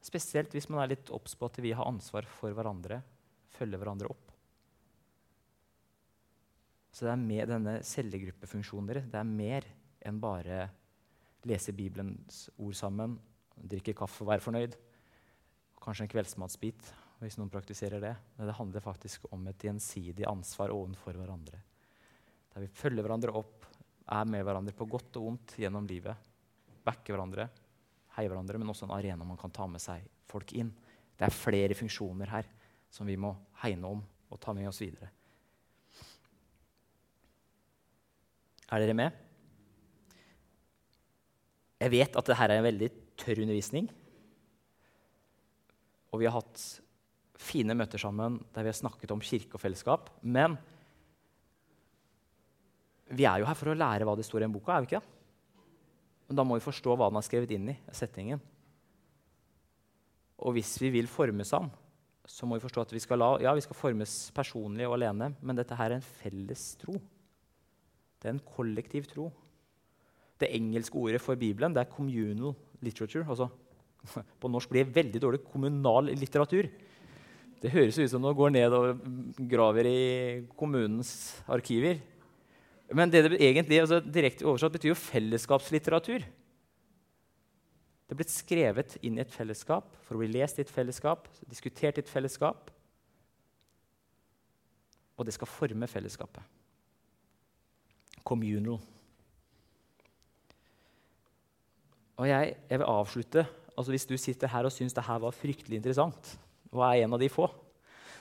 Spesielt 0.00 0.56
hvis 0.56 0.70
man 0.72 0.80
er 0.80 0.94
litt 0.94 1.12
obs 1.12 1.36
på 1.36 1.50
at 1.50 1.60
vi 1.60 1.74
har 1.76 1.84
ansvar 1.84 2.24
for 2.24 2.56
hverandre, 2.56 3.02
følger 3.52 3.82
hverandre 3.82 4.08
opp. 4.08 4.30
Så 6.90 7.04
det 7.04 7.12
er 7.12 7.20
med 7.20 7.52
denne 7.52 7.74
cellegruppefunksjonen. 7.86 9.10
Det 9.12 9.20
er 9.20 9.28
mer 9.28 9.68
enn 10.08 10.18
bare 10.20 10.64
lese 11.48 11.74
Bibelens 11.76 12.46
ord 12.56 12.76
sammen, 12.76 13.18
drikke 13.60 13.94
kaffe 13.96 14.24
og 14.24 14.32
være 14.32 14.44
fornøyd. 14.44 14.74
Kanskje 15.80 16.06
en 16.06 16.12
kveldsmatsbit, 16.12 16.90
hvis 17.20 17.36
noen 17.36 17.52
praktiserer 17.52 18.00
det. 18.02 18.14
Men 18.38 18.48
det 18.48 18.56
handler 18.56 18.84
faktisk 18.84 19.28
om 19.32 19.44
et 19.52 19.68
gjensidig 19.68 20.24
ansvar 20.28 20.72
overfor 20.72 21.20
hverandre. 21.20 21.60
Der 22.54 22.64
vi 22.64 22.72
følger 22.80 23.04
hverandre 23.04 23.36
opp, 23.36 23.59
er 24.10 24.28
med 24.28 24.44
hverandre 24.46 24.74
på 24.76 24.88
godt 24.90 25.18
og 25.20 25.26
vondt 25.28 25.56
gjennom 25.62 25.86
livet. 25.88 26.28
Backer 26.84 27.14
hverandre, 27.14 27.46
heier 28.16 28.32
hverandre, 28.32 28.58
men 28.58 28.72
også 28.72 28.88
en 28.88 28.96
arena 28.96 29.26
man 29.26 29.38
kan 29.40 29.52
ta 29.54 29.66
med 29.70 29.82
seg 29.82 30.06
folk 30.30 30.54
inn. 30.58 30.72
Det 31.16 31.26
er 31.26 31.36
flere 31.36 31.76
funksjoner 31.76 32.32
her 32.32 32.48
som 32.90 33.06
vi 33.06 33.18
må 33.20 33.34
hegne 33.62 33.94
om 33.96 34.02
og 34.30 34.40
ta 34.42 34.54
med 34.56 34.68
oss 34.70 34.80
videre. 34.82 35.10
Er 38.70 38.82
dere 38.82 38.94
med? 38.94 39.14
Jeg 41.80 41.90
vet 41.94 42.14
at 42.14 42.28
dette 42.28 42.44
er 42.44 42.54
en 42.58 42.66
veldig 42.66 42.90
tørr 43.18 43.42
undervisning. 43.42 43.88
Og 46.10 46.22
vi 46.22 46.28
har 46.28 46.36
hatt 46.36 46.62
fine 47.40 47.74
møter 47.74 47.98
sammen 47.98 48.38
der 48.54 48.66
vi 48.66 48.70
har 48.70 48.78
snakket 48.78 49.14
om 49.14 49.22
kirke 49.24 49.56
og 49.56 49.62
fellesskap. 49.62 50.10
Men 50.22 50.58
vi 53.10 53.26
er 53.26 53.42
jo 53.42 53.48
her 53.48 53.58
for 53.58 53.72
å 53.72 53.76
lære 53.78 54.06
hva 54.06 54.14
det 54.18 54.26
står 54.26 54.44
i 54.44 54.48
en 54.48 54.54
boka. 54.54 54.76
er 54.76 54.84
vi 54.84 54.90
ikke 54.90 55.00
det? 55.00 55.16
Men 56.30 56.38
da 56.38 56.46
må 56.46 56.56
vi 56.56 56.62
forstå 56.62 56.94
hva 56.94 57.08
den 57.10 57.18
har 57.18 57.26
skrevet 57.26 57.52
inn 57.56 57.72
i 57.72 57.78
settingen. 57.96 58.42
Og 60.40 60.54
hvis 60.56 60.76
vi 60.80 60.92
vil 60.94 61.10
formes 61.10 61.50
ham, 61.56 61.68
så 62.30 62.46
må 62.46 62.56
vi 62.56 62.62
forstå 62.62 62.84
at 62.84 62.92
vi 62.94 63.02
skal, 63.02 63.18
la, 63.18 63.30
ja, 63.42 63.52
vi 63.56 63.64
skal 63.64 63.76
formes 63.76 64.12
personlig 64.36 64.86
og 64.86 64.94
alene, 64.94 65.32
men 65.42 65.58
dette 65.58 65.76
her 65.76 65.90
er 65.90 65.98
en 65.98 66.06
felles 66.20 66.62
tro. 66.80 66.94
Det 68.20 68.28
er 68.28 68.36
en 68.36 68.44
kollektiv 68.54 69.08
tro. 69.10 69.26
Det 70.40 70.52
engelske 70.54 70.96
ordet 70.96 71.20
for 71.20 71.36
Bibelen 71.36 71.74
det 71.74 71.82
er 71.82 71.90
'communal 71.90 72.54
literature'. 72.80 73.26
Altså, 73.28 73.48
på 74.40 74.48
norsk 74.48 74.70
blir 74.70 74.84
det 74.84 74.94
veldig 74.94 75.20
dårlig 75.20 75.44
kommunal 75.44 76.14
litteratur. 76.14 76.70
Det 77.60 77.74
høres 77.74 77.98
ut 77.98 78.08
som 78.08 78.22
du 78.22 78.32
går 78.32 78.54
ned 78.54 78.72
og 78.72 79.02
graver 79.50 79.84
i 79.84 80.46
kommunens 80.56 81.42
arkiver. 81.48 81.98
Men 82.94 83.10
det 83.10 83.22
det 83.28 83.38
egentlig 83.38 83.80
altså, 83.80 84.00
direkte 84.02 84.46
oversatt 84.46 84.74
betyr 84.74 84.92
jo 84.92 84.98
fellesskapslitteratur. 84.98 86.24
Det 88.10 88.16
er 88.16 88.18
blitt 88.18 88.34
skrevet 88.34 88.96
inn 89.06 89.20
i 89.20 89.22
et 89.22 89.30
fellesskap 89.30 89.92
for 90.02 90.16
å 90.16 90.22
bli 90.22 90.32
lest 90.32 90.58
i 90.58 90.64
et 90.64 90.72
fellesskap, 90.72 91.28
diskutert 91.46 92.00
i 92.00 92.02
et 92.02 92.10
fellesskap. 92.10 92.72
Og 95.14 95.28
det 95.28 95.36
skal 95.36 95.50
forme 95.50 95.86
fellesskapet 95.90 96.42
communal. 98.26 98.80
Og 102.20 102.28
jeg, 102.28 102.54
jeg, 102.68 102.78
vil 102.78 102.90
avslutte 102.90 103.46
altså 103.78 103.94
Hvis 103.94 104.04
du 104.04 104.16
sitter 104.20 104.50
her 104.52 104.66
og 104.68 104.72
syns 104.74 104.92
det 104.92 105.06
her 105.06 105.20
var 105.22 105.32
fryktelig 105.32 105.78
interessant, 105.78 106.34
og 106.68 106.82
er 106.84 107.06
en 107.06 107.14
av 107.16 107.22
de 107.22 107.30
få 107.32 107.46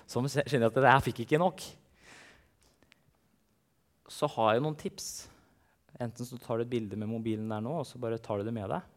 som 0.07 0.23
kjenner 0.29 0.69
at 0.69 0.77
det 0.77 0.87
her 0.87 1.03
fikk 1.03 1.19
ikke 1.25 1.39
nok, 1.41 1.59
så 4.09 4.29
har 4.35 4.55
jeg 4.55 4.63
noen 4.65 4.77
tips. 4.79 5.09
Enten 5.99 6.25
så 6.25 6.37
tar 6.41 6.59
du 6.59 6.65
et 6.65 6.71
bilde 6.71 6.97
med 6.99 7.09
mobilen 7.11 7.49
der 7.51 7.61
nå, 7.63 7.79
og 7.81 7.87
så 7.87 8.01
bare 8.01 8.19
tar 8.21 8.39
du 8.39 8.47
det 8.47 8.55
med 8.55 8.69
deg. 8.71 8.95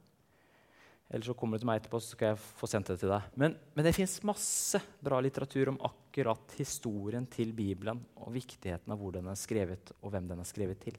Eller 1.13 1.29
så 1.29 1.35
kommer 1.37 1.59
du 1.59 1.63
til 1.63 1.69
meg 1.69 1.83
etterpå, 1.83 2.01
så 2.01 2.15
skal 2.15 2.31
jeg 2.31 2.41
få 2.41 2.69
sendt 2.71 2.89
det 2.89 2.99
til 3.03 3.13
deg. 3.13 3.33
Men, 3.37 3.57
men 3.77 3.85
det 3.85 3.93
fins 3.93 4.15
masse 4.25 4.81
bra 5.05 5.19
litteratur 5.21 5.75
om 5.75 5.81
akkurat 5.85 6.55
historien 6.57 7.27
til 7.29 7.53
Bibelen 7.57 8.01
og 8.17 8.33
viktigheten 8.33 8.95
av 8.95 9.01
hvor 9.01 9.13
den 9.19 9.29
er 9.29 9.37
skrevet, 9.37 9.93
og 10.01 10.15
hvem 10.15 10.31
den 10.31 10.41
er 10.41 10.49
skrevet 10.49 10.81
til. 10.81 10.97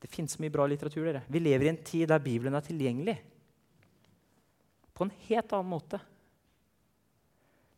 Det 0.00 0.10
fins 0.10 0.38
mye 0.42 0.50
bra 0.50 0.64
litteratur. 0.66 1.04
dere. 1.06 1.22
Vi 1.28 1.42
lever 1.42 1.68
i 1.68 1.72
en 1.74 1.84
tid 1.86 2.08
der 2.10 2.24
Bibelen 2.24 2.56
er 2.56 2.64
tilgjengelig 2.66 3.18
på 4.96 5.06
en 5.06 5.12
helt 5.28 5.52
annen 5.56 5.70
måte. 5.70 6.00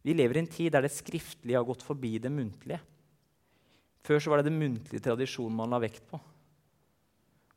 Vi 0.02 0.14
lever 0.16 0.38
i 0.38 0.42
en 0.42 0.50
tid 0.50 0.72
der 0.74 0.86
det 0.86 0.94
skriftlige 0.94 1.58
har 1.58 1.66
gått 1.66 1.84
forbi 1.86 2.16
det 2.22 2.32
muntlige. 2.32 2.80
Før 4.02 4.18
så 4.18 4.32
var 4.32 4.40
det 4.40 4.50
den 4.50 4.58
muntlige 4.58 5.04
tradisjonen 5.04 5.56
man 5.56 5.70
la 5.70 5.78
vekt 5.82 6.04
på. 6.10 6.18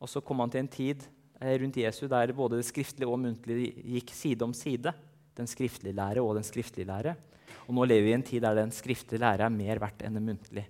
Og 0.02 0.12
så 0.12 0.22
kom 0.22 0.38
man 0.44 0.52
til 0.54 0.62
en 0.62 0.72
tid 0.72 1.06
Eh, 1.42 1.58
rundt 1.60 1.78
Jesus 1.78 2.10
der 2.10 2.32
både 2.36 2.62
det 2.62 2.68
skriftlige 2.68 3.12
og 3.12 3.20
muntlige 3.20 3.74
gikk 3.84 4.14
side 4.16 4.46
om 4.46 4.54
side. 4.56 4.94
Den 5.36 5.50
skriftlige 5.52 5.96
lære 5.96 6.24
og 6.24 6.38
den 6.38 6.48
skriftlige 6.48 6.88
lære. 6.88 7.16
Og 7.68 7.76
nå 7.76 7.84
lever 7.88 8.06
vi 8.06 8.14
i 8.14 8.16
en 8.16 8.24
tid 8.24 8.42
der 8.46 8.56
den 8.56 8.72
skriftlige 8.72 9.20
lære 9.20 9.48
er 9.48 9.52
mer 9.52 9.82
verdt 9.84 10.06
enn 10.06 10.16
den 10.16 10.26
muntlige. 10.30 10.70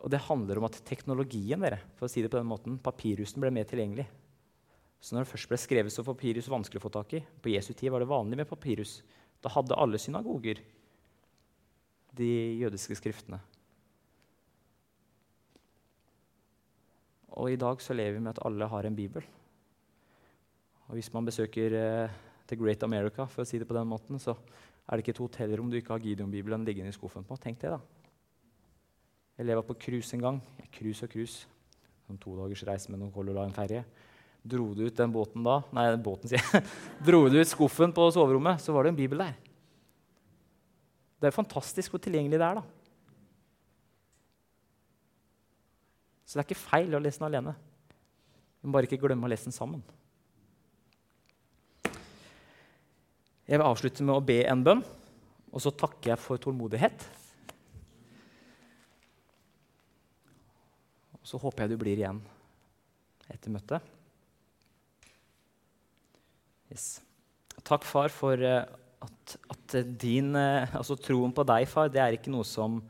Og 0.00 0.08
det 0.08 0.22
handler 0.24 0.56
om 0.56 0.64
at 0.64 0.80
teknologien 0.88 1.60
dere, 1.60 1.82
for 1.98 2.08
å 2.08 2.08
si 2.08 2.22
det 2.24 2.30
på 2.32 2.38
den 2.38 2.48
måten, 2.48 2.78
papirusen 2.80 3.42
ble 3.42 3.50
mer 3.52 3.68
tilgjengelig. 3.68 4.06
Så 5.00 5.12
når 5.12 5.26
det 5.26 5.32
først 5.34 5.50
ble 5.50 5.58
skrevet, 5.60 5.92
så 5.92 6.00
var 6.00 6.14
papirus 6.14 6.48
vanskelig 6.48 6.80
å 6.80 6.84
få 6.86 6.92
tak 6.94 7.12
i. 7.18 7.20
På 7.20 7.52
Jesu 7.52 7.74
tid 7.74 7.92
var 7.92 8.00
det 8.00 8.08
vanlig 8.08 8.38
med 8.40 8.48
papirus. 8.48 9.02
Da 9.44 9.52
hadde 9.52 9.76
alle 9.76 10.00
synagoger 10.00 10.62
de 12.16 12.30
jødiske 12.60 12.96
skriftene. 12.98 13.40
Og 17.38 17.52
i 17.52 17.60
dag 17.60 17.80
så 17.82 17.94
lever 17.94 18.18
vi 18.18 18.24
med 18.24 18.34
at 18.34 18.42
alle 18.46 18.66
har 18.68 18.86
en 18.86 18.96
bibel. 18.96 19.24
Og 20.90 20.98
hvis 20.98 21.12
man 21.14 21.24
besøker 21.24 21.76
eh, 21.78 22.18
The 22.50 22.58
Great 22.58 22.82
America, 22.82 23.28
for 23.30 23.44
å 23.44 23.46
si 23.46 23.60
det 23.60 23.68
på 23.68 23.76
den 23.76 23.86
måten, 23.86 24.18
så 24.18 24.34
er 24.34 24.96
det 24.96 25.04
ikke 25.04 25.14
et 25.14 25.22
hotellrom 25.22 25.70
du 25.70 25.78
ikke 25.78 25.94
har 25.94 26.02
Gideon-bibelen 26.02 26.66
liggende 26.66 26.90
i 26.90 26.96
skuffen 26.96 27.24
på. 27.26 27.38
Tenk 27.38 27.60
det, 27.62 27.70
da. 27.70 27.78
Jeg 29.38 29.46
leva 29.46 29.62
på 29.64 29.78
cruise 29.78 30.16
en 30.16 30.24
gang. 30.24 30.40
Cruise 30.74 31.06
og 31.06 31.12
cruise. 31.12 31.46
En 32.10 32.18
to 32.18 32.34
dagers 32.34 32.64
reise 32.66 32.90
med 32.90 32.98
noen 32.98 33.12
Color 33.14 33.38
Line-ferje. 33.38 33.84
Dro 34.42 34.72
du 34.74 34.86
ut 34.88 34.96
den 34.96 35.12
båten 35.12 35.44
da 35.44 35.58
Nei, 35.76 35.84
båten, 36.00 36.30
sier 36.32 36.40
jeg. 36.40 36.64
Dro 37.06 37.22
du 37.28 37.38
ut 37.38 37.48
skuffen 37.48 37.94
på 37.94 38.08
soverommet, 38.12 38.60
så 38.64 38.74
var 38.74 38.84
det 38.84 38.94
en 38.94 38.98
bibel 38.98 39.22
der. 39.22 39.36
Det 41.20 41.28
er 41.28 41.36
fantastisk 41.36 41.92
hvor 41.92 42.00
tilgjengelig 42.02 42.40
det 42.40 42.46
er. 42.46 42.60
da. 42.60 42.64
Så 46.24 46.38
det 46.38 46.44
er 46.44 46.48
ikke 46.48 46.62
feil 46.62 46.94
å 46.94 47.02
lese 47.02 47.20
den 47.20 47.28
alene. 47.28 47.56
Men 48.60 48.74
bare 48.74 48.88
ikke 48.88 49.00
glemme 49.02 49.26
å 49.26 49.32
lese 49.32 49.48
den 49.48 49.56
sammen. 49.56 49.82
Jeg 53.50 53.58
vil 53.58 53.66
avslutte 53.66 54.04
med 54.06 54.14
å 54.14 54.22
be 54.22 54.44
en 54.46 54.60
bønn, 54.62 54.82
og 55.50 55.62
så 55.64 55.72
takker 55.74 56.12
jeg 56.12 56.22
for 56.22 56.38
tålmodighet. 56.38 57.02
Og 61.18 61.26
så 61.26 61.40
håper 61.42 61.64
jeg 61.64 61.72
du 61.72 61.80
blir 61.80 61.98
igjen 61.98 62.20
etter 63.30 63.50
møtet. 63.50 63.96
Yes. 66.70 67.00
Takk, 67.66 67.82
far, 67.82 68.14
for 68.14 68.38
at, 68.38 69.34
at, 69.50 69.59
at 69.70 69.96
din, 70.00 70.34
eh, 70.36 70.76
altså 70.76 70.96
troen 70.98 71.32
på 71.34 71.44
deg, 71.46 71.66
far, 71.70 71.90
det 71.92 72.02
er 72.02 72.16
ikke 72.16 72.32
noe 72.32 72.46
som 72.46 72.80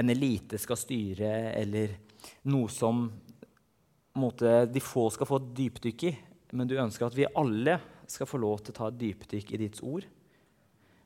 en 0.00 0.12
elite 0.12 0.58
skal 0.60 0.78
styre 0.78 1.30
eller 1.56 1.96
noe 2.48 2.68
som 2.72 3.06
måte, 4.20 4.66
de 4.66 4.82
få 4.82 5.08
skal 5.14 5.28
få 5.28 5.40
et 5.40 5.50
dypdykk 5.58 6.06
i, 6.08 6.12
men 6.56 6.68
du 6.68 6.76
ønsker 6.80 7.06
at 7.06 7.16
vi 7.16 7.28
alle 7.28 7.78
skal 8.10 8.28
få 8.28 8.40
lov 8.42 8.62
til 8.62 8.74
å 8.74 8.78
ta 8.78 8.88
et 8.90 9.00
dypdykk 9.00 9.54
i 9.54 9.60
ditt 9.60 9.80
ord, 9.86 10.06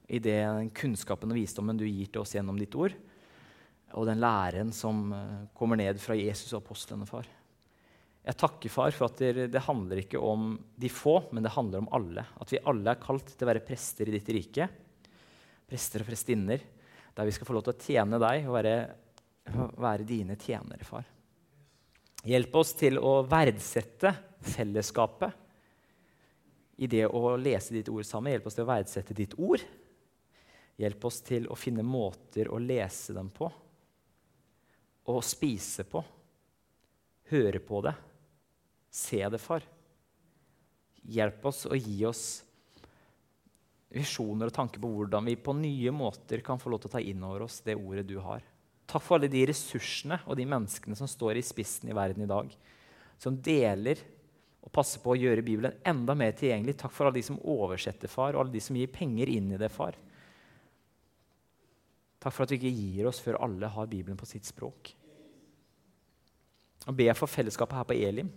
i 0.08 0.20
den 0.20 0.70
kunnskapen 0.76 1.32
og 1.32 1.38
visdommen 1.38 1.78
du 1.80 1.86
gir 1.86 2.10
til 2.12 2.22
oss 2.22 2.34
gjennom 2.36 2.58
ditt 2.60 2.74
ord, 2.76 2.94
og 3.94 4.08
den 4.08 4.20
læren 4.22 4.72
som 4.74 5.06
eh, 5.14 5.40
kommer 5.56 5.78
ned 5.80 6.00
fra 6.02 6.16
Jesus 6.18 6.52
og 6.52 6.64
apostlene, 6.64 7.06
far. 7.08 7.28
Jeg 8.24 8.38
takker, 8.40 8.72
far, 8.72 8.94
for 8.96 9.12
at 9.12 9.20
det 9.52 9.60
handler 9.66 10.00
ikke 10.00 10.16
om 10.16 10.54
de 10.80 10.88
få, 10.88 11.18
men 11.36 11.44
det 11.44 11.52
handler 11.52 11.82
om 11.82 11.90
alle. 11.92 12.22
At 12.40 12.54
vi 12.54 12.62
alle 12.64 12.94
er 12.94 13.02
kalt 13.02 13.34
til 13.34 13.44
å 13.44 13.50
være 13.50 13.62
prester 13.68 14.08
i 14.08 14.14
ditt 14.14 14.30
rike. 14.32 14.68
Prester 15.68 16.04
og 16.04 16.08
prestinner. 16.10 16.60
Der 17.14 17.28
vi 17.28 17.34
skal 17.34 17.46
få 17.48 17.56
lov 17.56 17.64
til 17.66 17.74
å 17.74 17.82
tjene 17.84 18.18
deg 18.22 18.48
og 18.48 18.56
være, 18.56 18.76
være 19.78 20.06
dine 20.08 20.36
tjenere, 20.40 20.84
far. 20.86 21.06
Hjelp 22.24 22.54
oss 22.56 22.72
til 22.78 22.98
å 22.98 23.18
verdsette 23.28 24.14
fellesskapet 24.44 25.42
i 26.80 26.88
det 26.90 27.04
å 27.06 27.36
lese 27.36 27.74
ditt 27.76 27.90
ord 27.92 28.06
sammen. 28.08 28.32
Hjelp 28.32 28.48
oss 28.48 28.56
til 28.56 28.64
å 28.64 28.70
verdsette 28.70 29.16
ditt 29.16 29.36
ord. 29.38 29.62
Hjelp 30.80 31.04
oss 31.06 31.20
til 31.22 31.46
å 31.46 31.58
finne 31.58 31.84
måter 31.86 32.48
å 32.50 32.58
lese 32.58 33.14
dem 33.14 33.28
på 33.30 33.50
og 35.04 35.20
spise 35.24 35.84
på. 35.84 36.00
Høre 37.30 37.60
på 37.60 37.80
det. 37.84 37.94
Se 38.94 39.20
det, 39.28 39.40
far. 39.42 39.64
Hjelp 41.04 41.44
oss 41.50 41.64
og 41.68 41.76
gi 41.76 41.98
oss 42.08 42.24
visjoner 43.94 44.50
og 44.50 44.56
tanker 44.56 44.82
på 44.82 44.90
hvordan 44.90 45.28
vi 45.28 45.36
på 45.40 45.54
nye 45.56 45.92
måter 45.94 46.42
kan 46.44 46.60
få 46.60 46.72
lov 46.72 46.82
til 46.82 46.90
å 46.90 46.94
ta 46.96 47.02
inn 47.02 47.22
over 47.26 47.46
oss 47.46 47.60
det 47.66 47.76
ordet 47.78 48.06
du 48.08 48.18
har. 48.22 48.42
Takk 48.90 49.04
for 49.04 49.16
alle 49.16 49.30
de 49.32 49.44
ressursene 49.48 50.18
og 50.26 50.36
de 50.38 50.46
menneskene 50.48 50.98
som 50.98 51.08
står 51.08 51.38
i 51.40 51.44
spissen 51.46 51.88
i 51.88 51.96
verden 51.96 52.26
i 52.26 52.30
dag. 52.30 52.50
Som 53.20 53.38
deler 53.40 54.00
og 54.64 54.72
passer 54.74 55.00
på 55.02 55.14
å 55.14 55.18
gjøre 55.18 55.44
Bibelen 55.44 55.78
enda 55.86 56.16
mer 56.18 56.34
tilgjengelig. 56.36 56.76
Takk 56.80 56.92
for 56.92 57.08
alle 57.08 57.18
de 57.20 57.26
som 57.26 57.40
oversetter, 57.40 58.10
far, 58.10 58.34
og 58.34 58.44
alle 58.44 58.54
de 58.54 58.62
som 58.64 58.76
gir 58.76 58.92
penger 58.92 59.30
inn 59.32 59.52
i 59.54 59.60
det, 59.60 59.70
far. 59.72 59.96
Takk 62.20 62.32
for 62.32 62.44
at 62.44 62.52
du 62.52 62.56
ikke 62.56 62.72
gir 62.72 63.08
oss 63.08 63.20
før 63.20 63.40
alle 63.44 63.68
har 63.68 63.90
Bibelen 63.90 64.18
på 64.20 64.28
sitt 64.28 64.48
språk. 64.48 64.94
Og 66.88 66.96
ber 66.96 67.16
for 67.16 67.30
fellesskapet 67.30 67.76
her 67.78 67.88
på 67.88 67.96
Elim. 67.96 68.30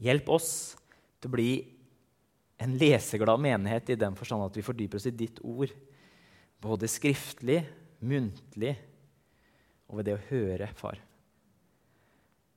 Hjelp 0.00 0.28
oss 0.32 0.50
til 1.20 1.30
å 1.30 1.36
bli 1.36 1.50
en 2.56 2.76
leseglad 2.78 3.40
menighet 3.40 3.90
i 3.92 3.98
den 4.00 4.16
forstand 4.16 4.46
at 4.46 4.56
vi 4.56 4.64
fordyper 4.64 5.00
oss 5.00 5.08
i 5.08 5.14
ditt 5.14 5.40
ord. 5.44 5.72
Både 6.62 6.88
skriftlig, 6.88 7.60
muntlig 8.00 8.74
og 9.86 9.98
ved 9.98 10.08
det 10.08 10.16
å 10.16 10.24
høre, 10.30 10.70
far. 10.76 10.98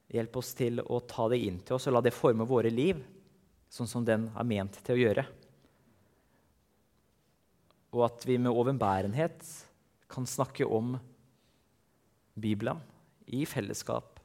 Hjelp 0.09 0.39
oss 0.41 0.55
til 0.57 0.81
å 0.81 1.01
ta 1.05 1.27
det 1.29 1.41
inn 1.45 1.59
til 1.61 1.77
oss 1.77 1.85
og 1.89 1.97
la 1.97 2.03
det 2.05 2.15
forme 2.15 2.47
våre 2.49 2.71
liv 2.73 3.01
sånn 3.69 3.89
som 3.89 4.05
den 4.05 4.25
er 4.33 4.47
ment 4.47 4.79
til 4.81 4.95
å 4.95 5.03
gjøre. 5.03 5.25
Og 7.93 8.05
at 8.05 8.25
vi 8.25 8.37
med 8.41 8.53
overbærenhet 8.53 9.45
kan 10.09 10.25
snakke 10.29 10.65
om 10.65 10.95
Bibelen 12.39 12.81
i 13.29 13.43
fellesskap. 13.49 14.17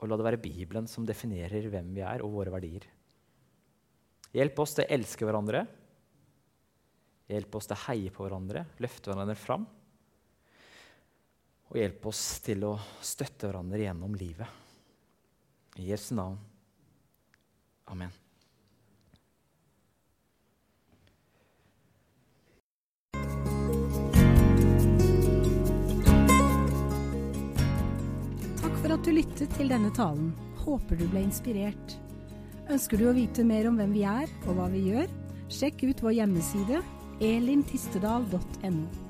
Og 0.00 0.08
la 0.08 0.16
det 0.16 0.26
være 0.26 0.42
Bibelen 0.42 0.88
som 0.90 1.06
definerer 1.06 1.68
hvem 1.70 1.92
vi 1.94 2.02
er, 2.02 2.24
og 2.24 2.32
våre 2.38 2.54
verdier. 2.54 2.86
Hjelp 4.30 4.62
oss 4.62 4.76
til 4.76 4.86
å 4.86 4.92
elske 4.94 5.26
hverandre. 5.26 5.64
Hjelp 7.30 7.56
oss 7.58 7.66
til 7.70 7.76
å 7.76 7.84
heie 7.88 8.14
på 8.14 8.24
hverandre, 8.24 8.64
løfte 8.82 9.10
hverandre 9.10 9.38
fram. 9.38 9.66
Og 11.70 11.78
hjelp 11.78 12.06
oss 12.10 12.22
til 12.42 12.64
å 12.66 12.74
støtte 13.02 13.46
hverandre 13.46 13.82
gjennom 13.84 14.14
livet. 14.18 14.58
I 15.78 15.90
Jesu 15.90 16.14
navn. 16.18 16.38
Amen. 17.90 18.10
Takk 28.58 28.76
for 28.82 28.94
at 28.94 29.02
du 29.06 29.14
lyttet 29.14 29.50
til 29.58 29.70
denne 29.70 29.90
talen. 29.94 30.30
Håper 30.62 30.98
du 30.98 31.06
ble 31.10 31.26
inspirert. 31.26 31.98
Ønsker 32.70 33.00
du 33.00 33.08
å 33.10 33.14
vite 33.16 33.42
mer 33.42 33.66
om 33.66 33.80
hvem 33.80 33.90
vi 33.96 34.04
er 34.06 34.30
og 34.46 34.54
hva 34.54 34.68
vi 34.70 34.84
gjør? 34.92 35.10
Sjekk 35.50 35.82
ut 35.88 36.02
vår 36.04 36.20
hjemmeside 36.20 36.78
elintistedal.no. 37.26 39.09